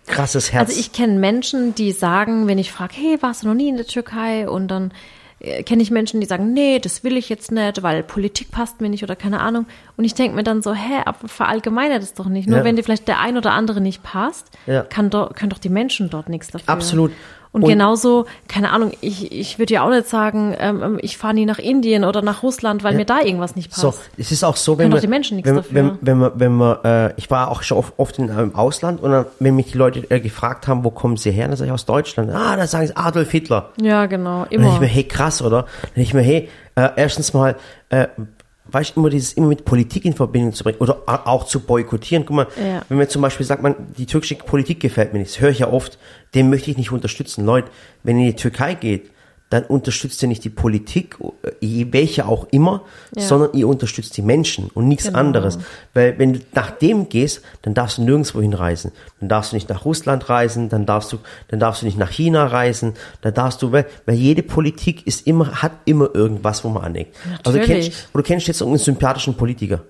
krasses 0.07 0.51
Herz. 0.53 0.69
Also 0.69 0.79
ich 0.79 0.91
kenne 0.93 1.19
Menschen, 1.19 1.75
die 1.75 1.91
sagen, 1.91 2.47
wenn 2.47 2.57
ich 2.57 2.71
frage, 2.71 2.93
hey, 2.95 3.17
warst 3.21 3.43
du 3.43 3.47
noch 3.47 3.53
nie 3.55 3.69
in 3.69 3.77
der 3.77 3.85
Türkei? 3.85 4.49
Und 4.49 4.69
dann 4.69 4.91
äh, 5.39 5.63
kenne 5.63 5.83
ich 5.83 5.91
Menschen, 5.91 6.19
die 6.21 6.25
sagen, 6.27 6.53
nee, 6.53 6.79
das 6.79 7.03
will 7.03 7.15
ich 7.17 7.29
jetzt 7.29 7.51
nicht, 7.51 7.83
weil 7.83 8.03
Politik 8.03 8.49
passt 8.51 8.81
mir 8.81 8.89
nicht 8.89 9.03
oder 9.03 9.15
keine 9.15 9.39
Ahnung. 9.41 9.65
Und 9.97 10.03
ich 10.05 10.13
denke 10.15 10.35
mir 10.35 10.43
dann 10.43 10.61
so, 10.61 10.73
hä, 10.73 11.01
aber 11.05 11.27
verallgemeine 11.27 11.99
das 11.99 12.13
doch 12.13 12.27
nicht. 12.27 12.47
Nur 12.49 12.59
Ja. 12.59 12.63
wenn 12.63 12.75
dir 12.75 12.83
vielleicht 12.83 13.07
der 13.07 13.19
ein 13.19 13.37
oder 13.37 13.51
andere 13.51 13.81
nicht 13.81 14.01
passt, 14.03 14.47
Ja. 14.65 14.81
kann 14.83 15.09
do, 15.09 15.27
können 15.35 15.49
doch 15.51 15.59
die 15.59 15.69
Menschen 15.69 16.09
dort 16.09 16.29
nichts 16.29 16.47
dafür. 16.49 16.69
Absolut. 16.69 17.11
Und, 17.57 17.63
Und- 17.63 17.69
genauso, 17.69 18.25
keine 18.47 18.69
Ahnung, 18.71 18.91
ich, 19.01 19.31
ich 19.31 19.57
würde 19.57 19.73
ja 19.73 19.83
auch 19.83 19.89
nicht 19.89 20.07
sagen, 20.07 20.55
ähm, 20.59 20.99
ich 21.01 21.17
fahre 21.17 21.33
nie 21.33 21.45
nach 21.47 21.57
Indien 21.57 22.03
oder 22.03 22.21
nach 22.21 22.43
Russland, 22.43 22.83
weil 22.83 22.93
mir 22.95 23.05
da 23.05 23.19
irgendwas 23.21 23.55
nicht 23.55 23.71
passt. 23.71 23.81
So, 23.81 23.93
es 24.15 24.31
ist 24.31 24.43
auch 24.43 24.55
so, 24.55 24.77
wenn 24.77 24.89
man, 24.89 25.01
die 25.01 25.07
Menschen 25.07 25.37
nichts 25.37 25.49
wenn, 25.49 25.55
dafür. 25.55 25.73
wenn, 25.75 25.97
wenn 26.01 26.17
man, 26.19 26.31
wenn 26.35 26.55
man, 26.55 26.77
äh, 26.83 27.13
ich 27.17 27.31
war 27.31 27.49
auch 27.49 27.63
schon 27.63 27.79
oft, 27.79 27.93
oft 27.97 28.19
in, 28.19 28.29
äh, 28.29 28.43
im 28.43 28.53
Ausland 28.53 29.01
und 29.01 29.09
dann, 29.11 29.25
wenn 29.39 29.55
mich 29.55 29.71
die 29.71 29.77
Leute 29.77 30.05
äh, 30.11 30.19
gefragt 30.19 30.67
haben, 30.67 30.83
wo 30.83 30.91
kommen 30.91 31.17
sie 31.17 31.31
her, 31.31 31.47
dann 31.47 31.57
sage 31.57 31.69
ich 31.69 31.73
aus 31.73 31.85
Deutschland. 31.85 32.29
Ah, 32.31 32.55
dann 32.55 32.67
sagen 32.67 32.85
sie 32.85 32.95
Adolf 32.95 33.31
Hitler. 33.31 33.71
Ja, 33.81 34.05
genau, 34.05 34.41
Dann 34.41 34.49
denke 34.49 34.65
ich 34.67 34.71
immer. 34.73 34.79
mir, 34.81 34.85
hey, 34.87 35.03
krass, 35.03 35.41
oder? 35.41 35.65
Dann 35.95 36.03
ich 36.03 36.13
mir, 36.13 36.21
hey, 36.21 36.49
äh, 36.75 36.89
erstens 36.95 37.33
mal, 37.33 37.55
äh, 37.89 38.05
weißt 38.71 38.95
du, 38.95 38.99
immer 38.99 39.09
dieses 39.09 39.33
immer 39.33 39.47
mit 39.47 39.65
Politik 39.65 40.05
in 40.05 40.13
Verbindung 40.13 40.53
zu 40.53 40.63
bringen 40.63 40.79
oder 40.79 41.03
auch 41.25 41.45
zu 41.45 41.59
boykottieren. 41.59 42.25
Guck 42.25 42.35
mal, 42.35 42.47
Ja. 42.57 42.81
wenn 42.89 42.97
man 42.97 43.09
zum 43.09 43.21
Beispiel 43.21 43.45
sagt, 43.45 43.61
man, 43.63 43.75
die 43.97 44.05
türkische 44.05 44.35
Politik 44.35 44.79
gefällt 44.79 45.13
mir 45.13 45.19
nicht, 45.19 45.31
das 45.35 45.41
höre 45.41 45.49
ich 45.49 45.59
ja 45.59 45.71
oft, 45.71 45.97
den 46.35 46.49
möchte 46.49 46.71
ich 46.71 46.77
nicht 46.77 46.91
unterstützen. 46.91 47.45
Leute, 47.45 47.69
wenn 48.03 48.17
ihr 48.17 48.25
in 48.25 48.31
die 48.31 48.35
Türkei 48.41 48.73
geht, 48.73 49.11
dann 49.49 49.63
unterstützt 49.63 50.21
ihr 50.21 50.27
nicht 50.27 50.43
die 50.43 50.49
Politik, 50.49 51.17
äh, 51.61 51.85
welche 51.91 52.25
auch 52.27 52.47
immer, 52.51 52.81
Ja. 53.15 53.23
sondern 53.23 53.53
ihr 53.53 53.67
unterstützt 53.67 54.17
die 54.17 54.21
Menschen 54.21 54.69
und 54.73 54.87
nichts 54.89 55.05
Genau. 55.05 55.19
anderes. 55.19 55.57
Weil 55.93 56.19
wenn 56.19 56.33
du 56.33 56.39
nach 56.53 56.71
dem 56.71 57.07
gehst, 57.07 57.41
dann 57.61 57.73
darfst 57.73 57.97
du 57.97 58.03
nirgendwo 58.03 58.41
hinreisen. 58.41 58.91
Dann 59.21 59.29
darfst 59.29 59.51
du 59.51 59.55
nicht 59.55 59.69
nach 59.69 59.85
Russland 59.85 60.27
reisen, 60.29 60.67
dann 60.67 60.85
darfst 60.85 61.13
du, 61.13 61.19
dann 61.47 61.59
darfst 61.61 61.81
du 61.81 61.85
nicht 61.85 61.97
nach 61.97 62.11
China 62.11 62.45
reisen, 62.47 62.93
dann 63.21 63.33
darfst 63.33 63.61
du, 63.61 63.71
weil, 63.71 63.85
weil 64.05 64.15
jede 64.15 64.43
Politik 64.43 65.07
ist 65.07 65.25
immer, 65.25 65.61
hat 65.61 65.71
immer 65.85 66.13
irgendwas, 66.13 66.63
wo 66.65 66.69
man 66.69 66.83
aneckt. 66.83 67.15
Also 67.45 67.57
du 67.59 67.65
kennst, 67.65 67.91
du 68.13 68.21
kennst 68.21 68.47
jetzt 68.47 68.59
irgendeinen 68.59 68.83
sympathischen 68.83 69.35
Politiker. 69.35 69.81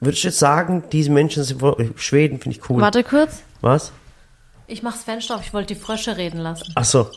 Würdest 0.00 0.22
du 0.24 0.28
jetzt 0.28 0.38
sagen, 0.38 0.84
diese 0.92 1.10
Menschen 1.10 1.42
sind 1.44 1.60
wohl- 1.60 1.92
Schweden, 1.96 2.38
finde 2.40 2.56
ich 2.56 2.70
cool. 2.70 2.80
Warte 2.80 3.02
kurz. 3.04 3.42
Was? 3.60 3.92
Ich 4.66 4.82
mach's 4.82 5.02
Fenster 5.02 5.34
auf, 5.34 5.42
ich 5.42 5.52
wollte 5.52 5.74
die 5.74 5.80
Frösche 5.80 6.16
reden 6.16 6.38
lassen. 6.40 6.70
Ach 6.74 6.84
so. 6.84 7.10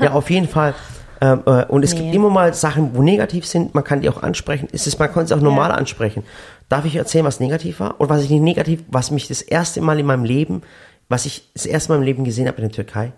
Ja, 0.00 0.12
auf 0.12 0.30
jeden 0.30 0.48
Fall. 0.48 0.74
Ähm, 1.20 1.42
äh, 1.46 1.64
und 1.64 1.82
es 1.84 1.94
Nee. 1.94 2.02
gibt 2.02 2.14
immer 2.14 2.30
mal 2.30 2.54
Sachen, 2.54 2.94
wo 2.94 3.02
negativ 3.02 3.44
sind, 3.46 3.74
man 3.74 3.82
kann 3.84 4.00
die 4.00 4.08
auch 4.08 4.22
ansprechen. 4.22 4.68
Es 4.72 4.86
ist, 4.86 4.98
man 4.98 5.12
kann 5.12 5.24
es 5.24 5.32
auch 5.32 5.40
normal 5.40 5.72
ansprechen. 5.72 6.22
Darf 6.68 6.84
ich 6.84 6.94
erzählen, 6.96 7.24
was 7.24 7.40
negativ 7.40 7.80
war? 7.80 8.00
Oder 8.00 8.10
was 8.10 8.22
ich 8.22 8.30
nicht 8.30 8.42
negativ, 8.42 8.84
was 8.88 9.10
mich 9.10 9.26
das 9.28 9.42
erste 9.42 9.80
Mal 9.80 9.98
in 9.98 10.06
meinem 10.06 10.24
Leben, 10.24 10.62
was 11.08 11.26
ich 11.26 11.50
das 11.54 11.66
erste 11.66 11.92
Mal 11.92 11.98
im 11.98 12.04
Leben 12.04 12.24
gesehen 12.24 12.46
habe 12.46 12.58
in 12.58 12.64
der 12.68 12.72
Türkei, 12.72 13.12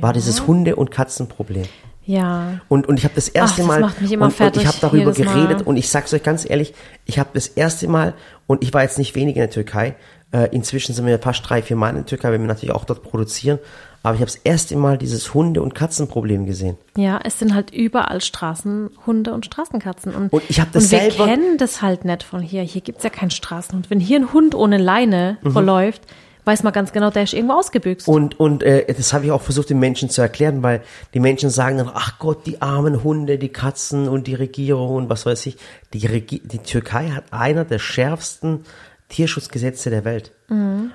war 0.00 0.12
dieses 0.12 0.46
Hunde- 0.48 0.74
und 0.76 0.90
Katzenproblem. 0.90 1.64
Ja. 2.04 2.60
Und, 2.68 2.88
und 2.88 2.98
ich 2.98 3.04
habe 3.04 3.14
das 3.14 3.28
erste 3.28 3.58
das 3.58 3.66
Mal 3.68 3.80
macht 3.80 4.00
mich 4.00 4.10
immer 4.10 4.26
und, 4.26 4.40
und 4.40 4.56
ich 4.56 4.66
habe 4.66 4.78
darüber 4.80 5.12
jedes 5.12 5.24
Mal. 5.24 5.32
geredet 5.34 5.66
und 5.66 5.76
ich 5.76 5.88
sag's 5.88 6.12
euch 6.12 6.24
ganz 6.24 6.48
ehrlich, 6.48 6.74
ich 7.06 7.20
habe 7.20 7.30
das 7.34 7.46
erste 7.46 7.86
Mal 7.86 8.14
und 8.48 8.64
ich 8.64 8.74
war 8.74 8.82
jetzt 8.82 8.98
nicht 8.98 9.14
wenig 9.14 9.36
in 9.36 9.40
der 9.42 9.50
Türkei. 9.50 9.94
Äh, 10.32 10.48
inzwischen 10.54 10.94
sind 10.94 11.06
wir 11.06 11.18
fast 11.18 11.48
drei, 11.48 11.60
vier 11.62 11.76
Mal 11.76 11.90
in 11.90 11.96
der 11.96 12.06
Türkei, 12.06 12.30
weil 12.30 12.38
wir 12.40 12.46
natürlich 12.46 12.74
auch 12.74 12.84
dort 12.84 13.02
produzieren. 13.02 13.58
Aber 14.02 14.14
ich 14.14 14.20
habe 14.20 14.30
das 14.30 14.40
erste 14.44 14.76
Mal 14.76 14.96
dieses 14.96 15.34
Hunde- 15.34 15.60
und 15.60 15.74
Katzenproblem 15.74 16.46
gesehen. 16.46 16.78
Ja, 16.96 17.20
es 17.22 17.38
sind 17.38 17.54
halt 17.54 17.70
überall 17.72 18.20
Straßenhunde 18.22 19.32
und 19.34 19.44
Straßenkatzen. 19.44 20.14
Und, 20.14 20.32
Und 20.32 20.42
ich 20.48 20.60
hab 20.60 20.72
das 20.72 20.84
und 20.84 20.90
wir 20.92 20.98
selber- 21.00 21.26
kennen 21.26 21.58
das 21.58 21.82
halt 21.82 22.04
nicht 22.04 22.22
von 22.22 22.40
hier. 22.40 22.62
Hier 22.62 22.80
gibt's 22.80 23.04
ja 23.04 23.10
keinen 23.10 23.30
Straßenhund. 23.30 23.90
Wenn 23.90 24.00
hier 24.00 24.18
ein 24.18 24.32
Hund 24.32 24.54
ohne 24.54 24.78
Leine 24.78 25.36
Mhm. 25.42 25.50
verläuft, 25.52 26.02
weiß 26.46 26.62
man 26.62 26.72
ganz 26.72 26.92
genau, 26.92 27.10
der 27.10 27.24
ist 27.24 27.34
irgendwo 27.34 27.54
ausgebüxt. 27.54 28.08
Und, 28.08 28.40
und 28.40 28.62
äh, 28.62 28.86
das 28.94 29.12
habe 29.12 29.26
ich 29.26 29.30
auch 29.32 29.42
versucht, 29.42 29.68
den 29.68 29.78
Menschen 29.78 30.08
zu 30.08 30.22
erklären, 30.22 30.62
weil 30.62 30.80
die 31.12 31.20
Menschen 31.20 31.50
sagen 31.50 31.76
dann, 31.76 31.90
ach 31.92 32.18
Gott, 32.18 32.46
die 32.46 32.62
armen 32.62 33.04
Hunde, 33.04 33.36
die 33.36 33.50
Katzen 33.50 34.08
und 34.08 34.26
die 34.26 34.34
Regierung 34.34 34.94
und 34.94 35.10
was 35.10 35.26
weiß 35.26 35.44
ich. 35.46 35.58
Die, 35.92 36.06
Regi 36.06 36.40
die 36.42 36.58
Türkei 36.58 37.10
hat 37.10 37.24
einer 37.32 37.64
der 37.66 37.78
schärfsten 37.78 38.64
Tierschutzgesetze 39.10 39.90
der 39.90 40.04
Welt. 40.06 40.32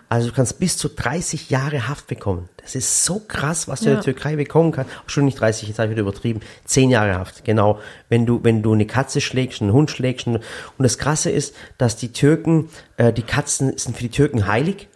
Also 0.09 0.29
du 0.29 0.33
kannst 0.35 0.59
bis 0.59 0.77
zu 0.77 0.89
30 0.89 1.49
Jahre 1.49 1.87
Haft 1.87 2.07
bekommen. 2.07 2.49
Das 2.61 2.75
ist 2.75 3.05
so 3.05 3.21
krass, 3.25 3.67
was 3.69 3.81
du 3.81 3.85
in 3.85 3.91
Ja. 3.91 3.95
der 3.97 4.03
Türkei 4.03 4.35
bekommen 4.35 4.71
kannst. 4.71 4.91
Schon 5.05 5.25
nicht 5.25 5.39
30, 5.39 5.69
jetzt 5.69 5.77
habe 5.79 5.87
ich 5.87 5.91
wieder 5.91 6.01
übertrieben. 6.01 6.41
10 6.65 6.89
Jahre 6.89 7.15
Haft, 7.15 7.45
genau. 7.45 7.79
Wenn 8.09 8.25
du, 8.25 8.43
wenn 8.43 8.61
du 8.63 8.73
eine 8.73 8.85
Katze 8.87 9.21
schlägst, 9.21 9.61
einen 9.61 9.71
Hund 9.71 9.91
schlägst. 9.91 10.27
Und 10.27 10.41
das 10.79 10.97
Krasse 10.97 11.29
ist, 11.29 11.55
dass 11.77 11.95
die 11.95 12.11
Türken, 12.11 12.69
äh, 12.97 13.13
die 13.13 13.21
Katzen 13.21 13.77
sind 13.77 13.95
für 13.95 14.03
die 14.03 14.09
Türken 14.09 14.47
heilig. 14.47 14.87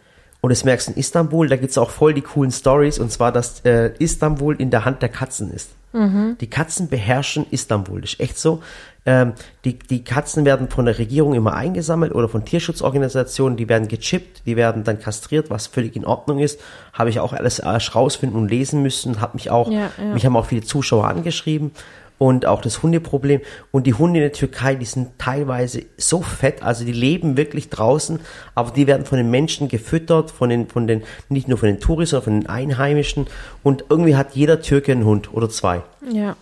Und 0.42 0.50
das 0.50 0.64
merkst 0.64 0.88
du 0.88 0.92
in 0.94 0.98
Istanbul, 0.98 1.48
da 1.48 1.58
gibt's 1.58 1.78
auch 1.78 1.90
voll 1.92 2.14
die 2.14 2.22
coolen 2.22 2.52
Stories, 2.52 2.98
und 3.00 3.12
zwar, 3.12 3.32
dass 3.32 3.60
äh, 3.66 3.92
Istanbul 4.00 4.56
in 4.60 4.72
der 4.72 4.86
Hand 4.86 5.02
der 5.02 5.10
Katzen 5.10 5.52
ist. 5.52 5.70
Die 5.92 6.48
Katzen 6.52 6.88
beherrschen 6.88 7.48
Istanbul, 7.50 8.02
das 8.02 8.12
ist 8.14 8.20
echt 8.20 8.38
so. 8.38 8.62
Ähm, 9.06 9.34
die, 9.66 9.80
die 9.80 10.04
Katzen 10.04 10.46
werden 10.46 10.70
von 10.70 10.86
der 10.86 11.00
Regierung 11.00 11.34
immer 11.34 11.54
eingesammelt 11.54 12.14
oder 12.14 12.30
von 12.30 12.46
Tierschutzorganisationen, 12.46 13.58
die 13.58 13.70
werden 13.70 13.88
gechippt, 13.88 14.46
die 14.46 14.56
werden 14.56 14.84
dann 14.84 15.00
kastriert, 15.00 15.50
was 15.50 15.68
völlig 15.68 15.96
in 15.96 16.06
Ordnung 16.06 16.40
ist. 16.40 16.60
Habe 16.94 17.10
ich 17.10 17.20
auch 17.20 17.34
alles 17.34 17.60
erst 17.60 17.96
rausfinden 17.96 18.38
und 18.40 18.50
lesen 18.50 18.84
müssen, 18.84 19.22
habe 19.22 19.36
mich 19.36 19.50
auch, 19.50 19.72
Ja, 19.72 19.92
ja. 19.98 20.14
mich 20.14 20.26
haben 20.26 20.36
auch 20.36 20.46
viele 20.46 20.64
Zuschauer 20.64 21.08
angeschrieben 21.08 21.72
und 22.20 22.46
auch 22.46 22.62
das 22.62 22.84
Hundeproblem. 22.84 23.42
Und 23.72 23.88
die 23.88 23.96
Hunde 23.96 24.20
in 24.20 24.24
der 24.24 24.34
Türkei, 24.34 24.76
die 24.76 24.86
sind 24.86 25.18
teilweise 25.18 25.84
so 25.98 26.22
fett, 26.22 26.62
also 26.62 26.86
die 26.86 26.92
leben 26.92 27.38
wirklich 27.38 27.70
draußen, 27.70 28.20
aber 28.54 28.72
die 28.72 28.86
werden 28.86 29.06
von 29.06 29.18
den 29.18 29.32
Menschen 29.32 29.70
gefüttert, 29.70 30.30
von 30.30 30.50
den, 30.50 30.68
von 30.68 30.86
den, 30.86 31.04
nicht 31.30 31.48
nur 31.48 31.58
von 31.58 31.68
den 31.68 31.80
Touristen, 31.80 32.18
sondern 32.18 32.24
von 32.26 32.42
den 32.42 32.50
Einheimischen. 32.50 33.28
Und 33.64 33.86
irgendwie 33.90 34.16
hat 34.16 34.36
jeder 34.36 34.62
Türke 34.62 34.92
einen 34.92 35.06
Hund 35.06 35.34
oder 35.34 35.50
zwei. 35.50 35.82
ja. 36.12 36.36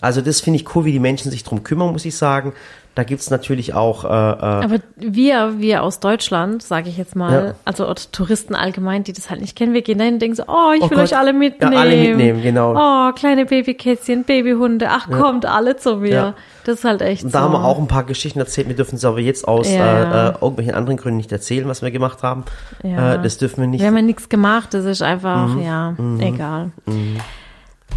Also 0.00 0.20
das 0.22 0.40
finde 0.40 0.58
ich 0.58 0.74
cool, 0.74 0.84
wie 0.84 0.92
die 0.92 0.98
Menschen 0.98 1.30
sich 1.30 1.44
drum 1.44 1.62
kümmern, 1.62 1.92
muss 1.92 2.04
ich 2.04 2.16
sagen. 2.16 2.52
Da 2.96 3.04
gibt's 3.04 3.30
natürlich 3.30 3.72
auch, 3.72 4.04
äh, 4.04 4.08
äh, 4.08 4.10
Aber 4.10 4.76
wir, 4.96 5.60
wir 5.60 5.84
aus 5.84 6.00
Deutschland, 6.00 6.60
sage 6.62 6.88
ich 6.88 6.96
jetzt 6.98 7.14
mal, 7.14 7.32
Ja. 7.48 7.54
also 7.64 7.92
Touristen 8.10 8.56
allgemein, 8.56 9.04
die 9.04 9.12
das 9.12 9.30
halt 9.30 9.40
nicht 9.40 9.56
kennen, 9.56 9.74
wir 9.74 9.82
gehen 9.82 9.98
dahin 9.98 10.14
und 10.14 10.18
denken 10.22 10.34
so, 10.36 10.42
oh, 10.48 10.72
ich 10.76 10.82
Oh 10.82 10.90
will 10.90 10.96
Gott. 10.98 11.06
euch 11.06 11.16
alle 11.16 11.32
mitnehmen. 11.32 11.72
Ja, 11.72 11.78
alle 11.78 11.96
mitnehmen, 11.96 12.42
genau. 12.42 12.74
Oh, 12.76 13.12
kleine 13.12 13.46
Babykätzchen, 13.46 14.24
Babyhunde, 14.24 14.88
ach, 14.90 15.08
kommt 15.08 15.46
alle 15.46 15.76
zu 15.76 15.96
mir. 15.98 16.10
Ja. 16.10 16.34
Das 16.64 16.80
ist 16.80 16.84
halt 16.84 17.00
echt 17.00 17.22
und 17.24 17.32
da 17.32 17.38
so. 17.38 17.44
haben 17.44 17.52
wir 17.52 17.64
auch 17.64 17.78
ein 17.78 17.86
paar 17.88 18.04
Geschichten 18.04 18.40
erzählt. 18.40 18.66
Wir 18.68 18.76
dürfen 18.76 18.96
es 18.96 19.04
aber 19.04 19.20
jetzt 19.20 19.46
aus 19.46 19.70
Ja. 19.72 20.26
äh, 20.26 20.28
äh, 20.30 20.32
irgendwelchen 20.40 20.74
anderen 20.74 20.96
Gründen 20.96 21.18
nicht 21.18 21.30
erzählen, 21.30 21.68
was 21.68 21.82
wir 21.82 21.92
gemacht 21.92 22.22
haben. 22.24 22.44
Ja. 22.82 23.14
Äh, 23.14 23.22
das 23.22 23.38
dürfen 23.38 23.60
wir 23.60 23.68
nicht. 23.68 23.80
Wir 23.80 23.86
haben 23.86 23.96
ja 23.96 24.02
nichts 24.02 24.28
gemacht, 24.28 24.74
das 24.74 24.84
ist 24.84 25.00
einfach, 25.02 25.46
Mhm. 25.46 25.62
ja, 25.62 25.94
egal. 26.18 26.72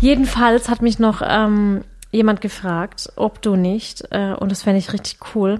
Jedenfalls 0.01 0.69
hat 0.69 0.81
mich 0.81 0.99
noch 0.99 1.21
ähm, 1.25 1.81
jemand 2.13 2.39
gefragt, 2.41 3.11
ob 3.17 3.41
du 3.41 3.55
nicht, 3.57 4.03
äh, 4.11 4.33
und 4.33 4.51
das 4.51 4.63
fände 4.63 4.79
ich 4.79 4.93
richtig 4.93 5.17
cool, 5.35 5.59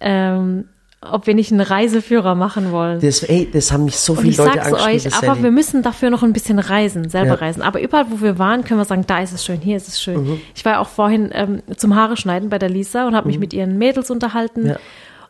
ähm, 0.00 0.64
ob 1.02 1.26
wir 1.26 1.34
nicht 1.34 1.50
einen 1.50 1.62
Reiseführer 1.62 2.34
machen 2.34 2.72
wollen. 2.72 3.00
Das, 3.00 3.22
ey, 3.22 3.48
das 3.50 3.72
haben 3.72 3.84
mich 3.86 3.96
so 3.96 4.14
viele 4.14 4.30
ich 4.30 4.36
Leute 4.36 4.52
sag's 4.54 4.66
angeschrieben. 4.66 4.96
euch, 5.06 5.06
aber 5.16 5.26
Sally. 5.28 5.42
wir 5.44 5.50
müssen 5.50 5.82
dafür 5.82 6.10
noch 6.10 6.22
ein 6.22 6.32
bisschen 6.34 6.58
reisen, 6.58 7.08
selber 7.08 7.28
Ja. 7.28 7.34
reisen. 7.36 7.62
Aber 7.62 7.80
überall, 7.80 8.06
wo 8.10 8.20
wir 8.20 8.38
waren, 8.38 8.64
können 8.64 8.80
wir 8.80 8.84
sagen, 8.84 9.04
da 9.06 9.20
ist 9.20 9.32
es 9.32 9.42
schön, 9.44 9.60
hier 9.60 9.76
ist 9.78 9.88
es 9.88 10.00
schön. 10.02 10.22
Mhm. 10.24 10.40
Ich 10.54 10.62
war 10.66 10.78
auch 10.80 10.88
vorhin 10.88 11.30
ähm, 11.32 11.62
zum 11.76 11.94
Haare 11.96 12.16
schneiden 12.18 12.50
bei 12.50 12.58
der 12.58 12.68
Lisa 12.68 13.06
und 13.06 13.14
habe 13.14 13.28
mich 13.28 13.38
mit 13.38 13.54
ihren 13.54 13.78
Mädels 13.78 14.10
unterhalten. 14.10 14.62
Mhm. 14.64 14.68
Ja. 14.70 14.76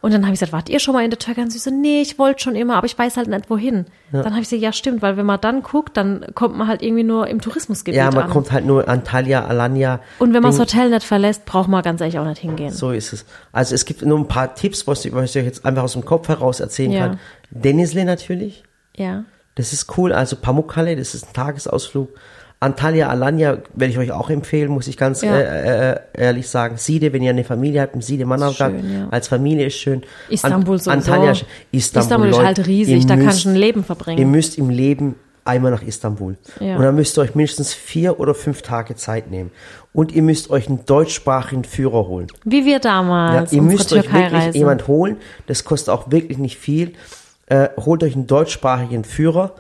Und 0.03 0.15
dann 0.15 0.23
habe 0.23 0.33
ich 0.33 0.41
gesagt, 0.41 0.53
wart 0.55 0.71
ihr 0.71 0.79
schon 0.81 0.95
mal 0.95 1.05
in 1.05 1.11
der 1.11 1.19
Türkei? 1.19 1.43
Und 1.43 1.51
sie 1.51 1.59
so, 1.59 1.71
nee, 1.71 2.01
ich 2.01 2.19
wollte 2.19 2.43
schon 2.43 2.57
immer, 2.57 2.77
aber 2.77 2.87
ich 2.87 2.99
weiß 2.99 3.19
halt 3.19 3.29
nicht 3.29 3.51
wohin. 3.51 3.85
Dann 4.13 4.25
habe 4.25 4.37
ich 4.41 4.49
gesagt, 4.49 4.63
ja 4.63 4.73
stimmt, 4.73 5.03
weil 5.03 5.19
wenn 5.19 5.27
man 5.27 5.41
dann 5.41 5.63
guckt, 5.63 5.97
dann 5.97 6.25
kommt 6.35 6.57
man 6.57 6.69
halt 6.69 6.81
irgendwie 6.83 7.03
nur 7.03 7.27
im 7.27 7.41
Tourismusgebiet 7.43 7.99
ja, 7.99 8.11
man 8.11 8.25
an. 8.25 8.31
kommt 8.31 8.51
halt 8.51 8.65
nur 8.65 8.89
Antalya, 8.89 9.45
Alanya. 9.45 10.01
und 10.19 10.33
wenn 10.33 10.43
man 10.43 10.53
das 10.53 10.59
Hotel 10.61 10.89
nicht 10.89 11.05
verlässt, 11.05 11.45
braucht 11.45 11.69
man 11.69 11.83
ganz 11.83 12.01
ehrlich 12.01 12.19
auch 12.19 12.25
nicht 12.25 12.41
hingehen. 12.41 12.73
So 12.73 12.93
ist 12.93 13.13
es. 13.13 13.27
Also 13.53 13.75
es 13.75 13.85
gibt 13.85 14.03
nur 14.03 14.19
ein 14.19 14.27
paar 14.27 14.55
Tipps, 14.55 14.87
was 14.87 15.05
ich, 15.05 15.13
was 15.15 15.31
ich 15.31 15.43
euch 15.43 15.45
jetzt 15.47 15.67
einfach 15.67 15.83
aus 15.83 15.93
dem 15.93 16.05
Kopf 16.05 16.29
heraus 16.29 16.61
erzählen 16.61 16.93
Ja. 16.93 17.09
kann. 17.09 17.19
Denizli 17.51 18.05
natürlich. 18.05 18.65
Ja. 18.97 19.25
Das 19.55 19.73
ist 19.75 19.99
cool. 19.99 20.13
Also 20.15 20.37
Pamukkale, 20.37 20.97
das 20.97 21.15
ist 21.15 21.27
ein 21.29 21.33
Tagesausflug. 21.35 22.09
Antalya, 22.63 23.09
Alanya 23.09 23.59
werde 23.75 23.91
ich 23.93 23.99
euch 23.99 24.13
auch 24.13 24.29
empfehlen, 24.29 24.71
muss 24.71 24.87
ich 24.87 24.99
ganz 24.99 25.23
Ja. 25.23 25.35
äh, 25.35 25.93
äh, 25.93 25.97
ehrlich 26.13 26.47
sagen. 26.49 26.77
Siede, 26.77 27.11
wenn 27.15 27.23
ihr 27.23 27.31
eine 27.31 27.43
Familie 27.45 27.81
habt, 27.81 27.95
ein 27.95 28.03
Siede 28.03 28.27
Manavgat, 28.27 28.75
ja. 28.75 29.09
als 29.11 29.29
Familie 29.29 29.67
ist 29.67 29.77
schön. 29.77 30.03
Istanbul 30.29 30.75
An, 30.75 30.79
sowieso. 30.81 30.91
Antalya, 30.91 31.33
Istanbul, 31.73 32.03
Istanbul 32.03 32.29
ist 32.29 32.37
Leute, 32.37 32.47
halt 32.47 32.67
riesig, 32.67 33.01
ihr 33.01 33.07
da 33.07 33.17
müsst- 33.17 33.27
kannst 33.29 33.45
du 33.47 33.49
ein 33.49 33.55
Leben 33.57 33.83
verbringen. 33.83 34.19
Ihr 34.19 34.27
müsst 34.27 34.59
im 34.59 34.69
Leben 34.69 35.15
einmal 35.43 35.71
nach 35.71 35.83
Istanbul. 35.83 36.37
Ja. 36.61 36.77
Und 36.77 36.83
dann 36.83 36.95
müsst 36.95 37.17
ihr 37.19 37.23
euch 37.23 37.35
mindestens 37.35 37.73
vier 37.73 38.21
oder 38.21 38.35
fünf 38.35 38.61
Tage 38.61 38.95
Zeit 38.95 39.31
nehmen. 39.31 39.51
Und 39.95 40.13
ihr 40.13 40.23
müsst 40.23 40.51
euch 40.51 40.69
einen 40.69 40.85
deutschsprachigen 40.85 41.65
Führer 41.65 42.07
holen. 42.09 42.27
Wie 42.45 42.67
wir 42.67 42.75
Ja, 42.75 42.79
damals, 42.79 43.53
ihr 43.55 43.63
unsere 43.63 43.79
müsst 43.79 43.93
euch 43.95 44.03
wirklich 44.05 44.23
Türkei-Reise. 44.29 44.59
jemand 44.59 44.87
holen. 44.87 45.17
Das 45.47 45.65
kostet 45.65 45.89
auch 45.95 46.11
wirklich 46.11 46.37
nicht 46.37 46.59
viel. 46.59 46.93
Äh, 47.47 47.71
holt 47.79 48.05
euch 48.05 48.15
einen 48.15 48.27
deutschsprachigen 48.27 49.03
Führer, 49.03 49.55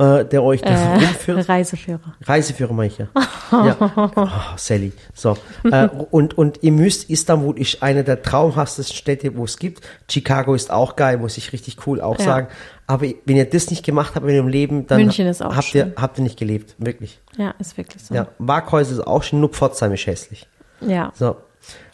äh, 0.00 0.24
der 0.24 0.42
euch 0.42 0.62
da 0.62 0.70
äh, 0.70 0.94
rumführt. 0.94 1.48
Reiseführer. 1.48 2.14
Reiseführer 2.22 2.72
mache 2.72 2.86
ich 2.86 2.98
ja. 2.98 3.08
ja. 3.52 4.10
Oh, 4.16 4.26
Sally. 4.56 4.92
So. 5.14 5.36
äh, 5.64 5.88
und, 6.10 6.36
und 6.38 6.62
ihr 6.62 6.72
müsst, 6.72 7.10
Istanbul 7.10 7.58
ist 7.58 7.82
eine 7.82 8.02
der 8.02 8.22
traumhaftesten 8.22 8.96
Städte, 8.96 9.36
wo 9.36 9.44
es 9.44 9.58
gibt. 9.58 9.86
Chicago 10.10 10.54
ist 10.54 10.70
auch 10.70 10.96
geil, 10.96 11.18
muss 11.18 11.36
ich 11.36 11.52
richtig 11.52 11.86
cool 11.86 12.00
auch 12.00 12.18
Ja. 12.18 12.24
sagen. 12.24 12.48
Aber 12.86 13.06
wenn 13.26 13.36
ihr 13.36 13.48
das 13.48 13.70
nicht 13.70 13.84
gemacht 13.84 14.14
habt 14.16 14.26
in 14.26 14.34
eurem 14.34 14.48
Leben, 14.48 14.86
dann 14.86 15.06
habt, 15.06 15.14
schön. 15.64 15.88
ihr, 15.88 15.92
habt 15.96 16.18
ihr 16.18 16.24
nicht 16.24 16.38
gelebt. 16.38 16.74
Wirklich. 16.78 17.20
Ja, 17.36 17.54
ist 17.58 17.76
wirklich 17.76 18.02
so. 18.04 18.14
Ja. 18.14 18.26
Waghäusel 18.38 18.94
ist 18.98 19.06
auch 19.06 19.22
schon, 19.22 19.40
nur 19.40 19.50
Pforzheim 19.50 19.92
ist 19.92 20.06
hässlich. 20.06 20.48
ja. 20.80 21.12
So. 21.14 21.36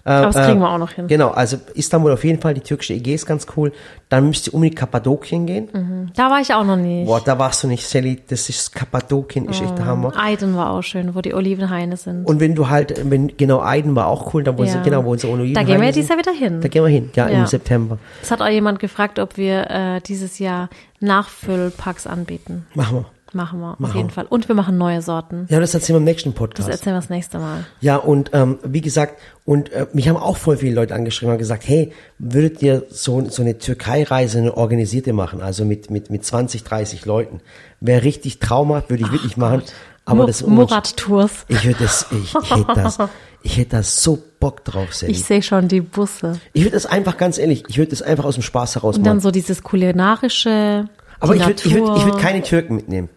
Äh, 0.07 0.11
Aber 0.11 0.31
das 0.31 0.47
kriegen 0.47 0.61
wir 0.61 0.71
auch 0.71 0.79
noch 0.79 0.93
hin. 0.93 1.09
Genau, 1.09 1.31
also 1.31 1.57
Istanbul 1.75 2.13
auf 2.13 2.23
jeden 2.25 2.41
Fall, 2.41 2.55
die 2.55 2.61
türkische 2.61 2.95
Ägäis 2.95 3.23
ist 3.23 3.27
ganz 3.27 3.47
cool. 3.57 3.73
Dann 4.09 4.29
müsst 4.29 4.47
ihr 4.47 4.55
unbedingt 4.55 4.79
Kappadokien 4.79 5.47
gehen. 5.47 6.13
Da 6.15 6.31
war 6.31 6.41
ich 6.41 6.55
auch 6.55 6.63
noch 6.65 6.77
nicht. 6.77 7.07
Boah, 7.07 7.21
da 7.25 7.37
warst 7.41 7.65
du 7.65 7.67
nicht, 7.69 7.85
Sally, 7.89 8.23
das 8.29 8.49
ist 8.49 8.73
Kappadokien, 8.73 9.49
ist 9.49 9.61
echt 9.61 9.77
der 9.77 9.85
Hammer. 9.87 10.13
Eiden 10.17 10.55
war 10.57 10.71
auch 10.71 10.83
schön, 10.83 11.17
wo 11.17 11.21
die 11.23 11.35
Olivenhaine 11.35 11.97
sind. 11.97 12.25
Und 12.25 12.39
wenn 12.39 12.55
du 12.55 12.69
halt, 12.69 13.11
wenn, 13.11 13.37
genau, 13.37 13.61
Eiden 13.63 13.97
war 13.97 14.07
auch 14.07 14.33
cool, 14.33 14.45
da 14.45 14.57
wo 14.57 14.65
sie, 14.65 14.77
Ja. 14.77 14.83
genau, 14.83 15.05
wo 15.05 15.11
unsere 15.11 15.33
Oliven 15.33 15.55
da 15.55 15.63
gehen 15.65 15.81
wir 15.81 15.87
sind. 15.89 15.97
dieses 15.97 16.09
Jahr 16.11 16.19
wieder 16.19 16.33
hin. 16.33 16.61
Da 16.61 16.69
gehen 16.69 16.85
wir 16.85 16.89
hin, 16.91 17.11
ja, 17.17 17.29
Ja. 17.29 17.39
im 17.41 17.47
September. 17.47 17.99
Es 18.23 18.31
hat 18.31 18.41
auch 18.41 18.49
jemand 18.49 18.79
gefragt, 18.79 19.19
ob 19.19 19.37
wir 19.37 19.69
äh, 19.71 20.01
dieses 20.07 20.39
Jahr 20.39 20.69
Nachfüllpacks 21.01 22.07
anbieten. 22.07 22.67
Machen 22.75 22.99
wir. 22.99 23.05
Machen 23.37 23.61
wir, 23.61 23.73
auf 23.75 23.79
Machen 23.79 23.97
jeden 23.97 24.09
wir. 24.09 24.15
Fall. 24.15 24.27
Und 24.29 24.49
wir 24.49 24.55
machen 24.55 24.77
neue 24.79 25.03
Sorten. 25.03 25.47
Ja, 25.49 25.61
das 25.61 25.73
erzählen 25.75 25.95
wir 25.97 25.99
im 25.99 26.05
nächsten 26.05 26.31
Das 26.31 26.39
Podcast. 26.39 26.69
erzählen 26.69 26.97
wir 26.97 27.01
das 27.01 27.11
nächste 27.11 27.39
Mal. 27.39 27.65
Ja, 27.81 27.97
und 27.97 28.31
ähm, 28.33 28.59
wie 28.65 28.81
gesagt, 28.81 29.21
und 29.45 29.71
äh, 29.73 29.87
mich 29.93 30.09
haben 30.09 30.17
auch 30.17 30.37
voll 30.37 30.57
viele 30.57 30.75
Leute 30.75 30.95
angeschrieben 30.95 31.33
und 31.33 31.39
gesagt, 31.39 31.63
hey, 31.69 31.93
würdet 32.19 32.63
ihr 32.63 32.85
so, 32.89 33.25
so 33.29 33.43
eine 33.43 33.59
Türkei-Reise, 33.59 34.39
eine 34.39 34.57
organisierte 34.57 35.13
machen, 35.13 35.41
also 35.43 35.65
mit, 35.65 35.91
mit, 35.91 36.11
mit 36.11 36.25
20, 36.25 36.65
30 36.65 37.05
Leuten? 37.05 37.41
Wäre 37.81 38.03
richtig 38.03 38.39
traumhaft, 38.41 38.91
würde 38.91 39.05
ich 39.05 39.13
wirklich 39.13 39.37
machen. 39.37 39.63
Aber 40.09 40.21
Mu- 40.23 40.27
das 40.27 40.47
Murat-Tours. 40.47 41.45
Ich 41.49 41.65
würde 41.65 41.79
das, 41.83 42.07
ich, 42.13 42.35
ich 42.35 42.51
hätte 42.51 42.75
das, 42.75 42.99
ich 43.43 43.57
hätte 43.59 43.71
da 43.77 43.83
so 43.83 44.19
Bock 44.41 44.65
drauf, 44.65 44.95
Sally. 44.95 45.13
Ich 45.13 45.25
sehe 45.25 45.43
schon 45.43 45.67
die 45.69 45.81
Busse. 45.81 46.39
Ich 46.53 46.63
würde 46.63 46.75
das 46.75 46.87
einfach 46.87 47.17
ganz 47.17 47.39
ehrlich, 47.39 47.65
ich 47.69 47.77
würde 47.79 47.91
das 47.91 48.03
einfach 48.03 48.25
aus 48.25 48.35
dem 48.35 48.43
Spaß 48.45 48.77
heraus 48.77 48.97
Und 48.99 49.05
dann 49.05 49.17
machen. 49.17 49.23
so 49.23 49.31
dieses 49.33 49.63
kulinarische. 49.63 50.89
Aber 51.19 51.35
die 51.35 51.41
ich 51.41 51.47
würde 51.47 51.63
ich 51.65 51.75
würd, 51.75 51.83
ich 51.97 52.05
würd 52.05 52.07
Natur. 52.07 52.21
keine 52.21 52.43
Türken 52.43 52.77
mitnehmen. 52.77 53.09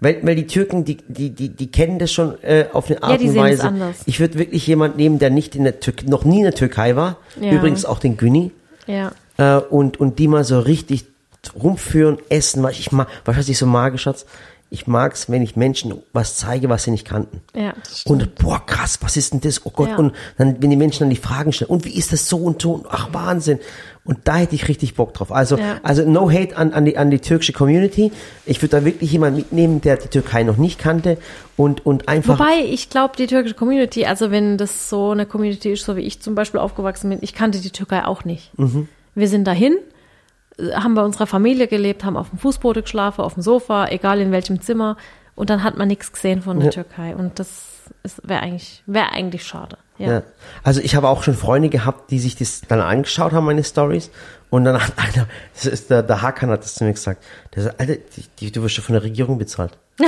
Weil, 0.00 0.18
weil 0.22 0.34
die 0.34 0.46
Türken, 0.46 0.84
die, 0.84 0.98
die, 1.08 1.30
die, 1.30 1.48
die 1.48 1.70
kennen 1.70 1.98
das 1.98 2.12
schon 2.12 2.42
äh, 2.42 2.66
auf 2.72 2.90
eine 2.90 3.02
Art 3.02 3.12
Ja, 3.12 3.18
die 3.18 3.26
und 3.28 3.32
sehen 3.32 3.44
es 3.44 3.50
Weise. 3.52 3.68
anders. 3.68 3.96
Ich 4.04 4.20
würde 4.20 4.38
wirklich 4.38 4.66
jemand 4.66 4.96
nehmen, 4.98 5.18
der 5.18 5.30
nicht 5.30 5.56
in 5.56 5.64
der 5.64 5.80
Türkei, 5.80 6.06
noch 6.06 6.24
nie 6.24 6.38
in 6.38 6.44
der 6.44 6.54
Türkei 6.54 6.96
war. 6.96 7.16
Ja. 7.40 7.52
Übrigens 7.52 7.84
auch 7.86 7.98
den 7.98 8.16
Günni. 8.18 8.50
Ja. 8.86 9.12
Äh, 9.38 9.56
und, 9.56 9.98
und 9.98 10.18
die 10.18 10.28
mal 10.28 10.44
so 10.44 10.60
richtig 10.60 11.06
rumführen, 11.60 12.18
essen. 12.28 12.62
Weil 12.62 12.72
ich 12.72 12.92
mag, 12.92 13.08
was 13.24 13.38
weiß 13.38 13.48
ich 13.48 13.56
so 13.56 13.66
magisch, 13.66 14.02
Schatz? 14.02 14.26
Ich 14.68 14.86
mag's, 14.86 15.30
wenn 15.30 15.42
ich 15.42 15.54
Menschen 15.54 15.94
was 16.12 16.36
zeige, 16.36 16.68
was 16.68 16.82
sie 16.84 16.90
nicht 16.90 17.06
kannten. 17.06 17.40
Ja. 17.54 17.72
Und 18.04 18.34
boah, 18.34 18.64
krass, 18.66 18.98
was 19.00 19.16
ist 19.16 19.32
denn 19.32 19.40
das? 19.40 19.64
Oh 19.64 19.70
Gott. 19.70 19.90
Ja. 19.90 19.96
Und 19.96 20.12
dann, 20.38 20.60
wenn 20.60 20.70
die 20.70 20.76
Menschen 20.76 21.00
dann 21.00 21.10
die 21.10 21.16
Fragen 21.16 21.52
stellen, 21.52 21.70
und 21.70 21.84
wie 21.84 21.96
ist 21.96 22.12
das 22.12 22.28
so 22.28 22.38
und 22.38 22.60
so? 22.60 22.72
Und 22.72 22.86
Ach, 22.90 23.08
Wahnsinn. 23.12 23.60
Und 24.04 24.18
da 24.24 24.36
hätte 24.36 24.54
ich 24.54 24.68
richtig 24.68 24.94
Bock 24.94 25.14
drauf. 25.14 25.32
Also, 25.32 25.56
Ja. 25.56 25.78
also 25.82 26.08
no 26.08 26.30
hate 26.30 26.56
an, 26.56 26.72
an, 26.72 26.84
die, 26.84 26.96
an 26.96 27.10
die 27.10 27.18
türkische 27.20 27.52
Community. 27.52 28.12
Ich 28.44 28.60
würde 28.62 28.78
da 28.80 28.84
wirklich 28.84 29.10
jemanden 29.12 29.36
mitnehmen, 29.38 29.80
der 29.80 29.96
die 29.96 30.08
Türkei 30.08 30.42
noch 30.42 30.56
nicht 30.56 30.78
kannte 30.78 31.18
und, 31.56 31.86
und 31.86 32.08
einfach. 32.08 32.38
Wobei, 32.38 32.64
ich 32.68 32.88
glaube, 32.90 33.14
die 33.16 33.26
türkische 33.26 33.54
Community, 33.54 34.04
also 34.04 34.30
wenn 34.30 34.58
das 34.58 34.88
so 34.90 35.10
eine 35.10 35.26
Community 35.26 35.72
ist, 35.72 35.84
so 35.84 35.96
wie 35.96 36.02
ich 36.02 36.20
zum 36.20 36.34
Beispiel 36.34 36.60
aufgewachsen 36.60 37.10
bin, 37.10 37.18
ich 37.22 37.34
kannte 37.34 37.60
die 37.60 37.70
Türkei 37.70 38.04
auch 38.04 38.24
nicht. 38.24 38.56
Mhm. 38.58 38.88
Wir 39.14 39.28
sind 39.28 39.44
dahin, 39.44 39.76
haben 40.74 40.94
bei 40.94 41.02
unserer 41.02 41.26
Familie 41.26 41.68
gelebt, 41.68 42.04
haben 42.04 42.16
auf 42.16 42.30
dem 42.30 42.38
Fußboden 42.38 42.82
geschlafen, 42.82 43.22
auf 43.22 43.34
dem 43.34 43.42
Sofa, 43.42 43.88
egal 43.88 44.20
in 44.20 44.32
welchem 44.32 44.60
Zimmer. 44.60 44.96
Und 45.34 45.50
dann 45.50 45.62
hat 45.62 45.76
man 45.76 45.88
nichts 45.88 46.12
gesehen 46.12 46.42
von 46.42 46.56
der 46.58 46.66
Ja. 46.66 46.70
Türkei. 46.72 47.14
Und 47.14 47.38
das 47.38 47.64
wäre 48.22 48.40
eigentlich, 48.40 48.82
wäre 48.86 49.12
eigentlich 49.12 49.46
schade. 49.46 49.76
Ja. 49.98 50.10
Ja. 50.12 50.22
Also 50.62 50.80
ich 50.80 50.94
habe 50.94 51.08
auch 51.08 51.22
schon 51.22 51.34
Freunde 51.34 51.68
gehabt, 51.68 52.10
die 52.10 52.18
sich 52.18 52.36
das 52.36 52.62
dann 52.68 52.80
angeschaut 52.80 53.32
haben, 53.32 53.46
meine 53.46 53.64
Stories. 53.64 54.10
Und 54.50 54.64
dann 54.64 54.82
hat 54.82 54.92
einer, 54.96 55.26
das 55.54 55.66
ist 55.66 55.90
der, 55.90 56.02
der 56.02 56.22
Hakan 56.22 56.50
hat 56.50 56.62
das 56.62 56.74
zu 56.74 56.84
mir 56.84 56.92
gesagt, 56.92 57.22
der 57.54 57.64
sagt, 57.64 57.80
Alter, 57.80 57.96
die, 57.96 58.24
die, 58.40 58.52
du 58.52 58.62
wirst 58.62 58.78
doch 58.78 58.84
von 58.84 58.94
der 58.94 59.02
Regierung 59.02 59.38
bezahlt. 59.38 59.76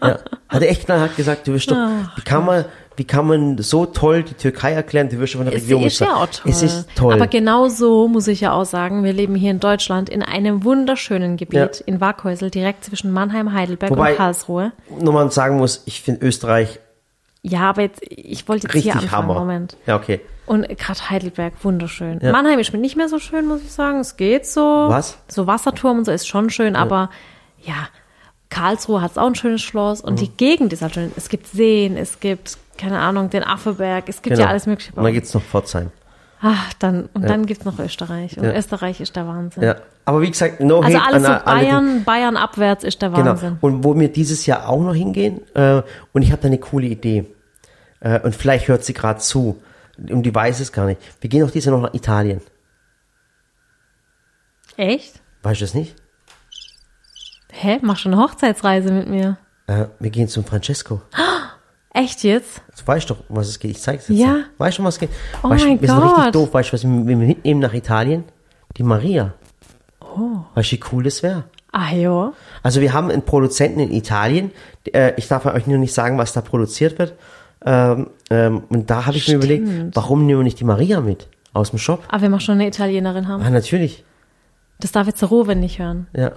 ja. 0.00 0.18
Hat 0.48 0.62
er 0.62 0.70
echt 0.70 0.84
knallhart 0.86 1.16
gesagt, 1.16 1.46
du 1.46 1.52
wirst 1.54 1.70
doch, 1.70 1.76
Ach, 1.76 2.16
wie 2.16 2.22
kann 2.22 2.44
man, 2.44 2.64
wie 2.96 3.04
kann 3.04 3.26
man 3.26 3.58
so 3.58 3.86
toll 3.86 4.22
die 4.22 4.34
Türkei 4.34 4.72
erklären, 4.72 5.08
du 5.08 5.18
wirst 5.18 5.34
doch 5.34 5.38
von 5.38 5.46
der 5.46 5.54
Es 5.56 5.62
Regierung 5.62 5.84
ist 5.84 6.00
ja 6.00 6.14
auch 6.16 6.26
toll. 6.26 6.50
Es 6.50 6.62
ist 6.62 6.88
toll. 6.94 7.14
Aber 7.14 7.26
genau 7.26 7.68
so 7.68 8.08
muss 8.08 8.26
ich 8.28 8.40
ja 8.40 8.52
auch 8.52 8.64
sagen, 8.64 9.04
wir 9.04 9.12
leben 9.12 9.34
hier 9.34 9.50
in 9.50 9.60
Deutschland 9.60 10.08
in 10.10 10.22
einem 10.22 10.64
wunderschönen 10.64 11.36
Gebiet 11.36 11.54
Ja. 11.80 11.86
in 11.86 12.00
Waghäusel, 12.00 12.50
direkt 12.50 12.84
zwischen 12.84 13.12
Mannheim, 13.12 13.52
Heidelberg 13.52 13.90
Wobei- 13.92 14.10
und 14.12 14.16
Karlsruhe. 14.16 14.72
Nur 15.00 15.12
mal 15.12 15.30
sagen 15.30 15.56
muss, 15.56 15.82
ich 15.86 16.02
finde 16.02 16.26
Österreich 16.26 16.80
Ja, 17.42 17.60
aber 17.70 17.82
jetzt, 17.82 18.00
ich 18.08 18.46
wollte 18.48 18.66
jetzt 18.66 18.72
hier 18.72 18.94
richtig 18.94 19.02
anfangen, 19.04 19.28
Hammer. 19.28 19.40
Moment. 19.40 19.76
Ja, 19.86 19.96
okay. 19.96 20.20
Und 20.46 20.68
gerade 20.68 21.08
Heidelberg, 21.10 21.54
wunderschön. 21.62 22.18
Ja. 22.20 22.32
Mannheim 22.32 22.58
ist 22.58 22.72
mir 22.72 22.78
nicht 22.78 22.96
mehr 22.96 23.08
so 23.08 23.18
schön, 23.18 23.46
muss 23.46 23.62
ich 23.62 23.72
sagen. 23.72 24.00
Es 24.00 24.16
geht 24.16 24.44
so. 24.46 24.60
Was? 24.88 25.16
So 25.28 25.46
Wasserturm 25.46 25.98
und 25.98 26.04
so 26.04 26.12
ist 26.12 26.26
schon 26.28 26.50
schön, 26.50 26.76
aber 26.76 27.10
ja, 27.62 27.88
Karlsruhe 28.52 29.00
hat 29.00 29.16
auch 29.18 29.26
ein 29.26 29.34
schönes 29.34 29.62
Schloss 29.62 30.00
und 30.00 30.20
die 30.20 30.26
Mhm. 30.28 30.36
Gegend 30.36 30.72
ist 30.72 30.82
halt 30.82 30.94
schön. 30.94 31.10
Es 31.16 31.28
gibt 31.28 31.46
Seen, 31.48 31.96
es 31.96 32.20
gibt, 32.20 32.58
keine 32.78 32.98
Ahnung, 32.98 33.30
den 33.30 33.42
Affeberg, 33.44 34.08
es 34.08 34.22
gibt 34.22 34.34
Genau. 34.36 34.44
ja 34.46 34.50
alles 34.50 34.66
mögliche. 34.66 34.92
Und 34.94 35.02
dann 35.04 35.12
gibt's 35.12 35.32
noch 35.34 35.42
Pforzheim. 35.42 35.90
Ach, 36.40 36.72
dann, 36.80 37.08
und 37.14 37.28
dann 37.28 37.46
gibt's 37.46 37.64
noch 37.64 37.78
Österreich. 37.78 38.36
Und 38.36 38.44
Ja. 38.44 38.54
Österreich 38.54 39.00
ist 39.00 39.14
der 39.16 39.26
Wahnsinn. 39.28 39.62
Ja. 39.62 39.76
Aber 40.04 40.20
wie 40.22 40.30
gesagt, 40.30 40.60
no 40.60 40.80
Also 40.80 40.98
hate 40.98 41.06
alles 41.14 41.22
so 41.24 41.28
an 41.32 41.38
die- 41.38 41.44
Bayern, 41.44 42.04
Bayern 42.04 42.36
abwärts 42.36 42.82
ist 42.84 43.00
der 43.00 43.10
Genau. 43.10 43.26
Wahnsinn. 43.26 43.58
Und 43.60 43.84
wo 43.84 43.98
wir 43.98 44.08
dieses 44.12 44.44
Jahr 44.46 44.68
auch 44.68 44.80
noch 44.82 44.94
hingehen, 44.94 45.40
äh, 45.54 45.82
und 46.12 46.22
ich 46.22 46.32
habe 46.32 46.42
da 46.42 46.48
eine 46.48 46.58
coole 46.58 46.86
Idee. 46.86 47.26
Äh, 48.00 48.18
und 48.20 48.34
vielleicht 48.34 48.66
hört 48.68 48.82
sie 48.84 48.92
gerade 48.94 49.20
zu. 49.20 49.62
Und 49.96 50.24
die 50.24 50.34
weiß 50.34 50.58
es 50.58 50.72
gar 50.72 50.86
nicht. 50.86 51.00
Wir 51.20 51.30
gehen 51.30 51.44
auch 51.46 51.50
dieses 51.50 51.66
Jahr 51.66 51.76
noch 51.76 51.86
nach 51.86 51.94
Italien. 51.94 52.40
Echt? 54.76 55.20
Weißt 55.42 55.60
du 55.60 55.64
das 55.64 55.74
nicht? 55.74 55.94
Hä? 57.54 57.78
Machst 57.82 58.04
du 58.04 58.08
eine 58.08 58.18
Hochzeitsreise 58.18 58.90
mit 58.92 59.08
mir? 59.08 59.36
Äh, 59.66 59.84
wir 60.00 60.10
gehen 60.10 60.26
zum 60.26 60.44
Francesco. 60.44 61.02
Echt 61.94 62.24
jetzt? 62.24 62.62
Du 62.78 62.86
weißt 62.86 63.10
doch, 63.10 63.18
um 63.28 63.36
was 63.36 63.48
es 63.48 63.58
geht. 63.58 63.72
Ich 63.72 63.80
zeig's 63.80 64.08
jetzt. 64.08 64.18
Ja. 64.18 64.34
dir. 64.34 64.44
Weißt 64.56 64.78
du, 64.78 64.84
was 64.84 64.94
es 64.94 65.00
geht? 65.00 65.10
Oh 65.42 65.50
weißt, 65.50 65.66
mein 65.66 65.80
wir 65.80 65.88
sind 65.88 66.02
richtig 66.02 66.24
Gott. 66.24 66.34
doof. 66.34 66.54
Weißt 66.54 66.70
du, 66.70 66.72
was 66.72 66.84
wir, 66.84 67.16
mitnehmen 67.16 67.60
nach 67.60 67.74
Italien? 67.74 68.24
Die 68.78 68.82
Maria. 68.82 69.34
Oh. 70.00 70.38
Weißt 70.54 70.72
du, 70.72 70.76
wie 70.76 70.80
cool 70.90 71.02
das 71.04 71.22
wäre? 71.22 71.44
Ah, 71.70 71.92
jo. 71.94 72.32
Also 72.62 72.80
wir 72.80 72.94
haben 72.94 73.10
einen 73.10 73.22
Produzenten 73.22 73.80
in 73.80 73.92
Italien. 73.92 74.50
Äh, 74.90 75.12
ich 75.16 75.28
darf 75.28 75.44
euch 75.44 75.66
nur 75.66 75.78
nicht 75.78 75.92
sagen, 75.92 76.16
was 76.16 76.32
da 76.32 76.40
produziert 76.40 76.98
wird. 76.98 77.14
Ähm, 77.64 78.08
ähm, 78.30 78.62
und 78.70 78.88
da 78.88 79.04
habe 79.06 79.16
ich 79.18 79.28
mir 79.28 79.34
überlegt, 79.34 79.94
warum 79.94 80.24
nehmen 80.24 80.40
wir 80.40 80.44
nicht 80.44 80.60
die 80.60 80.64
Maria 80.64 81.02
mit 81.02 81.28
aus 81.52 81.70
dem 81.70 81.78
Shop? 81.78 82.02
Aber 82.08 82.22
wenn 82.22 82.30
wir 82.30 82.40
schon 82.40 82.54
eine 82.54 82.66
Italienerin 82.66 83.28
haben. 83.28 83.42
Ah, 83.42 83.50
natürlich. 83.50 84.04
Das 84.80 84.92
darf 84.92 85.06
jetzt 85.06 85.20
der 85.20 85.28
Rowan 85.28 85.60
nicht 85.60 85.78
hören. 85.78 86.08
Ja. 86.16 86.32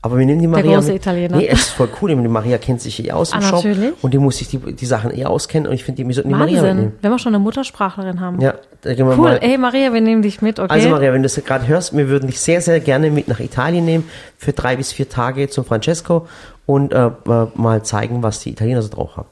Aber 0.00 0.16
wir 0.16 0.26
nehmen 0.26 0.40
die 0.40 0.46
Maria. 0.46 0.76
große 0.76 0.92
mit. 0.92 1.02
Italiener. 1.02 1.36
Nee, 1.38 1.48
es 1.48 1.58
ist 1.60 1.70
voll 1.70 1.88
cool. 2.00 2.10
Die 2.10 2.28
Maria 2.28 2.56
kennt 2.58 2.80
sich 2.80 3.04
eh 3.04 3.10
aus 3.10 3.32
im 3.32 3.38
Ah, 3.40 3.42
Shop. 3.42 3.64
natürlich. 3.64 3.92
Und 4.00 4.14
die 4.14 4.18
muss 4.18 4.36
sich 4.38 4.46
die, 4.48 4.58
die 4.58 4.86
Sachen 4.86 5.12
eh 5.16 5.24
auskennen. 5.24 5.66
Und 5.68 5.74
ich 5.74 5.82
finde, 5.82 6.06
wir 6.06 6.14
sollten 6.14 6.28
die 6.28 6.34
Maria 6.36 6.62
mitnehmen. 6.62 6.92
wenn 7.02 7.10
wir 7.10 7.18
schon 7.18 7.34
eine 7.34 7.42
Muttersprachlerin 7.42 8.20
haben. 8.20 8.40
Ja, 8.40 8.54
da 8.82 8.94
gehen 8.94 9.06
wir 9.08 9.14
Cool, 9.18 9.24
mal. 9.24 9.38
ey 9.42 9.58
Maria, 9.58 9.92
wir 9.92 10.00
nehmen 10.00 10.22
dich 10.22 10.40
mit, 10.40 10.60
okay? 10.60 10.72
Also 10.72 10.88
Maria, 10.90 11.12
wenn 11.12 11.22
du 11.22 11.28
das 11.28 11.34
gerade 11.44 11.66
hörst, 11.66 11.96
wir 11.96 12.08
würden 12.08 12.28
dich 12.28 12.40
sehr, 12.40 12.60
sehr 12.60 12.78
gerne 12.78 13.10
mit 13.10 13.26
nach 13.26 13.40
Italien 13.40 13.84
nehmen 13.84 14.08
für 14.36 14.52
drei 14.52 14.76
bis 14.76 14.92
vier 14.92 15.08
Tage 15.08 15.48
zum 15.48 15.64
Francesco 15.64 16.28
und 16.64 16.92
äh, 16.92 17.10
mal 17.56 17.82
zeigen, 17.82 18.22
was 18.22 18.38
die 18.38 18.50
Italiener 18.50 18.82
so 18.82 18.90
drauf 18.90 19.16
haben. 19.16 19.28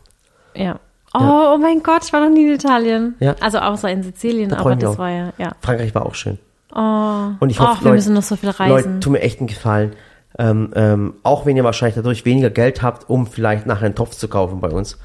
ja. 0.55 0.79
Oh, 1.19 1.55
oh 1.55 1.59
mein 1.59 1.83
Gott, 1.83 2.05
ich 2.05 2.13
war 2.13 2.21
noch 2.21 2.29
nie 2.35 2.47
in 2.47 2.55
Italien. 2.57 3.15
Ja. 3.21 3.37
Also 3.41 3.57
außer 3.59 3.89
in 3.89 4.03
Sizilien, 4.03 4.51
Da 4.51 4.59
aber 4.59 4.77
das 4.77 4.91
auch. 4.97 4.99
war 4.99 5.09
ja, 5.11 5.33
ja. 5.39 5.53
Frankreich 5.63 5.95
war 5.95 6.05
auch 6.05 6.15
schön. 6.15 6.39
Oh, 6.75 7.29
Und 7.41 7.49
ich 7.49 7.59
hoffe, 7.59 7.77
wir 7.81 7.85
Leute, 7.85 7.95
müssen 7.95 8.13
noch 8.15 8.23
so 8.23 8.37
viel 8.37 8.51
reisen. 8.51 8.69
Leute, 8.69 9.01
tut 9.01 9.13
mir 9.13 9.21
echt 9.21 9.39
einen 9.39 9.47
Gefallen. 9.47 9.93
Ähm, 10.38 10.70
ähm, 10.75 11.14
auch 11.22 11.46
wenn 11.46 11.57
ihr 11.57 11.64
wahrscheinlich 11.64 11.96
dadurch 11.96 12.25
weniger 12.25 12.51
Geld 12.51 12.83
habt, 12.83 13.09
um 13.09 13.27
vielleicht 13.27 13.66
nachher 13.66 13.87
einen 13.87 13.94
Topf 13.94 14.16
zu 14.16 14.29
kaufen 14.29 14.61
bei 14.61 14.68
uns, 14.68 14.99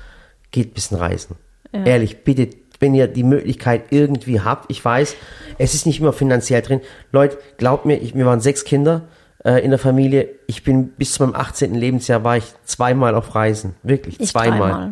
geht 0.51 0.71
ein 0.71 0.73
bisschen 0.73 0.97
reisen. 0.97 1.37
Ehrlich, 1.71 2.25
bitte, 2.25 2.49
wenn 2.81 2.93
ihr 2.93 3.07
die 3.07 3.23
Möglichkeit 3.23 3.83
irgendwie 3.91 4.41
habt, 4.41 4.69
ich 4.69 4.83
weiß, 4.83 5.15
es 5.57 5.73
ist 5.73 5.85
nicht 5.85 6.01
immer 6.01 6.11
finanziell 6.11 6.61
drin. 6.61 6.81
Leute, 7.13 7.37
glaubt 7.57 7.85
mir, 7.85 7.95
ich, 7.95 8.13
wir 8.13 8.25
waren 8.25 8.41
sechs 8.41 8.65
Kinder 8.65 9.03
äh, 9.45 9.63
in 9.63 9.69
der 9.69 9.79
Familie. 9.79 10.27
Ich 10.47 10.63
bin 10.65 10.89
bis 10.89 11.13
zu 11.13 11.23
meinem 11.23 11.35
18. 11.35 11.73
Lebensjahr 11.75 12.25
war 12.25 12.35
ich 12.35 12.43
zweimal 12.65 13.15
auf 13.15 13.35
Reisen. 13.35 13.75
Wirklich, 13.83 14.19
Ich 14.19 14.29
zweimal. 14.29 14.71
dreimal. 14.71 14.91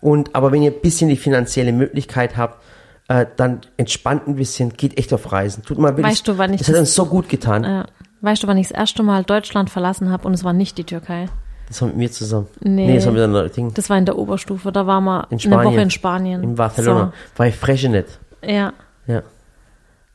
Und 0.00 0.34
aber 0.36 0.52
wenn 0.52 0.62
ihr 0.62 0.70
ein 0.70 0.80
bisschen 0.80 1.08
die 1.08 1.16
finanzielle 1.16 1.72
Möglichkeit 1.72 2.36
habt, 2.36 2.62
äh, 3.08 3.26
dann 3.36 3.60
entspannt 3.76 4.26
ein 4.26 4.36
bisschen, 4.36 4.70
geht 4.74 4.98
echt 4.98 5.12
auf 5.12 5.32
Reisen. 5.32 5.62
Tut 5.64 5.78
mal 5.78 5.96
wirklich. 5.96 6.06
Weißt 6.06 6.28
du, 6.28 6.38
wann 6.38 6.54
ich 6.54 6.60
das 6.60 6.68
hat 6.68 6.76
uns 6.76 6.94
so 6.94 7.06
gut 7.06 7.28
getan. 7.28 7.64
Ja. 7.64 7.86
Weißt 8.20 8.42
du, 8.42 8.46
wann 8.46 8.56
ich 8.58 8.68
das 8.68 8.76
erste 8.76 9.02
Mal 9.02 9.24
Deutschland 9.24 9.70
verlassen 9.70 10.10
habe 10.10 10.26
und 10.26 10.34
es 10.34 10.42
war 10.44 10.52
nicht 10.52 10.78
die 10.78 10.84
Türkei? 10.84 11.26
Das 11.68 11.80
war 11.82 11.88
mit 11.88 11.96
mir 11.96 12.10
zusammen. 12.10 12.46
Nee. 12.60 12.94
das 12.94 13.06
war 13.06 13.14
wieder 13.14 13.26
ein 13.26 13.50
Ding. 13.52 13.74
Das 13.74 13.90
war 13.90 13.98
in 13.98 14.04
der 14.06 14.16
Oberstufe, 14.16 14.70
da 14.72 14.86
waren 14.86 15.04
wir 15.04 15.26
in 15.30 15.52
eine. 15.52 15.64
Woche 15.64 15.80
in 15.80 15.90
Spanien. 15.90 16.42
In 16.42 16.54
Barcelona. 16.54 17.12
War 17.36 17.46
ich 17.46 17.56
Freschenet. 17.56 18.06
So, 18.42 18.48
ja. 18.48 18.72
Ja. 19.06 19.22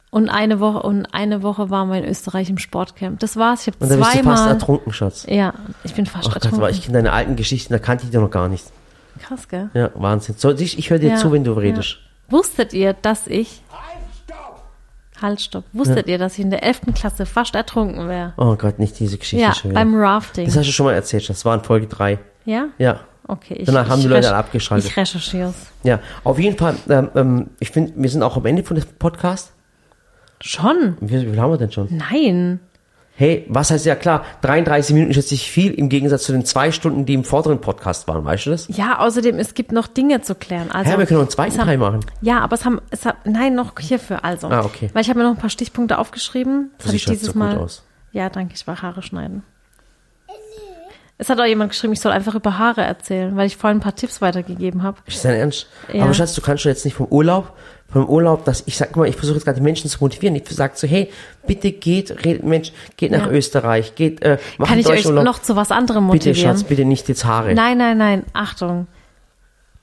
Und 0.10 0.28
eine 0.30 0.60
Woche 0.60 0.82
und 0.82 1.06
eine 1.14 1.42
Woche 1.42 1.70
waren 1.70 1.90
wir 1.90 1.98
in 1.98 2.06
Österreich 2.06 2.50
im 2.50 2.58
Sportcamp. 2.58 3.20
Das 3.20 3.38
war's. 3.38 3.66
Ich 3.68 3.74
Und 3.80 3.90
habe 3.90 3.90
da 3.90 3.96
bist 3.96 4.00
du 4.20 4.24
fast 4.24 4.38
zweimal. 4.38 4.54
ertrunken, 4.54 4.92
Schatz. 4.94 5.26
Ja, 5.30 5.54
ich 5.86 5.94
bin 5.94 6.06
fast 6.06 6.28
Ach 6.28 6.34
Gott, 6.34 6.44
ertrunken. 6.44 6.60
aber 6.60 6.70
ich 6.70 6.82
kenne 6.84 6.98
deine 6.98 7.14
alten 7.14 7.36
Geschichten, 7.38 7.72
da 7.72 7.80
kannte 7.80 8.04
ich 8.06 8.12
dir 8.12 8.20
noch 8.20 8.32
gar 8.32 8.50
nicht. 8.50 8.66
Krass, 9.22 9.48
gell? 9.48 9.70
Ja, 9.74 9.90
Wahnsinn. 9.96 10.36
So, 10.38 10.52
ich, 10.52 10.78
ich 10.78 10.90
höre 10.90 11.00
dir 11.00 11.12
Ja, 11.12 11.16
zu, 11.18 11.32
wenn 11.32 11.44
du 11.46 11.54
redest. 11.54 11.98
Ja. 12.30 12.32
Wusstet 12.38 12.74
ihr, 12.74 12.94
dass 12.94 13.28
ich. 13.28 13.62
Halt, 15.22 15.42
stopp. 15.42 15.64
Wusstet 15.74 16.08
ihr, 16.08 16.18
dass 16.18 16.34
ich 16.34 16.40
in 16.44 16.50
der 16.50 16.64
11. 16.64 16.82
Klasse 16.96 17.26
fast 17.26 17.54
ertrunken 17.56 18.08
wäre? 18.10 18.34
Oh 18.38 18.56
Gott, 18.56 18.80
nicht 18.80 19.00
diese 19.00 19.18
Geschichte 19.18 19.46
Ja, 19.46 19.54
schon 19.54 19.72
wieder. 19.72 19.80
beim 19.80 19.96
Rafting. 19.96 20.46
Das 20.46 20.58
hast 20.58 20.68
du 20.68 20.72
schon 20.72 20.86
mal 20.88 20.94
erzählt. 20.94 21.30
Das 21.30 21.46
war 21.46 21.54
in 21.56 21.62
Folge 21.64 21.88
3. 21.88 22.20
ja? 22.46 22.68
Ja. 22.78 23.02
Okay. 23.28 23.54
Ich, 23.54 23.66
Danach 23.66 23.88
haben 23.88 24.00
ich 24.00 24.06
die 24.06 24.10
Leute 24.10 24.28
alle 24.28 24.38
abgeschaltet. 24.38 24.90
Ich 24.90 24.98
recherchiere 24.98 25.54
Ja, 25.84 26.00
auf 26.24 26.38
jeden 26.38 26.58
Fall, 26.58 26.76
ähm, 26.90 27.10
ähm, 27.16 27.50
ich 27.60 27.70
finde, 27.70 27.94
wir 27.96 28.10
sind 28.10 28.24
auch 28.24 28.36
am 28.36 28.46
Ende 28.46 28.64
von 28.64 28.76
dem 28.76 28.84
Podcast. 29.00 29.54
Schon? 30.42 30.98
Wie, 31.00 31.22
wie 31.22 31.30
viel 31.30 31.40
haben 31.40 31.52
wir 31.52 31.58
denn 31.58 31.72
schon? 31.72 31.88
Nein. 31.92 32.60
Hey, 33.22 33.46
was 33.50 33.70
heißt 33.70 33.86
ja 33.86 33.94
klar, 33.94 34.26
33 34.42 34.96
Minuten 34.96 35.12
ist 35.12 35.18
jetzt 35.18 35.32
nicht 35.32 35.48
viel 35.48 35.76
im 35.76 35.90
Gegensatz 35.90 36.24
zu 36.24 36.32
den 36.32 36.44
zwei 36.44 36.72
Stunden, 36.72 37.06
die 37.06 37.14
im 37.14 37.24
vorderen 37.24 37.62
Podcast 37.62 38.08
waren, 38.08 38.26
weißt 38.26 38.48
du 38.48 38.50
das? 38.50 38.68
Ja, 38.76 38.98
außerdem, 38.98 39.38
es 39.38 39.54
gibt 39.54 39.72
noch 39.72 39.86
Dinge 39.86 40.22
zu 40.22 40.34
klären. 40.34 40.72
Also, 40.72 40.90
Ja, 40.90 40.98
wir 40.98 41.06
können 41.06 41.20
noch 41.20 41.28
einen 41.28 41.30
zweiten 41.30 41.56
Teil 41.56 41.78
machen. 41.78 42.00
Ja, 42.22 42.40
aber 42.40 42.56
es 42.56 42.66
haben, 42.66 42.82
es 42.90 43.06
haben, 43.06 43.20
nein, 43.26 43.54
noch 43.54 43.78
hierfür, 43.80 44.26
also. 44.26 44.48
Ah, 44.48 44.66
okay. 44.66 44.90
Weil 44.94 45.04
ich 45.04 45.10
habe 45.10 45.20
mir 45.20 45.26
noch 45.26 45.36
ein 45.36 45.38
paar 45.40 45.52
Stichpunkte 45.52 46.00
aufgeschrieben. 46.00 46.72
Das 46.80 46.86
Du 46.86 46.88
habe 46.88 46.98
ich 46.98 47.06
dieses 47.06 47.28
so 47.28 47.34
gut 47.34 47.40
Mal. 47.40 47.58
aus. 47.60 47.84
Ja, 48.12 48.28
danke, 48.32 48.56
ich 48.56 48.66
war 48.66 48.82
Haare 48.82 49.04
schneiden. 49.04 49.44
Es 51.22 51.30
hat 51.30 51.40
auch 51.40 51.46
jemand 51.46 51.70
geschrieben, 51.70 51.94
ich 51.94 52.02
soll 52.02 52.12
einfach 52.12 52.34
über 52.34 52.58
Haare 52.58 52.82
erzählen, 52.82 53.38
weil 53.38 53.46
ich 53.46 53.56
vorhin 53.56 53.78
ein 53.78 53.82
paar 53.82 53.94
Tipps 53.96 54.22
weitergegeben 54.22 54.82
habe. 54.82 54.98
Ist 55.06 55.24
dein 55.24 55.36
Ernst? 55.36 55.68
Ja. 55.94 56.06
Aber 56.06 56.16
Schatz, 56.16 56.34
du 56.34 56.42
kannst 56.42 56.64
schon 56.64 56.72
jetzt 56.72 56.84
nicht 56.84 56.96
vom 56.96 57.06
Urlaub, 57.10 57.54
vom 57.94 58.10
Urlaub, 58.10 58.44
dass 58.44 58.64
ich 58.66 58.76
sag 58.76 58.96
mal, 58.96 59.08
ich 59.08 59.16
versuche 59.16 59.36
jetzt 59.36 59.46
gerade 59.46 59.60
die 59.60 59.64
Menschen 59.64 59.88
zu 59.88 60.00
motivieren. 60.00 60.36
Ich 60.36 60.50
sage 60.50 60.74
so, 60.76 60.88
hey, 60.88 61.12
bitte 61.46 61.74
geht, 61.74 62.26
redet 62.26 62.44
Mensch, 62.44 62.72
geht 62.98 63.12
nach 63.12 63.28
Ja. 63.28 63.32
Österreich, 63.32 63.94
geht, 63.94 64.24
äh, 64.24 64.40
macht 64.58 64.72
Kann 64.72 64.80
ich 64.80 64.88
euch 64.88 65.06
noch 65.06 65.40
zu 65.40 65.56
was 65.56 65.70
anderem 65.70 66.10
Bitte, 66.10 66.30
motivieren? 66.30 66.58
Schatz, 66.58 66.64
bitte 66.68 66.86
nicht 66.86 67.08
jetzt 67.08 67.24
Haare. 67.24 67.54
Nein, 67.54 67.78
nein, 67.78 68.00
nein, 68.00 68.24
Achtung. 68.34 68.88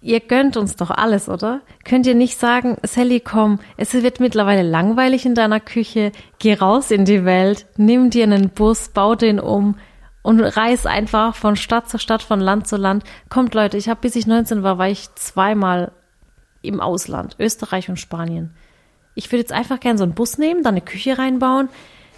Ihr 0.01 0.19
gönnt 0.19 0.57
uns 0.57 0.75
doch 0.75 0.91
alles, 0.91 1.29
oder? 1.29 1.61
Könnt 1.85 2.09
ihr 2.09 2.17
nicht 2.17 2.41
sagen, 2.41 2.79
Sally, 2.83 3.21
komm, 3.21 3.61
es 3.77 3.95
wird 3.95 4.19
mittlerweile 4.19 4.63
langweilig 4.63 5.25
in 5.25 5.37
deiner 5.37 5.61
Küche, 5.61 6.11
geh 6.41 6.55
raus 6.55 6.91
in 6.91 7.05
die 7.05 7.25
Welt, 7.25 7.67
nimm 7.77 8.11
dir 8.11 8.25
einen 8.25 8.49
Bus, 8.49 8.89
bau 8.89 9.15
den 9.15 9.39
um 9.39 9.77
und 10.23 10.41
reis 10.41 10.85
einfach 10.87 11.35
von 11.35 11.57
Stadt 11.57 11.89
zu 11.89 11.99
Stadt, 11.99 12.23
von 12.23 12.41
Land 12.41 12.67
zu 12.69 12.77
Land. 12.77 13.05
Kommt 13.29 13.55
Leute, 13.55 13.77
ich 13.77 13.89
habe 13.89 14.01
bis 14.01 14.17
ich 14.17 14.27
19 14.27 14.63
war, 14.63 14.79
war 14.79 14.89
ich 14.89 15.09
zweimal 15.15 15.93
im 16.63 16.81
Ausland, 16.81 17.37
Österreich 17.39 17.89
und 17.89 17.99
Spanien. 17.99 18.55
Ich 19.15 19.31
würde 19.33 19.41
jetzt 19.41 19.53
einfach 19.53 19.81
gern 19.81 19.97
so 19.99 20.05
einen 20.05 20.15
Bus 20.15 20.39
nehmen, 20.39 20.63
dann 20.63 20.75
eine 20.75 20.81
Küche 20.81 21.19
reinbauen, 21.19 21.69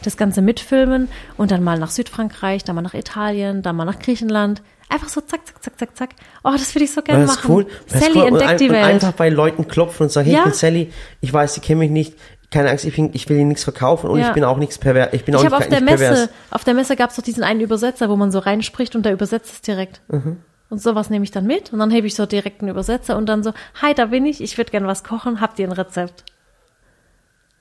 das 0.02 0.16
Ganze 0.16 0.40
mitfilmen 0.42 1.08
und 1.36 1.50
dann 1.50 1.62
mal 1.62 1.78
nach 1.78 1.90
Südfrankreich, 1.90 2.64
dann 2.64 2.74
mal 2.74 2.82
nach 2.82 2.94
Italien, 2.94 3.62
dann 3.62 3.76
mal 3.76 3.84
nach 3.84 3.98
Griechenland. 3.98 4.62
Einfach 4.88 5.08
so 5.08 5.20
zack, 5.20 5.46
zack, 5.46 5.62
zack, 5.62 5.78
zack, 5.78 5.96
zack. 5.96 6.10
Oh, 6.42 6.50
das 6.52 6.74
würde 6.74 6.84
ich 6.84 6.92
so 6.92 7.02
gerne 7.02 7.26
machen. 7.26 7.50
cool. 7.50 7.66
Sally 7.86 8.12
cool. 8.16 8.22
Und 8.22 8.28
entdeckt 8.28 8.50
ein- 8.50 8.58
die 8.58 8.68
und 8.68 8.74
Welt. 8.74 8.84
einfach 8.86 9.12
bei 9.12 9.28
Leuten 9.28 9.68
klopfen 9.68 10.04
und 10.04 10.10
sagen, 10.10 10.24
hey, 10.26 10.34
Ja. 10.34 10.40
ich 10.40 10.44
bin 10.46 10.52
Sally, 10.54 10.92
ich 11.20 11.32
weiß, 11.32 11.54
sie 11.54 11.60
kennen 11.60 11.78
mich 11.80 11.90
nicht, 11.90 12.16
keine 12.50 12.70
Angst, 12.70 12.84
ich, 12.84 12.94
bin, 12.96 13.10
ich 13.12 13.28
will 13.28 13.36
ihnen 13.38 13.48
nichts 13.48 13.64
verkaufen 13.64 14.10
und 14.10 14.18
Ja. 14.18 14.28
ich 14.28 14.32
bin 14.34 14.44
auch 14.44 14.56
nichts 14.58 14.78
pervers. 14.78 15.10
Ich 15.12 15.24
bin 15.24 15.34
auch 15.34 15.38
Ich 15.40 15.44
nicht, 15.44 15.52
habe 15.54 15.62
auf 15.64 15.68
der 15.70 15.80
nicht 15.80 15.88
pervers. 15.88 16.20
Messe, 16.20 16.30
auf 16.50 16.64
der 16.64 16.74
Messe 16.74 16.96
gab 16.96 17.10
es 17.10 17.16
doch 17.16 17.22
diesen 17.22 17.42
einen 17.44 17.60
Übersetzer, 17.60 18.08
wo 18.08 18.16
man 18.16 18.30
so 18.32 18.38
reinspricht 18.40 18.96
und 18.96 19.04
der 19.04 19.12
übersetzt 19.12 19.52
es 19.52 19.60
direkt. 19.60 20.00
Mhm. 20.08 20.38
Und 20.68 20.80
sowas 20.80 21.10
nehme 21.10 21.24
ich 21.24 21.30
dann 21.32 21.46
mit 21.46 21.72
und 21.72 21.78
dann 21.80 21.90
hebe 21.90 22.06
ich 22.06 22.14
so 22.14 22.26
direkt 22.26 22.60
einen 22.62 22.70
Übersetzer 22.70 23.16
und 23.16 23.26
dann 23.28 23.42
so, 23.42 23.52
hi, 23.82 23.92
da 23.94 24.06
bin 24.06 24.24
ich, 24.26 24.40
ich 24.40 24.56
würde 24.58 24.70
gern 24.70 24.86
was 24.86 25.02
kochen, 25.04 25.40
habt 25.40 25.58
ihr 25.58 25.66
ein 25.68 25.72
Rezept? 25.72 26.24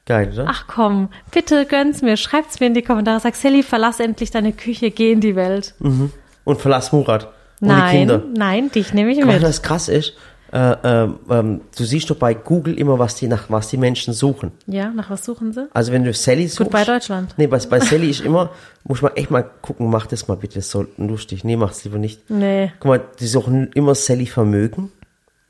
Geil, 0.06 0.32
oder? 0.34 0.46
Ach 0.48 0.66
komm, 0.68 1.10
bitte 1.32 1.66
gönn's 1.66 2.02
mir, 2.02 2.18
schreibt's 2.18 2.60
mir 2.60 2.68
in 2.68 2.74
die 2.74 2.82
Kommentare, 2.82 3.20
sag 3.20 3.36
Sally, 3.36 3.62
verlass 3.64 4.00
endlich 4.00 4.32
deine 4.32 4.54
Küche, 4.54 4.90
geh 4.90 5.12
in 5.12 5.22
die 5.22 5.36
Welt. 5.36 5.76
Und 5.80 6.62
verlass 6.62 6.92
Murat. 6.92 7.26
Und 7.62 7.68
nein, 7.68 7.92
die 7.92 7.98
Kinder. 8.00 8.24
nein, 8.36 8.72
dich 8.72 8.94
nehme 8.94 9.12
ich 9.12 9.18
Weil 9.20 9.36
mit. 9.36 9.44
das 9.44 9.62
krass 9.62 9.88
ist, 9.90 10.14
äh, 10.52 10.76
ähm, 10.84 11.20
ähm, 11.30 11.62
du 11.78 11.84
siehst 11.84 12.10
doch 12.10 12.16
bei 12.16 12.34
Google 12.34 12.78
immer, 12.78 13.00
was 13.00 13.16
die 13.16 13.28
nach 13.28 13.50
was 13.50 13.70
die 13.70 13.78
Menschen 13.78 14.14
suchen. 14.14 14.52
Ja, 14.68 14.90
nach 14.90 15.10
was 15.10 15.26
suchen 15.26 15.54
sie? 15.54 15.68
Also 15.74 15.92
wenn 15.92 16.04
du 16.04 16.14
Sally 16.14 16.48
suchst. 16.48 16.72
Goodbye 16.72 16.86
Deutschland. 16.86 17.34
Nee, 17.38 17.48
bei, 17.48 17.60
bei 17.60 17.80
Sally 17.80 18.10
ist 18.10 18.22
immer, 18.22 18.52
muss 18.84 19.02
man 19.02 19.16
echt 19.16 19.32
mal 19.32 19.44
gucken, 19.62 19.90
mach 19.90 20.08
das 20.08 20.28
mal 20.28 20.36
bitte, 20.36 20.56
das 20.56 20.66
ist 20.66 20.72
so 20.72 20.86
lustig. 20.98 21.44
Nee, 21.44 21.56
mach's 21.56 21.84
lieber 21.84 21.98
nicht. 21.98 22.30
Nee, 22.30 22.72
Guck 22.80 22.90
mal, 22.90 23.02
die 23.20 23.28
suchen 23.28 23.72
immer 23.74 23.96
Sally 23.96 24.26
Vermögen, 24.26 24.92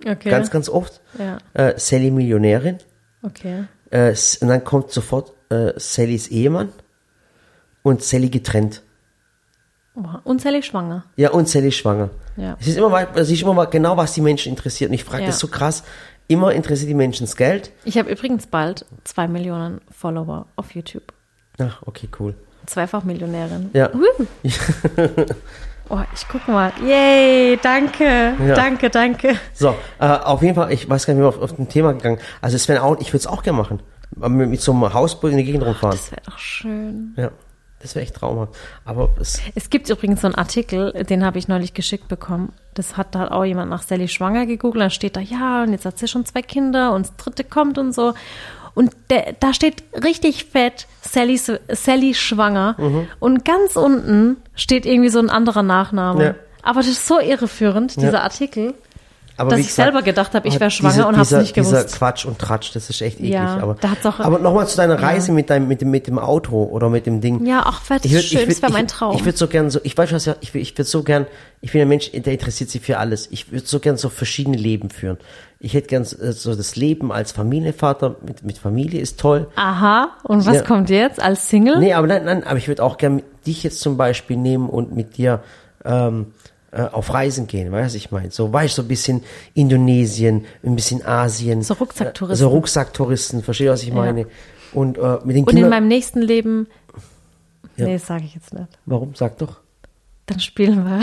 okay. 0.06 0.30
ganz, 0.30 0.52
ganz 0.52 0.70
oft. 0.70 1.02
Ja. 1.18 1.38
Äh, 1.54 1.78
Sally 1.78 2.12
Millionärin. 2.12 2.78
Okay. 3.24 3.66
Äh, 3.92 4.16
und 4.42 4.48
dann 4.48 4.64
kommt 4.64 4.92
sofort 4.92 5.34
äh, 5.50 5.74
Sallys 5.78 6.28
Ehemann 6.28 6.70
und 7.82 8.04
Sally 8.04 8.30
getrennt. 8.30 8.84
Und 10.24 10.42
Sally 10.42 10.64
schwanger. 10.64 11.04
Ja, 11.18 11.32
und 11.32 11.50
Sally 11.50 11.72
schwanger. 11.72 12.10
Ja. 12.38 12.56
Es 12.60 12.68
ist 12.68 12.78
immer, 12.78 12.90
mal- 12.90 13.08
es 13.16 13.30
ist 13.30 13.42
immer 13.42 13.54
mal 13.54 13.66
genau, 13.66 13.98
was 13.98 14.14
die 14.14 14.22
Menschen 14.22 14.50
interessiert. 14.52 14.90
Und 14.90 14.94
ich 14.96 15.04
frage 15.04 15.24
Ja. 15.24 15.28
das 15.28 15.40
so 15.40 15.48
krass. 15.48 15.84
Immer 16.28 16.54
interessiert 16.54 16.90
die 16.90 16.94
Menschen 16.96 17.26
das 17.26 17.36
Geld. 17.36 17.72
Ich 17.86 17.98
habe 17.98 18.10
übrigens 18.12 18.48
bald 18.48 18.86
zwei 19.04 19.28
Millionen 19.28 19.82
Follower 19.92 20.46
auf 20.56 20.72
YouTube. 20.76 21.12
Ach, 21.60 21.82
okay, 21.86 22.08
cool. 22.20 22.36
Zweifach 22.66 23.04
Millionärin. 23.04 23.72
Ja. 23.74 23.90
Oh, 25.92 25.98
ich 26.14 26.28
guck 26.28 26.48
mal. 26.48 26.72
Yay, 26.86 27.58
danke, 27.64 28.04
Ja. 28.46 28.54
danke, 28.54 28.92
danke. 28.92 29.34
So, 29.56 29.74
äh, 30.00 30.06
auf 30.06 30.44
jeden 30.44 30.54
Fall, 30.54 30.72
ich 30.72 30.88
weiß 30.88 31.08
gar 31.08 31.16
nicht 31.16 31.20
mehr 31.22 31.30
auf, 31.30 31.42
auf 31.42 31.58
ein 31.58 31.68
Thema 31.68 31.94
gegangen. 31.94 32.20
Also 32.42 32.58
es 32.58 32.68
wäre 32.68 32.84
auch, 32.84 33.00
ich 33.00 33.08
würde 33.08 33.18
es 33.18 33.26
auch 33.28 33.42
gerne 33.42 33.58
machen. 33.58 33.80
Mit, 34.16 34.50
mit 34.50 34.62
so 34.62 34.72
einem 34.72 34.94
Hausboot 34.94 35.32
in 35.32 35.38
die 35.38 35.46
Gegend 35.46 35.64
rumfahren. 35.66 35.98
Das 35.98 36.12
wäre 36.12 36.22
doch 36.28 36.38
schön. 36.38 37.16
Ja, 37.18 37.32
das 37.82 37.96
wäre 37.96 38.04
echt 38.04 38.16
traumhaft. 38.16 38.54
Aber 38.86 39.10
es, 39.20 39.40
Es 39.56 39.70
gibt 39.70 39.90
übrigens 39.90 40.22
so 40.22 40.28
einen 40.28 40.36
Artikel, 40.36 40.92
den 41.06 41.26
habe 41.26 41.40
ich 41.40 41.48
neulich 41.48 41.74
geschickt 41.74 42.08
bekommen. 42.08 42.52
Das 42.74 42.98
hat 42.98 43.16
da 43.16 43.30
auch 43.32 43.46
jemand 43.46 43.70
nach 43.70 43.84
Sally 43.84 44.08
schwanger 44.08 44.46
gegoogelt. 44.46 44.84
Da 44.84 44.90
steht 44.90 45.16
da, 45.16 45.22
ja, 45.22 45.64
und 45.64 45.72
jetzt 45.72 45.86
hat 45.86 45.98
sie 45.98 46.08
schon 46.08 46.26
zwei 46.26 46.42
Kinder 46.42 46.94
und 46.94 47.08
das 47.08 47.16
dritte 47.16 47.44
kommt 47.44 47.78
und 47.78 47.94
so. 47.94 48.14
Und 48.76 48.96
der, 49.10 49.34
da 49.40 49.54
steht 49.54 49.84
richtig 50.04 50.46
fett 50.46 50.88
Sally, 51.02 51.38
Sally 51.38 52.14
schwanger. 52.14 52.76
Und 53.20 53.44
ganz 53.46 53.76
unten 53.76 54.38
steht 54.56 54.86
irgendwie 54.86 55.10
so 55.10 55.20
ein 55.20 55.30
anderer 55.30 55.64
Nachname. 55.64 56.24
Ja. 56.24 56.36
Aber 56.62 56.82
das 56.82 56.90
ist 56.90 57.08
so 57.08 57.20
irreführend, 57.20 57.96
dieser 57.96 58.24
Artikel. 58.24 58.74
Aber 59.40 59.52
Dass 59.52 59.60
ich 59.62 59.74
selber 59.74 60.02
gedacht 60.02 60.34
habe, 60.36 60.48
ich 60.48 60.56
aber 60.56 60.62
wär 60.62 60.70
schwanger 60.70 60.94
diese- 60.94 61.08
und 61.08 61.18
hab's 61.18 61.30
dieser, 61.30 61.42
nicht 61.42 61.54
gewusst. 61.56 61.72
Dieser 61.72 61.84
Quatsch 61.98 62.26
und 62.26 62.38
Tratsch, 62.40 62.72
das 62.74 62.90
ist 62.90 63.02
echt 63.02 63.20
eklig. 63.20 63.32
Ja, 63.34 63.58
aber 63.62 63.76
da 63.80 63.92
hat's 63.92 64.06
auch- 64.06 64.20
aber 64.20 64.38
nochmal 64.40 64.68
zu 64.68 64.78
deiner 64.78 65.02
Reise 65.02 65.32
mit 65.32 65.50
deinem, 65.50 65.68
mit 65.68 65.82
dem, 65.82 65.90
mit 65.92 66.08
dem 66.08 66.20
Auto 66.20 66.64
oder 66.64 66.90
mit 66.90 67.06
dem 67.06 67.22
Ding. 67.22 67.46
Ja, 67.46 67.64
ach, 67.66 67.82
das 67.88 68.06
Ich 68.06 68.12
ist 68.14 68.26
würd- 68.26 68.28
schön, 68.30 68.42
ich 68.42 68.48
das 68.48 68.62
wäre 68.62 68.72
mein 68.74 68.86
ich- 68.86 68.92
Traum. 68.92 69.16
Ich 69.16 69.26
würde 69.26 69.38
so 69.38 69.48
gern 69.48 69.70
so, 69.70 69.80
ich 69.84 69.98
weiß 69.98 70.12
was 70.12 70.26
ja, 70.26 70.36
ich 70.42 70.54
ich 70.54 70.74
würde 70.78 70.84
so 70.90 71.04
gern, 71.04 71.26
ich 71.62 71.72
bin 71.72 71.82
ein 71.82 71.88
Mensch, 71.88 72.12
der 72.12 72.34
interessiert 72.34 72.70
sich 72.70 72.82
für 72.82 72.98
alles. 73.00 73.28
Ich 73.32 73.52
würde 73.52 73.66
so 73.66 73.80
gern 73.80 73.98
so 73.98 74.10
verschiedene 74.10 74.58
Leben 74.58 74.90
führen. 74.90 75.18
Ich 75.62 75.74
hätte 75.74 75.88
gern 75.88 76.04
äh, 76.04 76.32
so 76.32 76.56
das 76.56 76.76
Leben 76.76 77.12
als 77.12 77.32
Familienvater 77.34 78.16
mit, 78.26 78.44
mit 78.44 78.58
Familie 78.58 79.02
ist 79.02 79.20
toll. 79.20 79.48
Aha, 79.56 80.10
und 80.24 80.46
was 80.46 80.56
Ja. 80.58 80.62
kommt 80.64 80.90
jetzt 80.90 81.22
als 81.22 81.50
Single? 81.50 81.80
Nee, 81.80 81.94
aber 81.94 82.08
nein, 82.08 82.24
nein, 82.26 82.44
aber 82.46 82.58
ich 82.58 82.68
würde 82.68 82.84
auch 82.84 82.98
gern 82.98 83.22
dich 83.46 83.64
jetzt 83.64 83.82
zum 83.82 83.98
Beispiel 83.98 84.38
nehmen 84.38 84.70
und 84.70 84.96
mit 84.96 85.18
dir 85.18 85.42
ähm, 85.86 86.28
äh, 86.72 86.82
auf 86.84 87.14
Reisen 87.14 87.48
gehen, 87.48 87.72
weißt 87.72 87.94
du, 87.96 87.98
ich 87.98 88.12
meine. 88.12 88.32
So, 88.32 88.52
du, 88.54 88.76
so 88.76 88.82
ein 88.84 88.88
bisschen 88.88 89.24
Indonesien, 89.54 90.46
ein 90.64 90.76
bisschen 90.76 91.06
Asien. 91.06 91.62
So 91.64 91.74
Rucksacktouristen. 91.76 92.34
Äh, 92.46 92.50
So 92.50 92.56
Rucksacktouristen, 92.56 93.44
verstehst 93.44 93.68
du, 93.68 93.74
was 93.74 93.84
ich 93.84 93.94
meine? 93.94 94.28
Und 94.74 94.98
äh, 94.98 95.02
mit 95.24 95.36
den 95.36 95.44
Und 95.44 95.50
in 95.52 95.56
Kindern. 95.56 95.70
meinem 95.70 95.88
nächsten 95.88 96.22
Leben, 96.22 96.68
Ja. 97.76 97.86
nee, 97.86 97.94
das 97.94 98.06
sage 98.08 98.26
ich 98.26 98.36
jetzt 98.36 98.54
nicht. 98.54 98.68
Warum? 98.86 99.16
Sag 99.16 99.38
doch. 99.40 99.58
Dann 100.28 100.40
spielen 100.40 100.86
wir 100.86 101.02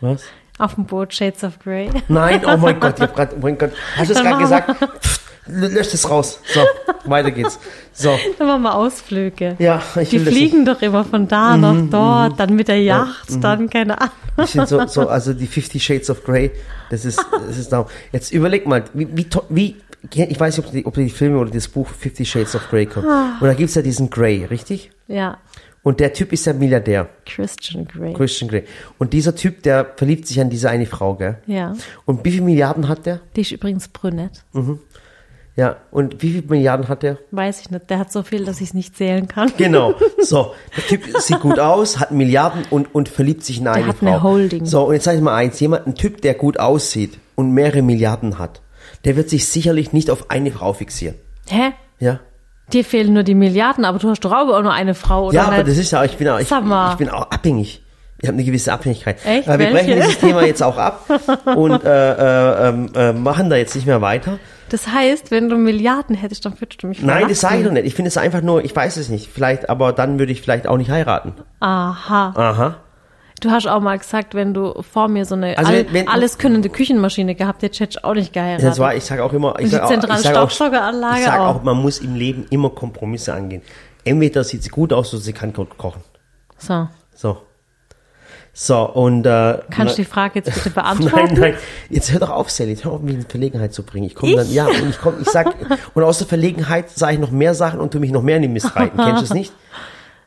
Was? 0.00 0.22
auf 0.58 0.74
dem 0.74 0.84
Boot 0.84 1.14
Shades 1.14 1.42
of 1.44 1.58
Grey. 1.60 1.88
Nein, 2.08 2.42
oh 2.46 2.56
mein 2.58 2.78
Gott, 2.80 2.96
ich 2.96 3.02
hab 3.02 3.14
grad, 3.16 3.32
oh 3.34 3.38
mein 3.40 3.56
Gott. 3.56 3.70
Hast 3.96 4.10
du 4.10 4.14
es 4.14 4.20
gerade 4.20 4.42
gesagt? 4.42 4.70
Pff, 5.02 5.21
lösch 5.46 5.92
es 5.92 6.08
raus. 6.08 6.40
So, 6.52 6.60
weiter 7.10 7.30
geht's. 7.30 7.58
So, 7.92 8.16
Dann 8.38 8.46
machen 8.46 8.62
wir 8.62 8.74
Ausflüge. 8.74 9.56
ja, 9.58 9.82
ich 10.00 10.10
Die 10.10 10.18
fliegen 10.18 10.64
doch 10.64 10.80
immer 10.82 11.04
von 11.04 11.28
da 11.28 11.56
nach 11.56 11.76
dort, 11.90 12.40
dann 12.40 12.54
mit 12.56 12.68
der 12.68 12.82
Yacht, 12.82 13.30
mhm. 13.30 13.40
dann 13.40 13.70
keine 13.70 14.00
Ahnung. 14.00 14.12
Ich 14.44 14.50
finde 14.50 14.66
so, 14.66 14.86
so, 14.86 15.08
also 15.08 15.34
die 15.34 15.46
Fifty 15.46 15.78
Shades 15.78 16.08
of 16.08 16.24
Grey, 16.24 16.50
das 16.90 17.04
ist, 17.04 17.22
das 17.46 17.58
ist 17.58 17.70
da. 17.70 17.86
Jetzt 18.12 18.32
überleg 18.32 18.66
mal, 18.66 18.84
wie, 18.94 19.08
wie, 19.14 19.26
wie, 19.50 19.76
ich 20.14 20.40
weiß 20.40 20.56
nicht, 20.56 20.66
ob 20.66 20.72
die, 20.72 20.86
ob 20.86 20.94
die 20.94 21.10
Filme 21.10 21.38
oder 21.38 21.50
das 21.50 21.68
Buch 21.68 21.86
Fifty 21.88 22.24
Shades 22.24 22.54
of 22.54 22.68
Grey 22.70 22.86
kommt. 22.86 23.06
Ah. 23.06 23.36
Und 23.40 23.46
da 23.46 23.54
gibt's 23.54 23.74
ja 23.74 23.82
diesen 23.82 24.08
Grey, 24.08 24.44
richtig? 24.46 24.90
Ja, 25.06 25.38
Und 25.82 26.00
der 26.00 26.12
Typ 26.14 26.32
ist 26.32 26.46
ja 26.46 26.52
Milliardär, 26.54 27.08
Christian 27.26 27.86
Grey. 27.86 28.14
Christian 28.14 28.48
Grey. 28.48 28.64
Und 28.98 29.12
dieser 29.12 29.34
Typ, 29.34 29.62
der 29.64 29.92
verliebt 29.96 30.26
sich 30.26 30.40
an 30.40 30.48
diese 30.48 30.70
eine 30.70 30.86
Frau, 30.86 31.14
gell? 31.16 31.38
Ja, 31.46 31.74
Und 32.06 32.24
wie 32.24 32.30
viele 32.30 32.44
Milliarden 32.44 32.88
hat 32.88 33.04
der? 33.04 33.20
die 33.36 33.42
ist 33.42 33.52
übrigens 33.52 33.88
brünett. 33.88 34.44
Ja, 35.54 35.76
und 35.90 36.22
wie 36.22 36.32
viele 36.32 36.46
Milliarden 36.48 36.88
hat 36.88 37.02
der? 37.02 37.18
Weiß 37.30 37.60
ich 37.60 37.70
nicht, 37.70 37.90
der 37.90 37.98
hat 37.98 38.10
so 38.10 38.22
viel, 38.22 38.44
dass 38.46 38.60
ich 38.62 38.68
es 38.68 38.74
nicht 38.74 38.96
zählen 38.96 39.28
kann. 39.28 39.52
Genau. 39.56 39.94
So, 40.22 40.54
der 40.76 40.84
Typ 40.84 41.18
sieht 41.18 41.40
gut 41.40 41.58
aus, 41.58 41.98
hat 41.98 42.12
Milliarden 42.12 42.62
und, 42.70 42.94
und 42.94 43.08
verliebt 43.08 43.44
sich 43.44 43.58
in 43.58 43.66
eine 43.66 43.88
hat 43.88 43.96
Frau. 43.96 44.06
eine 44.06 44.22
Holding. 44.22 44.64
So, 44.64 44.84
und 44.84 44.94
jetzt 44.94 45.04
sag 45.04 45.16
ich 45.16 45.20
mal 45.20 45.34
eins, 45.34 45.58
jemand, 45.58 45.86
ein 45.86 45.96
Typ, 45.96 46.22
der 46.22 46.34
gut 46.34 46.60
aussieht 46.60 47.18
und 47.34 47.50
mehrere 47.50 47.82
Milliarden 47.82 48.38
hat, 48.38 48.62
der 49.04 49.16
wird 49.16 49.28
sich 49.28 49.48
sicherlich 49.48 49.92
nicht 49.92 50.10
auf 50.10 50.30
eine 50.30 50.52
Frau 50.52 50.72
fixieren. 50.72 51.16
Hä? 51.48 51.72
Ja? 51.98 52.20
Dir 52.72 52.84
fehlen 52.84 53.12
nur 53.12 53.24
die 53.24 53.34
Milliarden, 53.34 53.84
aber 53.84 53.98
du 53.98 54.08
hast 54.08 54.20
doch 54.20 54.32
auch 54.32 54.62
nur 54.62 54.72
eine 54.72 54.94
Frau, 54.94 55.26
oder 55.26 55.34
ja, 55.34 55.44
aber 55.46 55.64
das 55.64 55.76
ist 55.76 55.90
ja, 55.90 56.04
ich 56.04 56.16
bin 56.16 56.28
auch, 56.28 56.38
ich, 56.38 56.50
ich 56.50 56.98
bin 56.98 57.10
auch 57.10 57.30
abhängig. 57.30 57.82
Ich 58.22 58.28
habe 58.28 58.36
eine 58.36 58.44
gewisse 58.44 58.72
Abhängigkeit. 58.72 59.18
Echt? 59.26 59.48
Aber 59.48 59.58
wir 59.58 59.72
Welche? 59.74 59.84
brechen 59.92 60.00
dieses 60.00 60.18
Thema 60.18 60.44
jetzt 60.46 60.62
auch 60.62 60.78
ab 60.78 61.04
und 61.56 61.84
äh, 61.84 62.12
äh, 62.12 62.68
ähm, 62.68 62.90
äh, 62.94 63.12
machen 63.12 63.50
da 63.50 63.56
jetzt 63.56 63.74
nicht 63.74 63.86
mehr 63.86 64.00
weiter. 64.00 64.38
Das 64.70 64.86
heißt, 64.86 65.30
wenn 65.32 65.48
du 65.50 65.56
Milliarden 65.56 66.14
hättest, 66.16 66.44
dann 66.46 66.58
würdest 66.60 66.82
du 66.82 66.86
mich 66.86 67.02
Nein, 67.02 67.26
das 67.28 67.40
sage 67.40 67.56
ich 67.56 67.60
doch 67.60 67.64
verlassen. 67.66 67.74
nicht. 67.74 67.86
Ich 67.86 67.94
finde 67.94 68.08
es 68.08 68.16
einfach 68.16 68.40
nur, 68.40 68.64
ich 68.64 68.74
weiß 68.74 68.96
es 68.96 69.08
nicht. 69.10 69.28
Vielleicht, 69.30 69.68
aber 69.68 69.92
dann 69.92 70.18
würde 70.20 70.32
ich 70.32 70.40
vielleicht 70.40 70.66
auch 70.66 70.76
nicht 70.78 70.88
heiraten. 70.90 71.34
Aha. 71.60 72.32
Aha. 72.36 72.76
Du 73.40 73.50
hast 73.50 73.66
auch 73.66 73.80
mal 73.80 73.98
gesagt, 73.98 74.36
wenn 74.36 74.54
du 74.54 74.80
vor 74.82 75.08
mir 75.08 75.24
so 75.24 75.34
eine 75.34 75.58
Also 75.58 75.72
all, 75.72 75.86
wenn- 75.92 76.06
alles 76.06 76.38
könnende 76.38 76.68
Küchenmaschine 76.68 77.34
gehabt 77.34 77.62
hättest, 77.62 77.80
hättest 77.80 77.98
du 78.04 78.08
auch 78.08 78.14
nicht 78.14 78.32
geheiratet. 78.32 78.64
Das 78.64 78.78
war, 78.78 78.94
ich 78.94 79.02
sage 79.04 79.24
auch 79.24 79.32
immer, 79.32 79.58
ich 79.58 79.68
sage 79.70 79.84
auch, 79.84 79.88
zentrale 79.88 80.14
ich 80.20 80.24
sag 80.24 80.36
auch, 80.36 80.48
Staubsaugeranlage 80.48 81.18
ich 81.18 81.24
sag 81.24 81.40
auch. 81.40 81.56
auch, 81.56 81.62
man 81.64 81.76
muss 81.76 81.98
im 81.98 82.14
Leben 82.14 82.46
immer 82.50 82.70
Kompromisse 82.70 83.34
angehen. 83.34 83.62
Entweder 84.04 84.44
sieht 84.44 84.62
sie 84.62 84.68
gut 84.70 84.92
aus 84.92 85.12
oder 85.12 85.22
sie 85.22 85.32
kann 85.32 85.52
gut 85.52 85.76
kochen. 85.76 86.02
so, 86.56 86.86
So. 87.16 87.38
So, 88.54 88.82
und, 88.82 89.24
äh, 89.24 89.58
kannst 89.70 89.96
du 89.96 90.02
die 90.02 90.08
Frage 90.08 90.40
jetzt 90.40 90.52
bitte 90.52 90.70
beantworten? 90.74 91.34
Nein, 91.34 91.40
nein, 91.40 91.54
jetzt 91.88 92.12
hör 92.12 92.20
doch 92.20 92.30
auf, 92.30 92.50
Sally, 92.50 92.76
hör 92.76 92.92
auf, 92.92 93.00
mich 93.00 93.14
in 93.14 93.22
Verlegenheit 93.22 93.72
zu 93.72 93.82
bringen. 93.82 94.06
Ich 94.06 94.14
komme 94.14 94.36
dann, 94.36 94.52
ja, 94.52 94.66
und 94.66 94.90
ich 94.90 95.00
komme, 95.00 95.16
ich 95.22 95.30
sag, 95.30 95.54
und 95.94 96.02
aus 96.02 96.18
der 96.18 96.26
Verlegenheit 96.26 96.90
sage 96.90 97.14
ich 97.14 97.18
noch 97.18 97.30
mehr 97.30 97.54
Sachen 97.54 97.80
und 97.80 97.92
tu 97.92 97.98
mich 97.98 98.12
noch 98.12 98.22
mehr 98.22 98.36
in 98.36 98.42
die 98.42 98.48
Mist 98.48 98.76
reiten. 98.76 98.98
Kennst 98.98 99.22
du 99.22 99.24
es 99.24 99.34
nicht? 99.34 99.52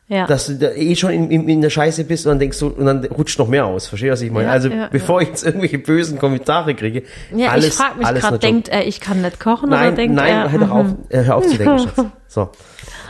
Ja. 0.08 0.26
Dass 0.28 0.46
du 0.46 0.54
da 0.54 0.70
eh 0.70 0.94
schon 0.94 1.10
in, 1.10 1.30
in, 1.32 1.48
in 1.48 1.60
der 1.60 1.70
Scheiße 1.70 2.04
bist 2.04 2.26
und 2.26 2.30
dann 2.30 2.38
denkst 2.38 2.60
du, 2.60 2.68
und 2.68 2.86
dann 2.86 3.04
rutscht 3.06 3.40
noch 3.40 3.48
mehr 3.48 3.66
aus. 3.66 3.88
Verstehst 3.88 4.08
du, 4.08 4.12
was 4.12 4.22
ich 4.22 4.30
meine? 4.30 4.46
Ja, 4.46 4.52
also, 4.52 4.68
ja, 4.68 4.88
bevor 4.88 5.20
ich 5.20 5.28
jetzt 5.28 5.44
irgendwelche 5.44 5.78
bösen 5.78 6.18
Kommentare 6.18 6.76
kriege, 6.76 7.02
ja, 7.34 7.50
alles, 7.50 7.66
ich 7.68 7.74
frage 7.74 7.98
mich 7.98 8.08
gerade, 8.20 8.38
denkt 8.38 8.68
er, 8.68 8.86
ich 8.86 9.00
kann 9.00 9.22
nicht 9.22 9.40
kochen 9.40 9.68
oder 9.68 9.78
Nein, 9.78 9.96
denkt 9.96 10.14
nein, 10.14 10.32
er, 10.32 10.52
hör 10.52 10.60
doch 10.60 10.70
auf, 10.70 10.86
mhm. 10.86 10.96
äh, 11.08 11.24
hör 11.24 11.36
auf 11.36 11.46
zu 11.48 11.56
denken, 11.56 11.78
Schatz. 11.96 12.06
So. 12.28 12.50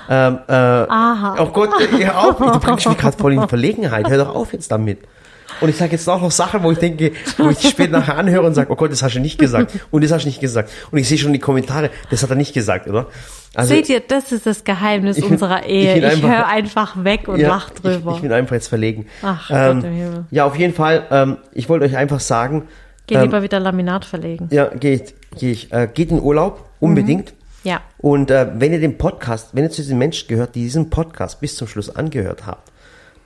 Ähm, 0.08 0.38
äh, 0.48 0.52
Aha. 0.52 1.36
Oh 1.38 1.46
Gott, 1.46 1.70
hör 1.98 2.18
auf, 2.18 2.38
du 2.38 2.60
bringst 2.60 2.88
mich 2.88 2.96
gerade 2.96 3.18
voll 3.18 3.34
in 3.34 3.46
Verlegenheit. 3.46 4.08
Hör 4.08 4.18
doch 4.18 4.34
auf 4.34 4.54
jetzt 4.54 4.72
damit. 4.72 5.00
Und 5.60 5.68
ich 5.68 5.76
sage 5.76 5.92
jetzt 5.92 6.08
auch 6.08 6.20
noch 6.20 6.30
Sachen, 6.30 6.62
wo 6.62 6.70
ich 6.72 6.78
denke, 6.78 7.12
wo 7.38 7.48
ich 7.50 7.60
später 7.68 7.92
nachher 7.92 8.16
anhöre 8.18 8.44
und 8.46 8.54
sage, 8.54 8.70
oh 8.70 8.76
Gott, 8.76 8.92
das 8.92 9.02
hast 9.02 9.14
du 9.14 9.20
nicht 9.20 9.38
gesagt. 9.38 9.72
Und 9.90 10.04
das 10.04 10.12
hast 10.12 10.22
du 10.24 10.28
nicht 10.28 10.40
gesagt. 10.40 10.70
Und 10.90 10.98
ich 10.98 11.08
sehe 11.08 11.18
schon 11.18 11.32
die 11.32 11.38
Kommentare, 11.38 11.90
das 12.10 12.22
hat 12.22 12.30
er 12.30 12.36
nicht 12.36 12.52
gesagt, 12.54 12.86
oder? 12.88 13.06
Also, 13.54 13.72
Seht 13.74 13.88
ihr, 13.88 14.00
das 14.00 14.32
ist 14.32 14.44
das 14.46 14.64
Geheimnis 14.64 15.16
Ich 15.16 15.24
bin- 15.24 15.32
unserer 15.32 15.64
ich 15.64 15.70
Ehe. 15.70 15.96
Ich, 15.98 16.04
einfach- 16.04 16.28
höre 16.28 16.46
einfach 16.46 17.04
weg 17.04 17.28
und 17.28 17.40
ja, 17.40 17.48
lach 17.48 17.70
drüber. 17.70 18.10
Ich, 18.10 18.16
ich 18.16 18.22
bin 18.22 18.32
einfach 18.32 18.54
jetzt 18.54 18.68
verlegen. 18.68 19.06
Ach, 19.22 19.50
ähm, 19.50 19.76
Gott 19.80 19.84
im 19.90 19.96
Himmel. 19.96 20.24
Ja, 20.30 20.44
auf 20.44 20.56
jeden 20.56 20.74
Fall, 20.74 21.04
ähm, 21.10 21.38
ich 21.52 21.68
wollte 21.68 21.86
euch 21.86 21.96
einfach 21.96 22.20
sagen, 22.20 22.64
Geh 23.06 23.14
ähm, 23.14 23.22
lieber 23.22 23.42
wieder 23.42 23.58
Laminat 23.60 24.04
verlegen. 24.04 24.48
ja, 24.50 24.66
geht, 24.66 25.14
geh 25.38 25.52
ich, 25.52 25.72
äh, 25.72 25.88
geht 25.92 26.10
in 26.10 26.20
Urlaub, 26.20 26.68
unbedingt. 26.80 27.32
Ja. 27.64 27.80
Und 27.98 28.30
äh, 28.30 28.46
wenn 28.58 28.72
ihr 28.72 28.80
den 28.80 28.98
Podcast, 28.98 29.48
wenn 29.54 29.64
ihr 29.64 29.70
zu 29.70 29.80
diesen 29.82 29.96
Menschen 29.98 30.28
gehört, 30.28 30.54
die 30.54 30.60
diesen 30.62 30.90
Podcast 30.90 31.40
bis 31.40 31.56
zum 31.56 31.66
Schluss 31.66 31.88
angehört 31.94 32.46
habt, 32.46 32.70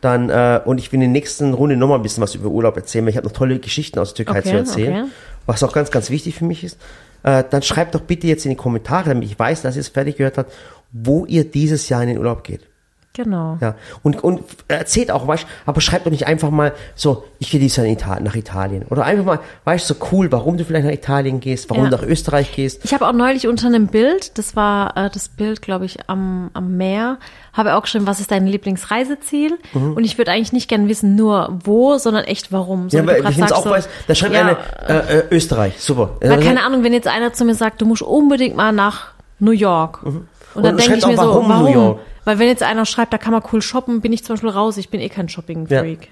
dann, 0.01 0.30
äh, 0.30 0.61
und 0.64 0.78
ich 0.78 0.92
will 0.92 0.96
in 0.96 1.01
der 1.01 1.09
nächsten 1.11 1.53
Runde 1.53 1.76
nochmal 1.76 1.98
ein 1.98 2.03
bisschen 2.03 2.22
was 2.22 2.34
über 2.34 2.48
Urlaub 2.48 2.76
erzählen, 2.76 3.05
weil 3.05 3.11
ich 3.11 3.16
habe 3.16 3.26
noch 3.26 3.34
tolle 3.34 3.59
Geschichten 3.59 3.98
aus 3.98 4.14
der 4.14 4.24
Türkei 4.24 4.40
Okay, 4.40 4.51
zu 4.51 4.57
erzählen, 4.57 5.03
okay. 5.03 5.11
was 5.46 5.62
auch 5.62 5.72
ganz, 5.72 5.90
ganz 5.90 6.11
wichtig 6.11 6.36
für 6.36 6.44
mich 6.44 6.64
ist. 6.64 6.78
Äh, 7.22 7.44
dann 7.51 7.62
schreibt 7.62 7.94
doch 7.94 8.01
bitte 8.01 8.26
jetzt 8.26 8.46
in 8.46 8.51
die 8.51 8.57
Kommentare, 8.57 9.11
damit 9.11 9.24
ich 9.24 9.38
weiß, 9.38 9.62
dass 9.62 9.76
ihr 9.76 9.80
es 9.80 9.88
fertig 9.88 10.16
gehört 10.16 10.38
habt, 10.38 10.53
wo 10.92 11.26
ihr 11.26 11.44
dieses 11.44 11.88
Jahr 11.88 12.03
in 12.03 12.09
den 12.09 12.18
Urlaub 12.18 12.44
geht. 12.44 12.69
Genau. 13.12 13.58
Ja, 13.61 13.74
und, 14.04 14.22
und 14.22 14.42
erzählt 14.68 15.11
auch, 15.11 15.26
weißt 15.26 15.44
aber 15.66 15.80
schreibt 15.80 16.06
doch 16.06 16.12
nicht 16.12 16.28
einfach 16.28 16.50
mal 16.50 16.72
so, 16.94 17.24
ich 17.40 17.50
gehe 17.50 17.58
dieses 17.58 17.76
Jahr 17.76 17.86
Italien, 17.86 18.22
nach 18.22 18.36
Italien. 18.36 18.84
Oder 18.88 19.04
einfach 19.04 19.24
mal, 19.24 19.40
weißt 19.64 19.90
du, 19.90 19.94
so 19.94 20.06
cool, 20.12 20.30
warum 20.30 20.56
du 20.56 20.64
vielleicht 20.64 20.86
nach 20.86 20.92
Italien 20.92 21.40
gehst, 21.40 21.68
warum 21.70 21.84
Ja. 21.84 21.90
du 21.90 21.96
nach 21.96 22.04
Österreich 22.04 22.54
gehst. 22.54 22.84
Ich 22.84 22.94
habe 22.94 23.08
auch 23.08 23.12
neulich 23.12 23.48
unter 23.48 23.66
einem 23.66 23.88
Bild, 23.88 24.38
das 24.38 24.54
war 24.54 24.96
äh, 24.96 25.11
das 25.11 25.28
Bild, 25.28 25.61
glaube 25.61 25.86
ich, 25.86 25.98
am, 26.08 26.50
am 26.54 26.76
Meer, 26.76 27.18
habe 27.52 27.74
auch 27.74 27.82
geschrieben, 27.82 28.06
was 28.06 28.20
ist 28.20 28.30
dein 28.30 28.46
Lieblingsreiseziel? 28.46 29.58
Und 29.74 30.04
ich 30.04 30.16
würde 30.16 30.30
eigentlich 30.30 30.52
nicht 30.52 30.68
gern 30.68 30.86
wissen, 30.88 31.16
nur 31.16 31.58
wo, 31.64 31.98
sondern 31.98 32.24
echt 32.24 32.52
warum. 32.52 32.90
So 32.90 32.98
Ja, 32.98 33.06
weil 33.06 33.16
ich 33.24 33.28
finde 33.30 33.46
es 33.46 33.52
auch 33.52 33.64
so, 33.64 33.70
weiß, 33.70 33.88
da 34.06 34.14
schreibt 34.14 34.34
ja, 34.34 34.40
eine 34.40 34.56
äh, 34.88 35.18
äh, 35.18 35.22
Österreich, 35.32 35.80
super. 35.80 36.16
Weil, 36.20 36.40
Äh, 36.40 36.44
keine 36.44 36.62
Ahnung, 36.62 36.84
wenn 36.84 36.92
jetzt 36.92 37.08
einer 37.08 37.32
zu 37.32 37.44
mir 37.44 37.56
sagt, 37.56 37.80
du 37.82 37.86
musst 37.86 38.02
unbedingt 38.02 38.54
mal 38.56 38.70
nach 38.72 39.08
New 39.40 39.50
York. 39.50 40.02
Und 40.04 40.12
dann 40.14 40.14
Mhm. 40.14 40.26
Und 40.54 40.64
denke 40.64 40.82
schreibt 40.82 40.98
ich 40.98 41.04
auch, 41.04 41.08
mir 41.11 41.16
so, 41.16 41.22
warum 41.22 41.48
warum? 41.48 41.64
New 41.64 41.72
York? 41.72 41.98
Weil 42.24 42.38
wenn 42.38 42.48
jetzt 42.48 42.62
einer 42.62 42.84
schreibt, 42.86 43.12
da 43.12 43.18
kann 43.18 43.32
man 43.32 43.42
cool 43.52 43.62
shoppen, 43.62 44.00
bin 44.00 44.12
ich 44.12 44.24
zum 44.24 44.34
Beispiel 44.34 44.50
raus. 44.50 44.76
Ich 44.76 44.90
bin 44.90 45.00
eh 45.00 45.08
kein 45.08 45.28
Shopping-Freak. 45.28 46.08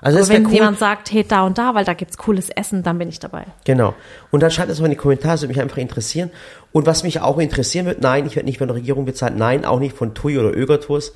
Also 0.00 0.18
das 0.18 0.28
Aber 0.30 0.36
wenn 0.38 0.46
cool. 0.46 0.52
jemand 0.54 0.78
sagt, 0.80 1.12
hey, 1.12 1.24
da 1.26 1.42
und 1.46 1.58
da, 1.58 1.74
weil 1.76 1.84
da 1.84 1.94
gibt's 1.94 2.18
cooles 2.18 2.50
Essen, 2.50 2.82
dann 2.82 2.98
bin 2.98 3.08
ich 3.08 3.20
dabei. 3.20 3.44
Genau. 3.64 3.94
Und 4.32 4.42
dann 4.42 4.50
schreibt 4.50 4.68
das 4.68 4.80
mal 4.80 4.86
in 4.86 4.90
die 4.92 4.96
Kommentare, 4.96 5.34
das 5.34 5.42
würde 5.42 5.52
mich 5.54 5.60
einfach 5.62 5.76
interessieren. 5.76 6.30
Und 6.72 6.86
was 6.86 7.04
mich 7.04 7.20
auch 7.20 7.38
interessieren 7.38 7.86
wird, 7.86 8.00
nein, 8.02 8.26
ich 8.26 8.34
werde 8.34 8.46
nicht 8.46 8.58
von 8.58 8.66
der 8.66 8.76
Regierung 8.76 9.04
bezahlt, 9.04 9.36
nein, 9.36 9.64
auch 9.64 9.78
nicht 9.78 9.96
von 9.96 10.12
TUI 10.14 10.38
oder 10.38 10.56
Öger 10.56 10.80
Tours, 10.80 11.12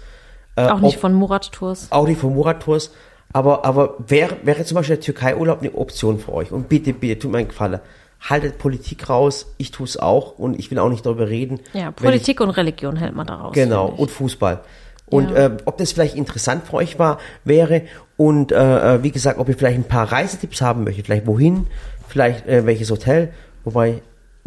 auch 0.55 0.79
nicht 0.81 0.95
ob- 0.97 1.01
von 1.01 1.15
Murat 1.15 1.51
Tours. 1.51 1.89
auch 1.91 2.07
nicht 2.07 2.21
von 2.21 2.33
Murat 2.33 2.63
Tours, 2.63 2.93
aber, 3.33 3.65
aber 3.65 3.97
wäre, 4.07 4.37
wäre 4.45 4.65
zum 4.65 4.77
Beispiel 4.77 4.97
der 4.97 5.05
Türkei-Urlaub 5.05 5.61
eine 5.63 5.75
Option 5.75 6.21
für 6.21 6.33
euch. 6.33 6.53
Und 6.53 6.69
bitte, 6.69 6.93
bitte, 6.93 7.19
tut 7.19 7.33
mir 7.33 7.39
einen 7.39 7.49
Gefallen. 7.49 7.81
Haltet 8.29 8.59
Politik 8.59 9.09
raus, 9.09 9.47
ich 9.57 9.71
tue 9.71 9.87
es 9.87 9.97
auch 9.99 10.39
und 10.39 10.59
ich 10.59 10.71
will 10.71 10.79
auch 10.79 10.89
nicht 10.89 11.07
darüber 11.07 11.29
reden. 11.29 11.61
Ja, 11.73 11.91
Politik 11.93 12.41
und 12.41 12.51
Religion 12.51 12.97
hält 12.97 13.15
man 13.15 13.27
daraus. 13.27 13.53
Genau, 13.55 13.85
finde 13.87 13.95
ich. 13.95 14.01
und 14.03 14.11
Fußball. 14.11 14.61
Und 15.09 15.31
Ja. 15.31 15.37
äh, 15.47 15.51
ob 15.65 15.79
das 15.79 15.93
vielleicht 15.93 16.17
interessant 16.17 16.67
für 16.67 16.75
euch 16.75 16.99
war, 16.99 17.19
wäre 17.45 17.83
und 18.17 18.51
äh, 18.51 18.95
äh, 18.97 19.03
wie 19.05 19.13
gesagt, 19.13 19.39
ob 19.39 19.49
ihr 19.49 19.57
vielleicht 19.57 19.79
ein 19.79 19.85
paar 19.85 20.11
Reisetipps 20.11 20.61
haben 20.61 20.83
möchtet, 20.85 21.07
vielleicht 21.07 21.27
wohin, 21.29 21.69
vielleicht 22.09 22.47
äh, 22.49 22.67
welches 22.67 22.91
Hotel, 22.91 23.33
wobei 23.65 24.03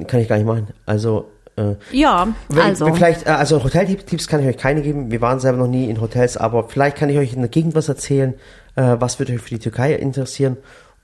kann 0.07 0.19
ich 0.19 0.27
gar 0.27 0.35
nicht 0.37 0.45
machen. 0.45 0.67
Also 0.85 1.29
äh, 1.55 1.75
Ja, 1.91 2.27
wenn, 2.49 2.61
also. 2.63 2.93
vielleicht 2.93 3.25
äh, 3.27 3.31
also 3.31 3.63
Hoteltipps 3.63 4.27
kann 4.27 4.41
ich 4.41 4.47
euch 4.47 4.57
keine 4.57 4.81
geben. 4.81 5.11
Wir 5.11 5.21
waren 5.21 5.39
selber 5.39 5.57
noch 5.59 5.67
nie 5.67 5.89
in 5.89 6.01
Hotels, 6.01 6.35
aber 6.35 6.67
vielleicht 6.67 6.97
kann 6.97 7.09
ich 7.09 7.17
euch 7.17 7.31
in 7.33 7.39
der 7.39 7.49
Gegend 7.49 7.75
was 7.75 7.87
erzählen. 7.87 8.33
Äh, 8.75 8.97
was 8.99 9.19
würde 9.19 9.33
euch 9.33 9.41
für 9.41 9.49
die 9.51 9.59
Türkei 9.59 9.93
interessieren? 9.93 10.57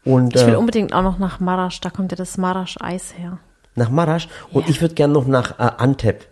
Und 0.06 0.36
Ich 0.36 0.45
will 0.45 0.53
äh, 0.53 0.58
unbedingt 0.58 0.93
auch 0.93 1.01
noch 1.01 1.18
nach 1.20 1.39
Marasch, 1.39 1.82
da 1.82 1.89
kommt 1.89 2.12
ja 2.12 2.16
das 2.16 2.38
Marasch-Eis 2.38 3.16
her. 3.18 3.39
nach 3.76 3.89
Marasch 3.89 4.28
und 4.51 4.70
ich 4.70 4.80
würde 4.82 4.93
gerne 4.93 5.14
noch 5.14 5.26
nach 5.28 5.60
äh, 5.60 5.72
Antep. 5.78 6.28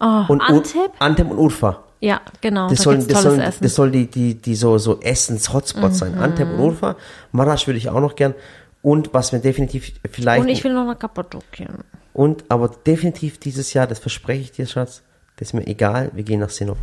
Oh, 0.00 0.24
Und 0.28 0.40
Ur- 0.40 0.48
Antep? 0.48 0.90
Antep 0.98 1.30
und 1.30 1.38
Urfa. 1.38 1.82
Ja, 2.00 2.20
genau, 2.40 2.68
Das 2.68 2.78
da 2.78 2.82
soll, 2.84 2.98
das, 3.04 3.22
soll, 3.22 3.38
Essen. 3.38 3.62
das 3.62 3.74
soll 3.76 3.90
die, 3.92 4.06
die, 4.08 4.34
die 4.34 4.54
so, 4.56 4.76
so 4.78 4.98
Essens-Hotspots 5.00 5.98
sein. 5.98 6.16
Mhm. 6.16 6.20
Antep 6.22 6.48
und 6.48 6.58
Urfa. 6.58 6.96
Marasch 7.30 7.66
würde 7.68 7.78
ich 7.78 7.88
auch 7.90 8.00
noch 8.00 8.16
gern. 8.16 8.34
Und 8.82 9.14
was 9.14 9.30
mir 9.30 9.38
definitiv 9.38 9.92
vielleicht, 10.10 10.42
und 10.42 10.48
ich 10.48 10.64
will 10.64 10.72
noch 10.74 10.84
nach 10.86 10.98
Kappadokien. 10.98 11.84
und 12.14 12.44
aber 12.48 12.68
definitiv 12.68 13.38
dieses 13.38 13.72
Jahr, 13.74 13.86
das 13.86 14.00
verspreche 14.00 14.40
ich 14.40 14.50
dir, 14.52 14.66
Schatz, 14.66 15.02
das 15.36 15.48
ist 15.48 15.54
mir 15.54 15.64
egal, 15.68 16.10
wir 16.14 16.24
gehen 16.24 16.40
nach 16.40 16.50
Sinop. 16.50 16.78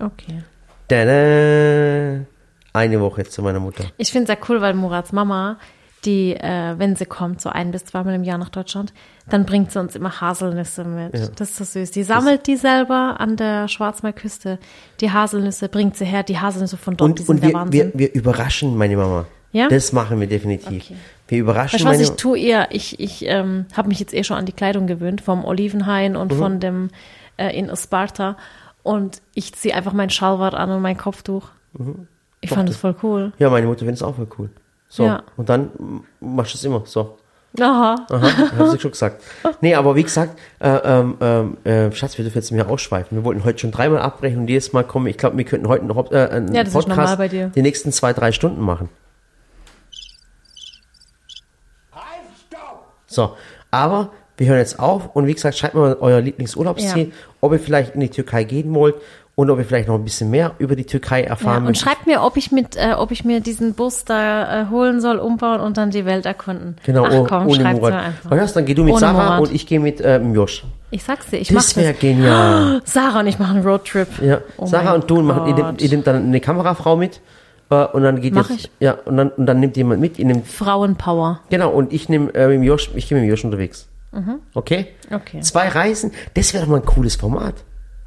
Okay. 0.00 0.42
Tada! 0.88 2.24
Eine 2.72 3.00
Woche 3.00 3.24
zu 3.24 3.42
meiner 3.42 3.60
Mutter. 3.60 3.84
Ich 3.96 4.12
finde 4.12 4.32
es 4.32 4.38
sehr 4.38 4.48
cool, 4.48 4.60
weil 4.60 4.74
Murats 4.74 5.12
Mama, 5.12 5.58
die, 6.04 6.34
äh, 6.34 6.74
wenn 6.78 6.96
sie 6.96 7.04
kommt, 7.04 7.40
so 7.40 7.50
ein 7.50 7.72
bis 7.72 7.84
zweimal 7.84 8.14
im 8.14 8.24
Jahr 8.24 8.38
nach 8.38 8.48
Deutschland, 8.48 8.92
dann 9.28 9.44
bringt 9.44 9.72
sie 9.72 9.80
uns 9.80 9.94
immer 9.96 10.20
Haselnüsse 10.20 10.84
mit. 10.84 11.14
Das 11.38 11.50
ist 11.50 11.56
so 11.56 11.64
süß. 11.64 11.90
Die 11.90 12.02
sammelt 12.04 12.46
die 12.46 12.56
selber 12.56 13.16
an 13.18 13.36
der 13.36 13.68
Schwarzmeerküste. 13.68 14.58
Die 15.00 15.10
Haselnüsse 15.10 15.68
bringt 15.68 15.96
sie 15.96 16.04
her, 16.04 16.22
die 16.22 16.38
Haselnüsse 16.38 16.76
von 16.76 16.96
dort, 16.96 17.18
die 17.18 17.22
Und, 17.22 17.26
sind 17.26 17.28
und 17.36 17.42
der 17.42 17.50
wir, 17.50 17.54
Wahnsinn. 17.54 17.90
wir, 17.92 17.98
wir 17.98 18.14
überraschen 18.14 18.76
meine 18.76 18.96
Mama. 18.96 19.26
Ja? 19.52 19.68
Das 19.68 19.92
machen 19.92 20.20
wir 20.20 20.26
definitiv. 20.28 20.84
Okay. 20.84 20.96
Wir 21.28 21.38
überraschen 21.38 21.74
Weißt 21.74 21.84
was, 21.84 21.96
meine 21.96 22.02
ich 22.02 22.10
tue 22.10 22.38
ihr, 22.38 22.68
ich, 22.70 23.00
ich 23.00 23.24
ähm, 23.26 23.66
habe 23.76 23.88
mich 23.88 24.00
jetzt 24.00 24.14
eh 24.14 24.24
schon 24.24 24.36
an 24.36 24.46
die 24.46 24.52
Kleidung 24.52 24.86
gewöhnt, 24.86 25.20
vom 25.20 25.44
Olivenhain 25.44 26.16
und 26.16 26.32
von 26.32 26.60
dem 26.60 26.90
äh, 27.36 27.56
in 27.56 27.74
Sparta. 27.76 28.36
Und 28.82 29.20
ich 29.34 29.54
ziehe 29.54 29.74
einfach 29.74 29.92
mein 29.92 30.10
Schalwart 30.10 30.54
an 30.54 30.70
und 30.70 30.82
mein 30.82 30.96
Kopftuch. 30.96 31.48
Ich 32.40 32.50
Doch, 32.50 32.56
fand 32.56 32.68
das- 32.68 32.76
voll 32.76 32.94
cool. 33.02 33.32
Ja, 33.38 33.50
meine 33.50 33.66
Mutter 33.66 33.80
findet 33.80 33.96
es 33.96 34.02
auch 34.02 34.14
voll 34.16 34.28
cool. 34.38 34.50
So. 34.88 35.04
Ja. 35.04 35.22
Und 35.36 35.48
dann 35.48 35.70
machst 36.20 36.54
du 36.54 36.58
es 36.58 36.64
immer. 36.64 36.82
So. 36.86 37.16
Aha. 37.60 37.96
Aha, 38.10 38.58
hab 38.58 38.74
ich 38.74 38.80
schon 38.80 38.92
gesagt. 38.92 39.22
Nee, 39.60 39.74
aber 39.74 39.96
wie 39.96 40.04
gesagt, 40.04 40.38
äh, 40.60 40.68
ähm, 40.68 41.16
ähm, 41.20 41.56
äh, 41.64 41.90
Schatz, 41.92 42.16
wir 42.16 42.24
dürfen 42.24 42.38
jetzt 42.38 42.52
mehr 42.52 42.68
ausschweifen. 42.70 43.18
Wir 43.18 43.24
wollten 43.24 43.44
heute 43.44 43.58
schon 43.58 43.72
dreimal 43.72 44.00
abbrechen 44.00 44.38
und 44.40 44.48
jedes 44.48 44.72
Mal 44.72 44.84
kommen. 44.84 45.08
Ich 45.08 45.18
glaube, 45.18 45.36
wir 45.36 45.44
könnten 45.44 45.66
heute 45.68 45.84
noch 45.84 46.12
äh, 46.12 46.28
einen 46.28 46.54
Ja, 46.54 46.62
Podcast 46.62 46.88
normal 46.88 47.16
bei 47.16 47.26
dir. 47.28 47.48
die 47.48 47.62
nächsten 47.62 47.90
zwei, 47.92 48.12
drei 48.12 48.30
Stunden 48.32 48.60
machen. 48.62 48.88
So, 53.06 53.36
aber 53.72 54.12
wir 54.36 54.46
hören 54.46 54.58
jetzt 54.58 54.78
auf 54.78 55.14
und 55.16 55.26
wie 55.26 55.34
gesagt, 55.34 55.58
schreibt 55.58 55.74
mal 55.74 55.96
euer 56.00 56.20
Lieblingsurlaubsziel, 56.20 57.06
Ja. 57.08 57.14
ob 57.40 57.52
ihr 57.52 57.58
vielleicht 57.58 57.94
in 57.94 58.00
die 58.00 58.08
Türkei 58.08 58.44
gehen 58.44 58.72
wollt 58.74 58.94
und 59.36 59.48
ob 59.48 59.58
ihr 59.58 59.64
vielleicht 59.64 59.88
noch 59.88 59.94
ein 59.94 60.04
bisschen 60.04 60.28
mehr 60.30 60.52
über 60.58 60.76
die 60.76 60.84
Türkei 60.84 61.22
Ja, 61.22 61.28
erfahren 61.30 61.58
und 61.58 61.64
möchtet. 61.68 61.84
schreibt 61.88 62.06
mir, 62.06 62.22
ob 62.22 62.36
ich 62.36 62.52
mit, 62.52 62.76
äh, 62.76 62.92
ob 62.96 63.10
ich 63.10 63.24
mir 63.24 63.40
diesen 63.40 63.72
Bus 63.74 64.04
da 64.04 64.62
äh, 64.62 64.66
holen 64.70 65.00
soll, 65.00 65.16
umbauen 65.18 65.60
und 65.60 65.76
dann 65.78 65.90
die 65.90 66.04
Welt 66.04 66.26
erkunden. 66.26 66.76
Genau, 66.84 67.04
Ach 67.06 67.12
oh- 67.14 67.24
komm, 67.28 67.46
ohne 67.46 67.54
schreibt's 67.62 67.80
Murat. 67.80 67.92
mir 67.94 68.00
einfach. 68.00 68.30
Du, 68.30 68.54
dann 68.54 68.64
geh 68.66 68.74
du 68.74 68.84
mit 68.84 68.92
Ohne 68.92 69.00
Sarah 69.00 69.24
Murat. 69.36 69.40
und 69.40 69.54
ich 69.54 69.66
gehe 69.66 69.80
mit 69.80 70.00
ähm, 70.04 70.34
Josh. 70.34 70.64
Ich 70.90 71.02
sag's 71.04 71.26
dir, 71.30 71.38
ich 71.38 71.50
mach 71.52 71.62
Das 71.62 71.74
das. 71.74 71.76
wäre 71.82 71.94
genial. 71.94 72.82
Sarah 72.84 73.20
und 73.20 73.26
ich 73.28 73.38
machen 73.38 73.58
einen 73.58 73.66
Roadtrip. 73.66 74.08
Ja, 74.20 74.40
Oh 74.58 74.66
Sarah 74.66 74.92
und 74.94 75.08
du 75.08 75.22
machen, 75.22 75.46
ihr, 75.48 75.54
nehmt, 75.54 75.80
ihr 75.80 75.88
nehmt 75.88 76.06
dann 76.06 76.16
eine 76.16 76.40
Kamerafrau 76.40 76.96
mit 76.96 77.20
äh, 77.70 77.84
und 77.86 78.02
dann 78.02 78.20
geht 78.20 78.34
Mach 78.34 78.50
jetzt, 78.50 78.64
ich. 78.64 78.70
ja 78.80 78.92
und 79.06 79.16
dann 79.16 79.28
und 79.30 79.46
dann 79.46 79.60
nimmt 79.60 79.76
jemand 79.76 80.00
mit, 80.00 80.18
ihr 80.18 80.26
nehmt, 80.26 80.46
Frauenpower. 80.48 81.40
genau 81.48 81.70
und 81.70 81.92
ich 81.92 82.08
nehme 82.08 82.34
äh, 82.34 82.48
mit 82.58 82.66
Josh, 82.66 82.90
ich 82.94 83.08
gehe 83.08 83.18
mit 83.18 83.28
Josh 83.30 83.44
unterwegs. 83.44 83.86
Okay? 84.54 84.88
Mhm. 85.08 85.14
Okay. 85.16 85.40
Zwei 85.40 85.68
Reisen, 85.68 86.10
das 86.34 86.52
wäre 86.52 86.64
doch 86.64 86.70
mal 86.70 86.78
ein 86.80 86.84
cooles 86.84 87.14
Format. 87.14 87.54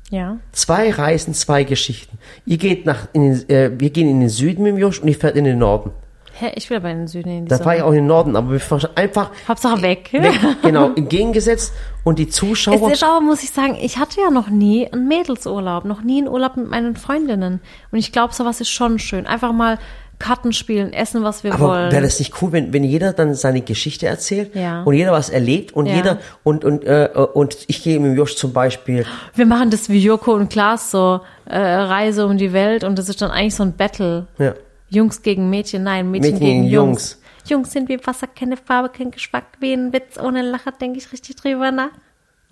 Ja. 0.09 0.37
Zwei 0.51 0.91
Reisen, 0.91 1.33
zwei 1.33 1.63
Geschichten. 1.63 2.17
Ihr 2.45 2.57
geht 2.57 2.85
nach, 2.85 3.07
in 3.13 3.23
den, 3.23 3.49
äh, 3.49 3.71
wir 3.79 3.89
gehen 3.89 4.09
in 4.09 4.19
den 4.19 4.29
Süden 4.29 4.63
mit 4.63 4.73
dem 4.73 4.77
Josh 4.77 4.99
und 4.99 5.07
ich 5.07 5.17
fährt 5.17 5.35
in 5.35 5.45
den 5.45 5.57
Norden. 5.57 5.91
Hä, 6.35 6.51
ich 6.55 6.67
will 6.69 6.77
aber 6.77 6.89
in 6.89 6.99
den 6.99 7.07
Süden 7.07 7.29
in 7.29 7.45
die 7.45 7.49
Da 7.49 7.57
fahre 7.59 7.75
ich 7.75 7.79
Sonne. 7.81 7.85
auch 7.89 7.91
in 7.91 7.97
den 7.99 8.07
Norden, 8.07 8.35
aber 8.35 8.51
wir 8.53 8.59
fahren 8.59 8.89
einfach 8.95 9.29
Hauptsache 9.47 9.81
weg. 9.83 10.09
weg, 10.13 10.33
genau, 10.63 10.91
entgegengesetzt 10.95 11.73
und 12.03 12.17
die 12.17 12.27
Es 12.27 12.35
Zuschauer. 12.35 12.91
ist 12.91 13.03
aber, 13.03 13.21
muss 13.21 13.43
ich 13.43 13.51
sagen, 13.51 13.77
ich 13.79 13.97
hatte 13.97 14.19
ja 14.19 14.31
noch 14.31 14.49
nie 14.49 14.91
einen 14.91 15.07
Mädelsurlaub, 15.07 15.85
noch 15.85 16.01
nie 16.01 16.17
einen 16.19 16.27
Urlaub 16.27 16.57
mit 16.57 16.69
meinen 16.69 16.95
Freundinnen. 16.95 17.61
Und 17.91 17.99
ich 17.99 18.11
glaube, 18.11 18.33
sowas 18.33 18.61
ist 18.61 18.69
schon 18.71 18.97
schön. 18.97 19.27
Einfach 19.27 19.53
mal 19.53 19.77
Karten 20.23 20.53
spielen, 20.53 20.93
essen, 20.93 21.21
was 21.23 21.43
wir 21.43 21.53
Aber 21.53 21.67
wollen. 21.67 21.91
wäre 21.91 22.01
das 22.03 22.17
nicht 22.19 22.41
cool, 22.41 22.53
wenn, 22.53 22.71
wenn 22.71 22.85
jeder 22.85 23.11
dann 23.11 23.35
seine 23.35 23.59
Geschichte 23.61 24.07
erzählt 24.07 24.55
Ja. 24.55 24.83
und 24.83 24.93
jeder 24.93 25.11
was 25.11 25.29
erlebt 25.29 25.73
und 25.73 25.87
Ja. 25.87 25.95
jeder 25.95 26.19
und 26.43 26.63
und 26.63 26.85
äh, 26.85 27.09
und 27.33 27.57
ich 27.67 27.83
gehe 27.83 27.99
mit 27.99 28.17
Josh 28.17 28.37
zum 28.37 28.53
Beispiel 28.53 29.05
Wir 29.35 29.45
machen 29.45 29.69
das 29.69 29.89
wie 29.89 29.99
Joko 29.99 30.33
und 30.33 30.49
Klaas, 30.49 30.91
so 30.91 31.19
äh, 31.45 31.57
Reise 31.59 32.25
um 32.25 32.37
die 32.37 32.53
Welt 32.53 32.85
und 32.85 32.97
das 32.97 33.09
ist 33.09 33.21
dann 33.21 33.31
eigentlich 33.31 33.55
so 33.55 33.63
ein 33.63 33.73
Battle. 33.73 34.27
ja, 34.37 34.53
Jungs 34.89 35.21
gegen 35.23 35.49
Mädchen, 35.49 35.83
nein, 35.83 36.09
Mädchen, 36.09 36.31
Mädchen 36.35 36.39
gegen 36.47 36.61
gegen 36.61 36.73
Jungs. 36.73 37.19
Jungs 37.45 37.71
sind 37.73 37.89
wie 37.89 37.99
Wasser, 38.07 38.27
keine 38.27 38.55
Farbe, 38.55 38.87
kein 38.89 39.11
Geschmack, 39.11 39.43
wie 39.59 39.73
ein 39.73 39.91
Witz 39.91 40.17
ohne 40.17 40.41
Lacher, 40.41 40.71
denke 40.71 40.99
ich 40.99 41.11
richtig 41.11 41.35
drüber 41.35 41.71
nach. 41.71 41.89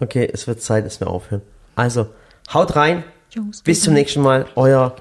okay, 0.02 0.30
es 0.34 0.46
wird 0.48 0.62
Zeit, 0.62 0.86
dass 0.86 1.00
wir 1.00 1.08
aufhören. 1.08 1.42
Also, 1.76 2.08
haut 2.54 2.76
rein. 2.76 3.06
Jungs 3.30 3.62
Bis 3.62 3.82
zum 3.82 3.94
nächsten 3.94 4.22
Mal. 4.22 4.46
Euer 4.56 4.94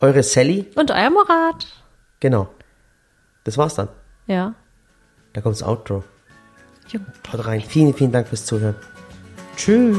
eure 0.00 0.22
Sally. 0.24 0.66
Und 0.74 0.90
euer 0.90 1.10
Murat. 1.10 1.66
Genau. 2.26 2.48
Das 3.44 3.56
war's 3.56 3.76
dann. 3.76 3.88
Ja. 4.26 4.52
Da 5.32 5.40
kommt's 5.40 5.62
Outro. 5.62 6.02
Jungs. 6.88 7.06
Haut 7.32 7.46
rein. 7.46 7.60
Vielen, 7.60 7.94
vielen 7.94 8.10
Dank 8.10 8.26
fürs 8.26 8.44
Zuhören. 8.44 8.74
Tschüss. 9.56 9.96